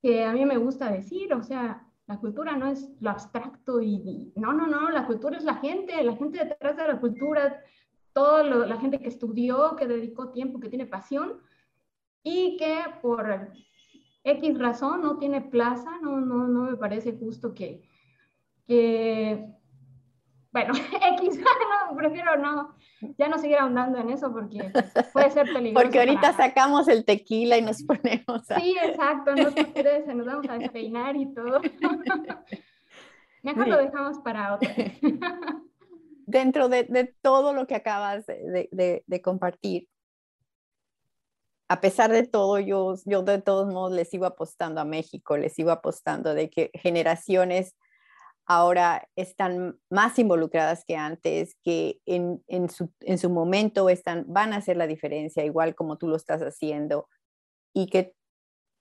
que, 0.00 0.24
a 0.24 0.32
mí 0.32 0.46
me 0.46 0.58
gusta 0.58 0.92
decir, 0.92 1.34
o 1.34 1.42
sea, 1.42 1.88
la 2.06 2.18
cultura 2.18 2.56
no 2.56 2.68
es 2.68 2.88
lo 3.00 3.10
abstracto 3.10 3.82
y, 3.82 4.32
no, 4.36 4.52
no, 4.52 4.68
no, 4.68 4.90
la 4.90 5.08
cultura 5.08 5.36
es 5.36 5.42
la 5.42 5.56
gente, 5.56 6.04
la 6.04 6.14
gente 6.14 6.44
detrás 6.44 6.76
de 6.76 6.86
la 6.86 7.00
cultura, 7.00 7.64
toda 8.12 8.44
la 8.44 8.76
gente 8.76 9.00
que 9.00 9.08
estudió, 9.08 9.74
que 9.74 9.88
dedicó 9.88 10.28
tiempo, 10.28 10.60
que 10.60 10.68
tiene 10.68 10.86
pasión 10.86 11.40
y 12.22 12.56
que 12.58 12.76
por 13.02 13.50
X 14.22 14.58
razón 14.58 15.02
no 15.02 15.18
tiene 15.18 15.40
plaza, 15.40 15.98
no, 16.00 16.20
no, 16.20 16.46
no 16.46 16.70
me 16.70 16.76
parece 16.76 17.18
justo 17.18 17.54
que, 17.54 17.82
que 18.70 19.50
bueno, 20.52 20.74
X, 21.18 21.38
no, 21.90 21.96
prefiero 21.96 22.36
no, 22.36 22.74
ya 23.18 23.28
no 23.28 23.38
seguir 23.38 23.58
ahondando 23.58 23.98
en 23.98 24.10
eso 24.10 24.32
porque 24.32 24.72
puede 25.12 25.30
ser 25.30 25.46
peligroso. 25.52 25.84
Porque 25.84 26.00
ahorita 26.00 26.32
sacamos 26.32 26.88
el 26.88 27.04
tequila 27.04 27.56
y 27.56 27.62
nos 27.62 27.82
ponemos 27.82 28.50
a... 28.50 28.60
Sí, 28.60 28.76
exacto, 28.82 29.34
no 29.34 29.50
se 29.50 30.14
nos 30.14 30.26
vamos 30.26 30.48
a 30.48 30.58
despeinar 30.58 31.16
y 31.16 31.32
todo. 31.32 31.60
Mejor 33.42 33.68
lo 33.68 33.78
dejamos 33.78 34.18
para 34.18 34.54
otro. 34.54 34.68
Dentro 36.26 36.68
de, 36.68 36.84
de, 36.84 37.14
todo 37.22 37.52
lo 37.52 37.66
que 37.66 37.74
acabas 37.74 38.26
de, 38.26 38.68
de, 38.70 39.02
de, 39.06 39.22
compartir, 39.22 39.88
a 41.68 41.80
pesar 41.80 42.12
de 42.12 42.26
todo, 42.26 42.60
yo, 42.60 42.94
yo 43.06 43.22
de 43.22 43.40
todos 43.40 43.72
modos 43.72 43.92
les 43.92 44.10
sigo 44.10 44.26
apostando 44.26 44.80
a 44.80 44.84
México, 44.84 45.36
les 45.36 45.54
sigo 45.54 45.70
apostando 45.70 46.34
de 46.34 46.50
que 46.50 46.70
generaciones 46.74 47.74
ahora 48.50 49.08
están 49.14 49.78
más 49.90 50.18
involucradas 50.18 50.84
que 50.84 50.96
antes, 50.96 51.54
que 51.62 52.00
en, 52.04 52.42
en, 52.48 52.68
su, 52.68 52.92
en, 52.98 53.16
su, 53.16 53.30
momento 53.30 53.88
están, 53.88 54.24
van 54.26 54.52
a 54.52 54.56
hacer 54.56 54.76
la 54.76 54.88
diferencia, 54.88 55.44
igual 55.44 55.76
como 55.76 55.98
tú 55.98 56.08
lo 56.08 56.16
estás 56.16 56.40
haciendo, 56.40 57.08
y 57.72 57.86
que 57.86 58.12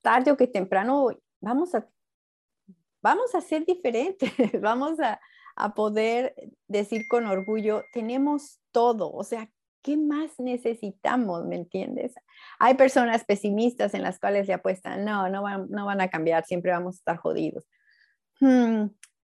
tarde 0.02 0.32
o 0.32 0.38
que 0.38 0.48
temprano 0.48 1.10
vamos 1.40 1.76
a, 1.76 1.88
vamos 3.04 3.36
a 3.36 3.42
ser 3.42 3.64
diferentes, 3.64 4.32
vamos 4.60 5.00
a, 5.00 5.22
a 5.56 5.76
poder 5.76 6.34
decir 6.68 7.08
con 7.08 7.28
orgullo, 7.28 7.84
tenemos 7.94 8.60
todo, 8.72 9.12
o 9.12 9.24
sea, 9.24 9.52
¿qué 9.84 9.98
más 9.98 10.40
necesitamos? 10.40 11.46
¿Me 11.46 11.58
entiendes? 11.58 12.16
Hay 12.58 12.74
personas 12.74 13.24
pesimistas 13.24 13.94
en 13.94 14.02
las 14.02 14.20
cuales 14.20 14.48
le 14.48 14.56
apuestan, 14.56 15.06
no, 15.06 15.30
no 15.30 15.44
van, 15.44 15.70
no 15.70 15.86
van 15.86 16.02
a 16.02 16.10
cambiar, 16.10 16.44
siempre 16.46 16.72
vamos 16.72 16.96
a 16.96 16.98
estar 16.98 17.18
jodidos. 17.18 17.68
Hmm, 18.40 18.88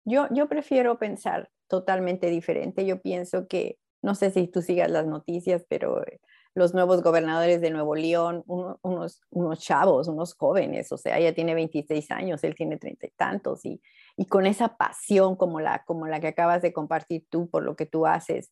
yo, 0.08 0.28
yo 0.32 0.47
prefiero 0.47 0.97
pensar 0.97 1.49
totalmente 1.68 2.30
diferente. 2.30 2.86
Yo 2.86 3.01
pienso 3.01 3.47
que, 3.47 3.78
no 4.01 4.16
sé 4.16 4.32
si 4.32 4.47
tú 4.47 4.62
sigas 4.62 4.89
las 4.89 5.05
noticias, 5.05 5.66
pero 5.68 6.01
eh, 6.05 6.22
los 6.55 6.74
nuevos 6.74 7.03
gobernadores 7.03 7.60
de 7.60 7.72
Nuevo 7.72 7.93
León, 7.93 8.43
unos, 8.47 9.22
unos 9.30 9.60
chavos, 9.60 10.08
unos 10.08 10.34
jóvenes, 10.34 10.91
o 10.93 10.97
sea, 10.97 11.20
ella 11.20 11.36
tiene 11.36 11.53
26 11.53 12.10
años, 12.12 12.43
él 12.45 12.55
tiene 12.55 12.78
treinta 12.78 13.05
y 13.05 13.12
tantos, 13.12 13.66
y, 13.66 13.82
y 14.16 14.26
con 14.26 14.45
esa 14.45 14.78
pasión 14.78 15.36
como 15.36 15.60
la, 15.60 15.84
como 15.86 16.08
la 16.08 16.22
que 16.22 16.28
acabas 16.28 16.62
de 16.62 16.74
compartir 16.74 17.26
tú 17.30 17.49
por 17.49 17.64
lo 17.64 17.76
que 17.76 17.86
tú 17.86 18.08
haces, 18.08 18.51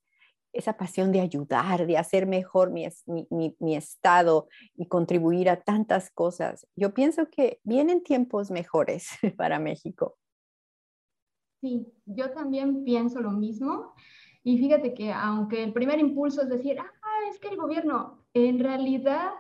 esa 0.52 0.78
pasión 0.78 1.12
de 1.12 1.22
ayudar, 1.22 1.88
de 1.88 1.98
hacer 1.98 2.28
mejor 2.28 2.70
mi, 2.70 2.88
mi, 3.08 3.56
mi, 3.60 3.76
estado 3.76 4.48
y 4.76 4.88
contribuir 4.88 5.50
a 5.50 5.62
tantas 5.62 6.10
cosas. 6.12 6.66
Yo 6.76 6.94
pienso 6.94 7.30
que 7.30 7.60
vienen 7.64 8.04
tiempos 8.04 8.52
mejores 8.52 9.10
para 9.38 9.60
México. 9.60 10.18
Sí, 11.66 11.92
yo 12.06 12.30
también 12.30 12.84
pienso 12.84 13.20
lo 13.22 13.32
mismo. 13.32 13.96
Y 14.44 14.60
fíjate 14.60 14.94
que 14.94 15.12
aunque 15.12 15.64
el 15.64 15.74
primer 15.74 15.98
impulso 15.98 16.44
es 16.44 16.50
decir, 16.50 16.78
ah, 16.80 17.18
es 17.28 17.40
que 17.40 17.48
el 17.48 17.58
gobierno, 17.58 18.20
en 18.36 18.60
realidad 18.60 19.32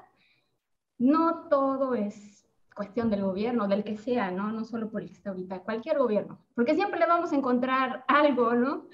no 0.97 1.47
todo 1.49 1.93
es 1.93 2.49
cuestión 2.75 3.11
del 3.11 3.21
gobierno, 3.21 3.67
del 3.67 3.83
que 3.83 3.95
sea, 3.95 4.31
¿no? 4.31 4.51
No 4.51 4.65
solo 4.65 4.89
por 4.89 5.03
el 5.03 5.09
que 5.09 5.13
está 5.13 5.29
ahorita, 5.29 5.59
cualquier 5.59 5.99
gobierno, 5.99 6.39
porque 6.55 6.73
siempre 6.73 6.99
le 6.99 7.05
vamos 7.05 7.31
a 7.31 7.35
encontrar 7.35 8.03
algo, 8.07 8.55
¿no? 8.55 8.87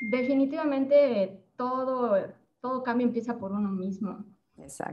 Definitivamente 0.00 1.44
todo, 1.54 2.16
todo 2.60 2.82
cambio 2.82 3.06
empieza 3.06 3.38
por 3.38 3.52
uno 3.52 3.70
mismo. 3.70 4.24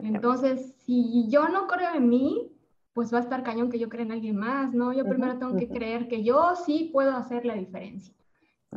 Entonces, 0.04 0.76
si 0.86 1.28
yo 1.28 1.50
no 1.50 1.66
creo 1.66 1.96
en 1.96 2.08
mí, 2.08 2.57
pues 2.98 3.14
va 3.14 3.20
a 3.20 3.22
estar 3.22 3.44
cañón 3.44 3.70
que 3.70 3.78
yo 3.78 3.90
crea 3.90 4.04
en 4.06 4.12
alguien 4.12 4.36
más, 4.36 4.74
¿no? 4.74 4.92
Yo 4.92 5.06
primero 5.06 5.38
tengo 5.38 5.56
que 5.56 5.70
creer 5.70 6.08
que 6.08 6.24
yo 6.24 6.56
sí 6.56 6.90
puedo 6.92 7.16
hacer 7.16 7.46
la 7.46 7.54
diferencia. 7.54 8.12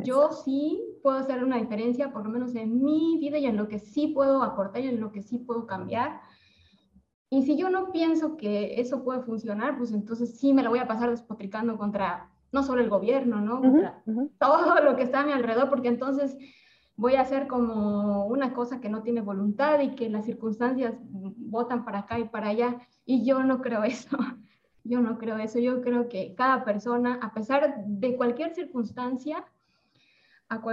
Yo 0.05 0.31
sí 0.31 0.79
puedo 1.03 1.17
hacer 1.17 1.43
una 1.43 1.57
diferencia, 1.57 2.13
por 2.13 2.25
lo 2.25 2.29
menos 2.29 2.55
en 2.55 2.85
mi 2.85 3.17
vida 3.19 3.39
y 3.39 3.47
en 3.47 3.57
lo 3.57 3.67
que 3.67 3.79
sí 3.79 4.09
puedo 4.09 4.43
aportar 4.43 4.83
y 4.83 4.89
en 4.89 5.01
lo 5.01 5.11
que 5.11 5.23
sí 5.23 5.39
puedo 5.39 5.67
cambiar. 5.67 6.21
Y 7.31 7.45
si 7.45 7.57
yo 7.57 7.71
no 7.71 7.93
pienso 7.93 8.37
que 8.37 8.79
eso 8.79 9.05
puede 9.05 9.23
funcionar, 9.23 9.79
pues 9.79 9.91
entonces 9.91 10.39
sí 10.39 10.53
me 10.53 10.63
la 10.63 10.69
voy 10.69 10.81
a 10.81 10.87
pasar 10.87 11.09
despotricando 11.09 11.79
contra 11.79 12.29
no 12.53 12.63
solo 12.63 12.83
el 12.83 12.91
gobierno, 12.91 13.41
¿no? 13.41 13.63
Contra 13.63 14.03
todo 14.39 14.83
lo 14.83 14.97
que 14.97 15.03
está 15.05 15.21
a 15.21 15.25
mi 15.25 15.33
alrededor, 15.33 15.71
porque 15.71 15.89
entonces 15.89 16.37
voy 17.01 17.15
a 17.15 17.23
hacer 17.23 17.47
como 17.47 18.27
una 18.27 18.53
cosa 18.53 18.79
que 18.79 18.91
no 18.91 19.03
tiene 19.03 19.23
voluntad 19.23 19.81
y 19.81 19.95
que 19.95 20.11
las 20.11 20.27
circunstancias 20.27 20.95
votan 21.01 21.83
para 21.87 22.01
acá 22.01 22.19
y 22.19 22.29
para 22.29 22.49
allá. 22.49 22.79
Y 23.07 23.25
yo 23.25 23.43
no 23.43 23.63
creo 23.63 23.83
eso. 23.85 24.17
Yo 24.83 24.99
no 25.01 25.19
creo 25.19 25.37
eso. 25.37 25.59
Yo 25.59 25.83
creo 25.83 26.09
que 26.09 26.35
cada 26.35 26.65
persona, 26.65 27.19
a 27.23 27.35
pesar 27.35 27.85
de 27.87 28.17
cualquier 28.17 28.55
circunstancia, 28.55 29.45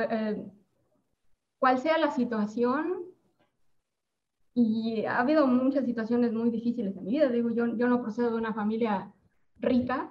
eh, 0.10 0.46
cual, 1.60 1.78
sea 1.78 1.98
la 1.98 2.12
situación, 2.12 3.04
y 4.54 5.04
ha 5.04 5.20
habido 5.20 5.46
muchas 5.46 5.86
situaciones 5.86 6.32
muy 6.32 6.50
difíciles 6.52 6.96
en 6.96 7.04
mi 7.04 7.12
vida. 7.12 7.28
Digo, 7.28 7.50
yo, 7.52 7.68
yo 7.76 7.90
no 7.90 8.02
procedo 8.02 8.32
de 8.32 8.38
una 8.38 8.54
familia 8.54 9.12
rica, 9.60 10.10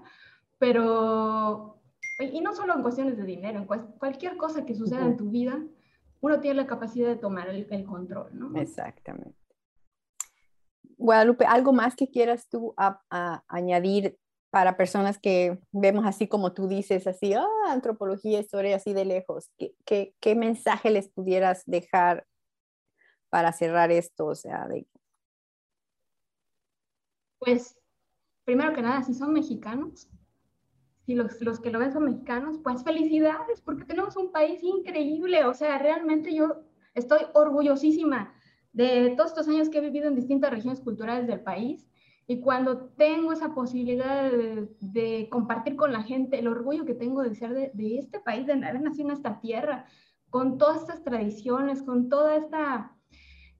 pero, 0.59 1.81
y 2.21 2.43
no 2.43 2.53
solo 2.53 2.75
en 2.75 2.83
cuestiones 2.83 3.17
de 3.17 3.25
dinero, 3.25 3.61
en 3.61 3.67
cualquier 3.99 4.37
cosa 4.37 4.67
que 4.67 4.75
suceda 4.75 5.07
en 5.07 5.17
tu 5.17 5.31
vida, 5.31 5.59
uno 6.21 6.41
tiene 6.41 6.57
la 6.57 6.67
capacidad 6.67 7.09
de 7.09 7.17
tomar 7.17 7.49
el, 7.49 7.67
el 7.71 7.85
control, 7.85 8.31
¿no? 8.33 8.59
Exactamente. 8.59 9.37
Guadalupe, 10.97 11.45
¿algo 11.45 11.73
más 11.73 11.95
que 11.95 12.11
quieras 12.11 12.49
tú 12.49 12.75
añadir 13.49 14.17
para 14.51 14.77
personas 14.77 15.19
que 15.19 15.59
vemos 15.73 16.07
así 16.07 16.29
como 16.29 16.55
tú 16.55 16.69
dices, 16.69 17.07
así, 17.07 17.35
ah, 17.35 17.47
antropología, 17.69 18.41
historia, 18.41 18.77
así 18.77 18.95
de 18.95 19.05
lejos? 19.05 19.51
¿Qué, 19.85 20.15
qué, 20.19 20.35
mensaje 20.35 20.91
les 20.91 21.09
pudieras 21.09 21.63
dejar 21.67 22.27
para 23.29 23.53
cerrar 23.53 23.91
esto? 23.91 24.27
O 24.27 24.35
sea, 24.35 24.67
de... 24.69 24.87
Pues 27.39 27.77
primero 28.45 28.73
que 28.73 28.81
nada, 28.81 29.03
si 29.03 29.13
son 29.13 29.35
mexicanos, 29.35 30.09
si 31.07 31.15
los, 31.15 31.41
los 31.41 31.61
que 31.61 31.71
lo 31.71 31.79
ven 31.79 31.93
son 31.93 32.05
mexicanos, 32.05 32.59
pues 32.63 32.83
felicidades, 32.83 33.61
porque 33.61 33.85
tenemos 33.85 34.17
un 34.17 34.33
país 34.33 34.61
increíble. 34.63 35.45
O 35.45 35.55
sea, 35.55 35.79
realmente 35.79 36.35
yo 36.35 36.65
estoy 36.95 37.21
orgullosísima 37.33 38.35
de 38.73 39.15
todos 39.17 39.31
estos 39.31 39.49
años 39.49 39.69
que 39.69 39.79
he 39.79 39.81
vivido 39.81 40.09
en 40.09 40.17
distintas 40.17 40.51
regiones 40.51 40.81
culturales 40.81 41.29
del 41.29 41.41
país. 41.41 41.89
Y 42.27 42.41
cuando 42.41 42.89
tengo 42.97 43.33
esa 43.33 43.55
posibilidad 43.55 44.33
de, 44.33 45.29
compartir 45.31 45.77
con 45.77 45.93
la 45.93 46.03
gente 46.03 46.41
el 46.41 46.49
orgullo 46.49 46.85
que 46.85 46.95
tengo 46.95 47.23
de 47.23 47.37
ser 47.37 47.55
de, 47.55 47.71
de, 47.73 47.99
este 47.99 48.19
país, 48.19 48.45
de 48.47 48.55
haber 48.55 48.83
nacido 48.83 49.11
en 49.11 49.15
esta 49.15 49.39
tierra, 49.41 49.87
con 50.29 50.59
todas 50.59 50.81
estas 50.81 51.05
tradiciones, 51.05 51.85
con 51.85 52.09
toda 52.09 52.35
esta 52.35 52.97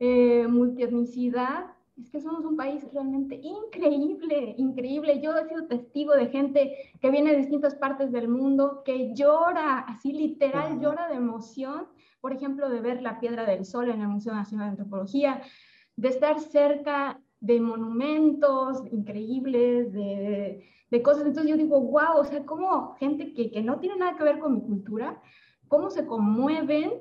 eh, 0.01 0.49
multietnicidad, 0.49 1.76
es 1.97 2.11
que 2.11 2.21
somos 2.21 2.45
un 2.45 2.57
país 2.57 2.87
realmente 2.93 3.41
increíble, 3.43 4.55
increíble. 4.59 5.21
Yo 5.21 5.37
he 5.37 5.49
sido 5.49 5.67
testigo 5.67 6.15
de 6.15 6.29
gente 6.29 6.77
que 7.01 7.11
viene 7.11 7.33
de 7.33 7.39
distintas 7.39 7.75
partes 7.75 8.13
del 8.13 8.29
mundo, 8.29 8.83
que 8.85 9.15
llora, 9.15 9.79
así 9.79 10.13
literal, 10.13 10.79
llora 10.81 11.09
de 11.09 11.17
emoción, 11.17 11.87
por 12.21 12.35
ejemplo, 12.35 12.69
de 12.69 12.81
ver 12.81 13.01
la 13.01 13.19
Piedra 13.19 13.47
del 13.47 13.65
Sol 13.65 13.89
en 13.91 14.03
el 14.03 14.09
Museo 14.09 14.35
Nacional 14.35 14.67
de 14.67 14.71
Antropología, 14.73 15.43
de 15.97 16.09
estar 16.09 16.39
cerca 16.41 17.21
de 17.41 17.61
monumentos 17.61 18.83
increíbles, 18.93 19.93
de, 19.93 20.69
de 20.91 21.03
cosas. 21.03 21.27
Entonces 21.27 21.51
yo 21.51 21.57
digo, 21.57 21.81
wow, 21.81 22.19
o 22.19 22.25
sea, 22.25 22.45
como 22.45 22.95
gente 22.97 23.33
que, 23.33 23.51
que, 23.51 23.63
no 23.63 23.79
tiene 23.79 23.97
nada 23.97 24.17
que 24.17 24.25
ver 24.25 24.39
con 24.39 24.55
mi 24.55 24.61
cultura, 24.61 25.23
cómo 25.69 25.89
se 25.91 26.07
conmueven 26.07 26.93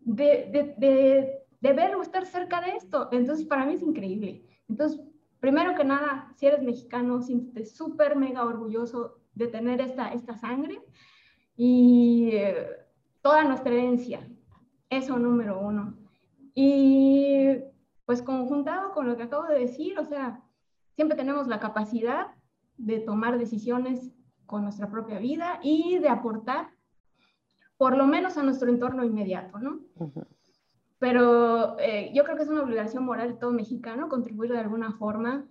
de, 0.00 0.48
de, 0.52 0.74
de 0.76 1.37
de 1.60 1.72
ver 1.72 1.94
o 1.96 2.02
estar 2.02 2.26
cerca 2.26 2.60
de 2.60 2.76
esto. 2.76 3.08
Entonces, 3.12 3.46
para 3.46 3.66
mí 3.66 3.74
es 3.74 3.82
increíble. 3.82 4.44
Entonces, 4.68 5.00
primero 5.40 5.74
que 5.74 5.84
nada, 5.84 6.32
si 6.36 6.46
eres 6.46 6.62
mexicano, 6.62 7.20
siéntete 7.20 7.66
súper 7.66 8.16
mega 8.16 8.44
orgulloso 8.44 9.18
de 9.34 9.48
tener 9.48 9.80
esta, 9.80 10.12
esta 10.12 10.34
sangre 10.34 10.80
y 11.56 12.30
eh, 12.32 12.66
toda 13.22 13.44
nuestra 13.44 13.72
herencia. 13.72 14.28
Eso 14.90 15.18
número 15.18 15.60
uno. 15.60 15.96
Y 16.54 17.58
pues 18.04 18.22
conjuntado 18.22 18.92
con 18.92 19.06
lo 19.06 19.16
que 19.16 19.24
acabo 19.24 19.46
de 19.46 19.60
decir, 19.60 19.98
o 19.98 20.04
sea, 20.04 20.42
siempre 20.96 21.16
tenemos 21.16 21.46
la 21.46 21.60
capacidad 21.60 22.28
de 22.76 23.00
tomar 23.00 23.38
decisiones 23.38 24.12
con 24.46 24.62
nuestra 24.62 24.90
propia 24.90 25.18
vida 25.18 25.60
y 25.62 25.98
de 25.98 26.08
aportar 26.08 26.70
por 27.76 27.96
lo 27.96 28.06
menos 28.06 28.36
a 28.36 28.42
nuestro 28.42 28.70
entorno 28.70 29.04
inmediato, 29.04 29.58
¿no? 29.58 29.80
Pero 30.98 31.78
eh, 31.78 32.10
yo 32.14 32.24
creo 32.24 32.36
que 32.36 32.42
es 32.42 32.48
una 32.48 32.62
obligación 32.62 33.04
moral 33.04 33.32
de 33.32 33.38
todo 33.38 33.52
mexicano 33.52 34.08
contribuir 34.08 34.52
de 34.52 34.58
alguna 34.58 34.92
forma 34.92 35.46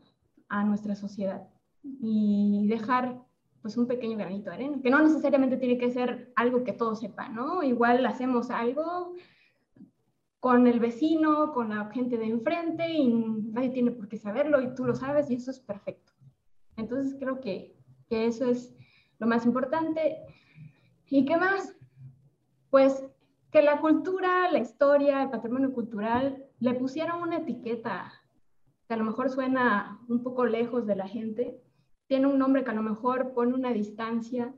a 0.49 0.63
nuestra 0.63 0.95
sociedad 0.95 1.47
y 1.83 2.67
dejar 2.67 3.21
pues 3.61 3.77
un 3.77 3.87
pequeño 3.87 4.17
granito 4.17 4.49
de 4.49 4.55
arena, 4.55 4.81
que 4.81 4.89
no 4.89 5.01
necesariamente 5.01 5.57
tiene 5.57 5.77
que 5.77 5.91
ser 5.91 6.31
algo 6.35 6.63
que 6.63 6.73
todos 6.73 6.99
sepan, 6.99 7.35
¿no? 7.35 7.63
Igual 7.63 8.05
hacemos 8.05 8.49
algo 8.49 9.13
con 10.39 10.67
el 10.67 10.79
vecino, 10.79 11.51
con 11.53 11.69
la 11.69 11.89
gente 11.91 12.17
de 12.17 12.27
enfrente 12.27 12.89
y 12.89 13.09
nadie 13.09 13.69
tiene 13.69 13.91
por 13.91 14.07
qué 14.07 14.17
saberlo 14.17 14.61
y 14.61 14.73
tú 14.75 14.85
lo 14.85 14.95
sabes 14.95 15.29
y 15.29 15.35
eso 15.35 15.51
es 15.51 15.59
perfecto. 15.59 16.13
Entonces 16.77 17.15
creo 17.19 17.41
que, 17.41 17.75
que 18.07 18.27
eso 18.27 18.45
es 18.45 18.75
lo 19.19 19.27
más 19.27 19.45
importante. 19.45 20.17
¿Y 21.09 21.25
qué 21.25 21.37
más? 21.37 21.75
Pues 22.69 23.03
que 23.51 23.61
la 23.61 23.79
cultura, 23.79 24.51
la 24.51 24.59
historia, 24.59 25.23
el 25.23 25.29
patrimonio 25.29 25.73
cultural 25.73 26.45
le 26.59 26.73
pusieron 26.73 27.21
una 27.21 27.37
etiqueta 27.37 28.13
que 28.87 28.93
a 28.93 28.97
lo 28.97 29.03
mejor 29.03 29.29
suena 29.29 29.99
un 30.07 30.23
poco 30.23 30.45
lejos 30.45 30.85
de 30.85 30.95
la 30.95 31.07
gente, 31.07 31.59
tiene 32.07 32.27
un 32.27 32.39
nombre 32.39 32.63
que 32.63 32.71
a 32.71 32.75
lo 32.75 32.83
mejor 32.83 33.33
pone 33.33 33.53
una 33.53 33.71
distancia, 33.71 34.53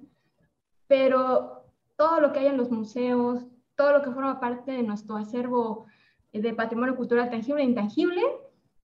pero 0.88 1.66
todo 1.98 2.20
lo 2.20 2.32
que 2.32 2.40
hay 2.40 2.48
en 2.48 2.58
los 2.58 2.70
museos, 2.70 3.46
todo 3.76 3.92
lo 3.94 4.02
que 4.02 4.12
forma 4.12 4.40
parte 4.40 4.72
de 4.72 4.84
nuestro 4.84 5.16
acervo 5.16 5.88
de 6.32 6.54
patrimonio 6.54 6.96
cultural 6.96 7.30
tangible 7.30 7.62
e 7.62 7.66
intangible, 7.66 8.22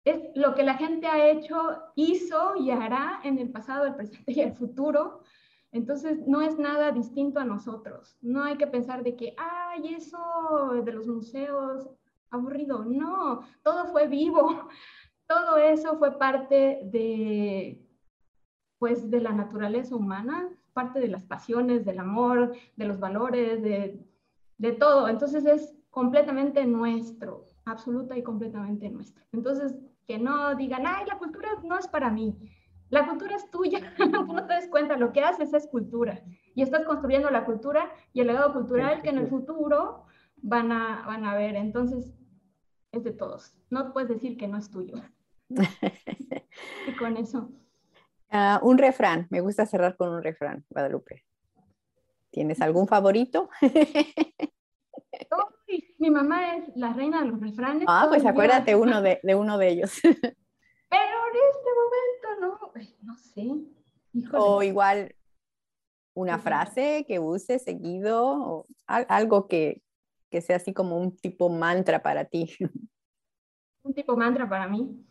es 0.05 0.18
lo 0.34 0.55
que 0.55 0.62
la 0.62 0.74
gente 0.74 1.07
ha 1.07 1.28
hecho, 1.30 1.57
hizo 1.94 2.57
y 2.57 2.70
hará 2.70 3.20
en 3.24 3.38
el 3.38 3.51
pasado, 3.51 3.86
el 3.86 3.94
presente 3.94 4.32
y 4.32 4.40
el 4.40 4.53
futuro 4.53 5.22
entonces, 5.72 6.26
no 6.26 6.42
es 6.42 6.58
nada 6.58 6.90
distinto 6.90 7.38
a 7.38 7.44
nosotros. 7.44 8.16
No 8.20 8.42
hay 8.42 8.56
que 8.56 8.66
pensar 8.66 9.04
de 9.04 9.14
que, 9.14 9.34
ay, 9.38 9.94
eso 9.94 10.82
de 10.84 10.92
los 10.92 11.06
museos, 11.06 11.88
aburrido. 12.30 12.84
No, 12.84 13.40
todo 13.62 13.86
fue 13.86 14.08
vivo. 14.08 14.68
Todo 15.28 15.58
eso 15.58 15.96
fue 15.96 16.18
parte 16.18 16.80
de, 16.90 17.86
pues, 18.80 19.08
de 19.12 19.20
la 19.20 19.30
naturaleza 19.30 19.94
humana, 19.94 20.48
parte 20.72 20.98
de 20.98 21.06
las 21.06 21.22
pasiones, 21.22 21.84
del 21.84 22.00
amor, 22.00 22.56
de 22.74 22.84
los 22.84 22.98
valores, 22.98 23.62
de, 23.62 24.04
de 24.58 24.72
todo. 24.72 25.06
Entonces, 25.06 25.44
es 25.46 25.72
completamente 25.90 26.66
nuestro, 26.66 27.46
absoluta 27.64 28.18
y 28.18 28.24
completamente 28.24 28.90
nuestro. 28.90 29.22
Entonces, 29.30 29.78
que 30.04 30.18
no 30.18 30.56
digan, 30.56 30.84
ay, 30.84 31.06
la 31.06 31.18
cultura 31.18 31.48
no 31.62 31.78
es 31.78 31.86
para 31.86 32.10
mí. 32.10 32.36
La 32.91 33.07
cultura 33.07 33.36
es 33.36 33.49
tuya, 33.51 33.80
tú 33.97 34.32
no 34.32 34.47
te 34.47 34.55
das 34.55 34.68
cuenta, 34.68 34.97
lo 34.97 35.12
que 35.12 35.22
haces 35.22 35.55
es 35.55 35.68
cultura 35.68 36.22
y 36.55 36.62
estás 36.62 36.84
construyendo 36.84 37.30
la 37.30 37.45
cultura 37.45 37.91
y 38.12 38.20
el 38.20 38.26
legado 38.26 38.53
cultural 38.53 39.01
que 39.01 39.11
en 39.11 39.18
el 39.18 39.28
futuro 39.28 40.05
van 40.36 40.72
a, 40.72 41.05
van 41.07 41.24
a 41.24 41.36
ver. 41.36 41.55
Entonces, 41.55 42.12
es 42.93 43.05
de 43.05 43.12
todos. 43.12 43.55
No 43.70 43.93
puedes 43.93 44.09
decir 44.09 44.36
que 44.36 44.49
no 44.49 44.59
es 44.59 44.70
tuyo. 44.70 44.97
y 45.49 46.97
con 46.99 47.16
eso. 47.16 47.51
Ah, 48.28 48.61
un 48.62 48.78
refrán, 48.78 49.26
me 49.30 49.41
gusta 49.41 49.66
cerrar 49.66 49.97
con 49.97 50.11
un 50.11 50.22
refrán, 50.22 50.64
Guadalupe. 50.68 51.24
¿Tienes 52.30 52.61
algún 52.61 52.86
favorito? 52.86 53.51
mi 55.99 56.11
mamá 56.11 56.57
es 56.57 56.76
la 56.76 56.93
reina 56.93 57.22
de 57.22 57.28
los 57.28 57.41
refranes. 57.41 57.84
Ah, 57.86 58.07
pues 58.09 58.24
acuérdate 58.24 58.74
uno 58.74 59.03
de, 59.03 59.20
de 59.22 59.34
uno 59.34 59.59
de 59.59 59.68
ellos. 59.68 60.01
Pero 60.91 61.16
en 61.28 61.36
este 61.51 61.70
momento 61.80 62.28
no, 62.41 62.72
no 63.03 63.16
sé. 63.16 64.36
O 64.36 64.62
igual 64.62 65.14
una 66.14 66.38
frase 66.38 67.05
que 67.07 67.18
use 67.18 67.59
seguido, 67.59 68.24
o 68.24 68.66
algo 68.86 69.47
que, 69.47 69.82
que 70.30 70.41
sea 70.41 70.57
así 70.57 70.74
como 70.74 70.99
un 70.99 71.16
tipo 71.16 71.49
mantra 71.49 72.03
para 72.03 72.24
ti. 72.24 72.51
Un 73.82 73.95
tipo 73.95 74.14
mantra 74.14 74.47
para 74.47 74.68
mí. 74.68 75.07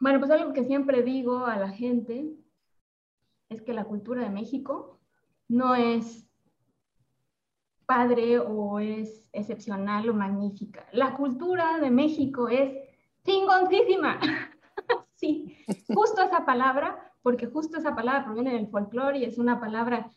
Bueno, 0.00 0.18
pues 0.18 0.28
algo 0.32 0.52
que 0.52 0.64
siempre 0.64 1.04
digo 1.04 1.46
a 1.46 1.56
la 1.56 1.68
gente 1.68 2.28
es 3.48 3.62
que 3.62 3.72
la 3.72 3.84
cultura 3.84 4.22
de 4.22 4.30
México 4.30 4.98
no 5.46 5.76
es 5.76 6.28
padre 7.86 8.40
o 8.40 8.80
es 8.80 9.28
excepcional 9.32 10.08
o 10.08 10.14
magnífica. 10.14 10.86
La 10.92 11.16
cultura 11.16 11.78
de 11.78 11.90
México 11.90 12.48
es 12.48 12.72
chingoncísima. 13.24 14.18
sí, 15.24 15.56
justo 15.94 16.22
esa 16.22 16.44
palabra, 16.44 17.12
porque 17.22 17.46
justo 17.46 17.78
esa 17.78 17.94
palabra 17.94 18.24
proviene 18.24 18.52
del 18.52 18.68
folclore 18.68 19.18
y 19.18 19.24
es 19.24 19.38
una 19.38 19.60
palabra 19.60 20.10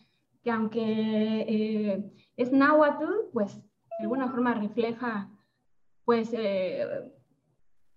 que 0.43 0.51
aunque 0.51 0.81
eh, 0.81 2.11
es 2.35 2.51
náhuatl, 2.51 3.05
pues 3.33 3.57
de 3.57 4.03
alguna 4.03 4.29
forma 4.29 4.53
refleja 4.53 5.29
pues 6.05 6.29
eh, 6.33 6.85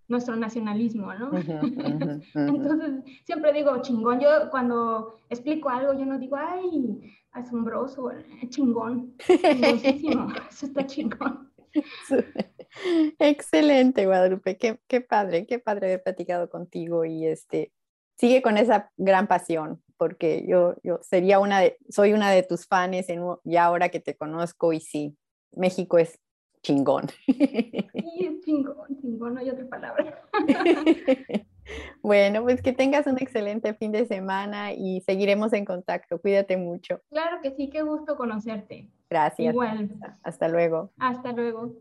nuestro 0.09 0.35
nacionalismo, 0.35 1.15
¿no? 1.15 1.31
Entonces, 1.37 3.05
siempre 3.25 3.53
digo 3.53 3.81
chingón. 3.83 4.19
Yo 4.19 4.51
cuando 4.51 5.21
explico 5.29 5.69
algo, 5.69 5.93
yo 5.93 6.05
no 6.05 6.19
digo, 6.19 6.37
ay, 6.37 7.15
asombroso, 7.31 8.11
chingón. 8.49 9.15
Eso 9.29 10.67
está 10.67 10.85
chingón. 10.87 11.51
Excelente, 13.19 14.07
Guadalupe. 14.07 14.57
Qué, 14.57 14.81
qué, 14.87 15.01
padre, 15.01 15.47
qué 15.47 15.59
padre 15.59 15.87
haber 15.87 16.03
platicado 16.03 16.51
contigo 16.51 17.05
y 17.05 17.27
este, 17.27 17.73
sigue 18.17 18.43
con 18.43 18.57
esa 18.57 18.91
gran 18.97 19.27
pasión, 19.27 19.83
porque 19.97 20.45
yo, 20.47 20.75
yo 20.83 21.01
sería 21.03 21.39
una 21.39 21.61
de, 21.61 21.77
soy 21.89 22.13
una 22.13 22.31
de 22.31 22.43
tus 22.43 22.67
fans 22.67 23.09
en, 23.09 23.23
ya 23.45 23.65
ahora 23.65 23.89
que 23.89 24.01
te 24.01 24.17
conozco 24.17 24.73
y 24.73 24.81
sí, 24.81 25.17
México 25.53 25.99
es 25.99 26.19
chingón. 26.63 27.07
Sí, 27.27 28.27
es 28.27 28.45
chingón, 28.45 29.01
chingón, 29.01 29.35
no 29.35 29.41
hay 29.41 29.51
otra 29.51 29.67
palabra. 29.69 30.23
Bueno, 32.03 32.43
pues 32.43 32.63
que 32.63 32.73
tengas 32.73 33.07
un 33.07 33.19
excelente 33.19 33.75
fin 33.75 33.93
de 33.93 34.07
semana 34.07 34.73
y 34.73 35.03
seguiremos 35.03 35.53
en 35.53 35.65
contacto. 35.65 36.21
Cuídate 36.21 36.57
mucho. 36.57 37.01
Claro 37.11 37.41
que 37.43 37.53
sí, 37.53 37.71
qué 37.71 37.83
gusto 37.83 38.17
conocerte. 38.17 38.89
Gracias. 39.09 39.53
Igual. 39.53 39.89
Hasta 40.23 40.49
luego. 40.49 40.91
Hasta 40.99 41.33
luego. 41.33 41.77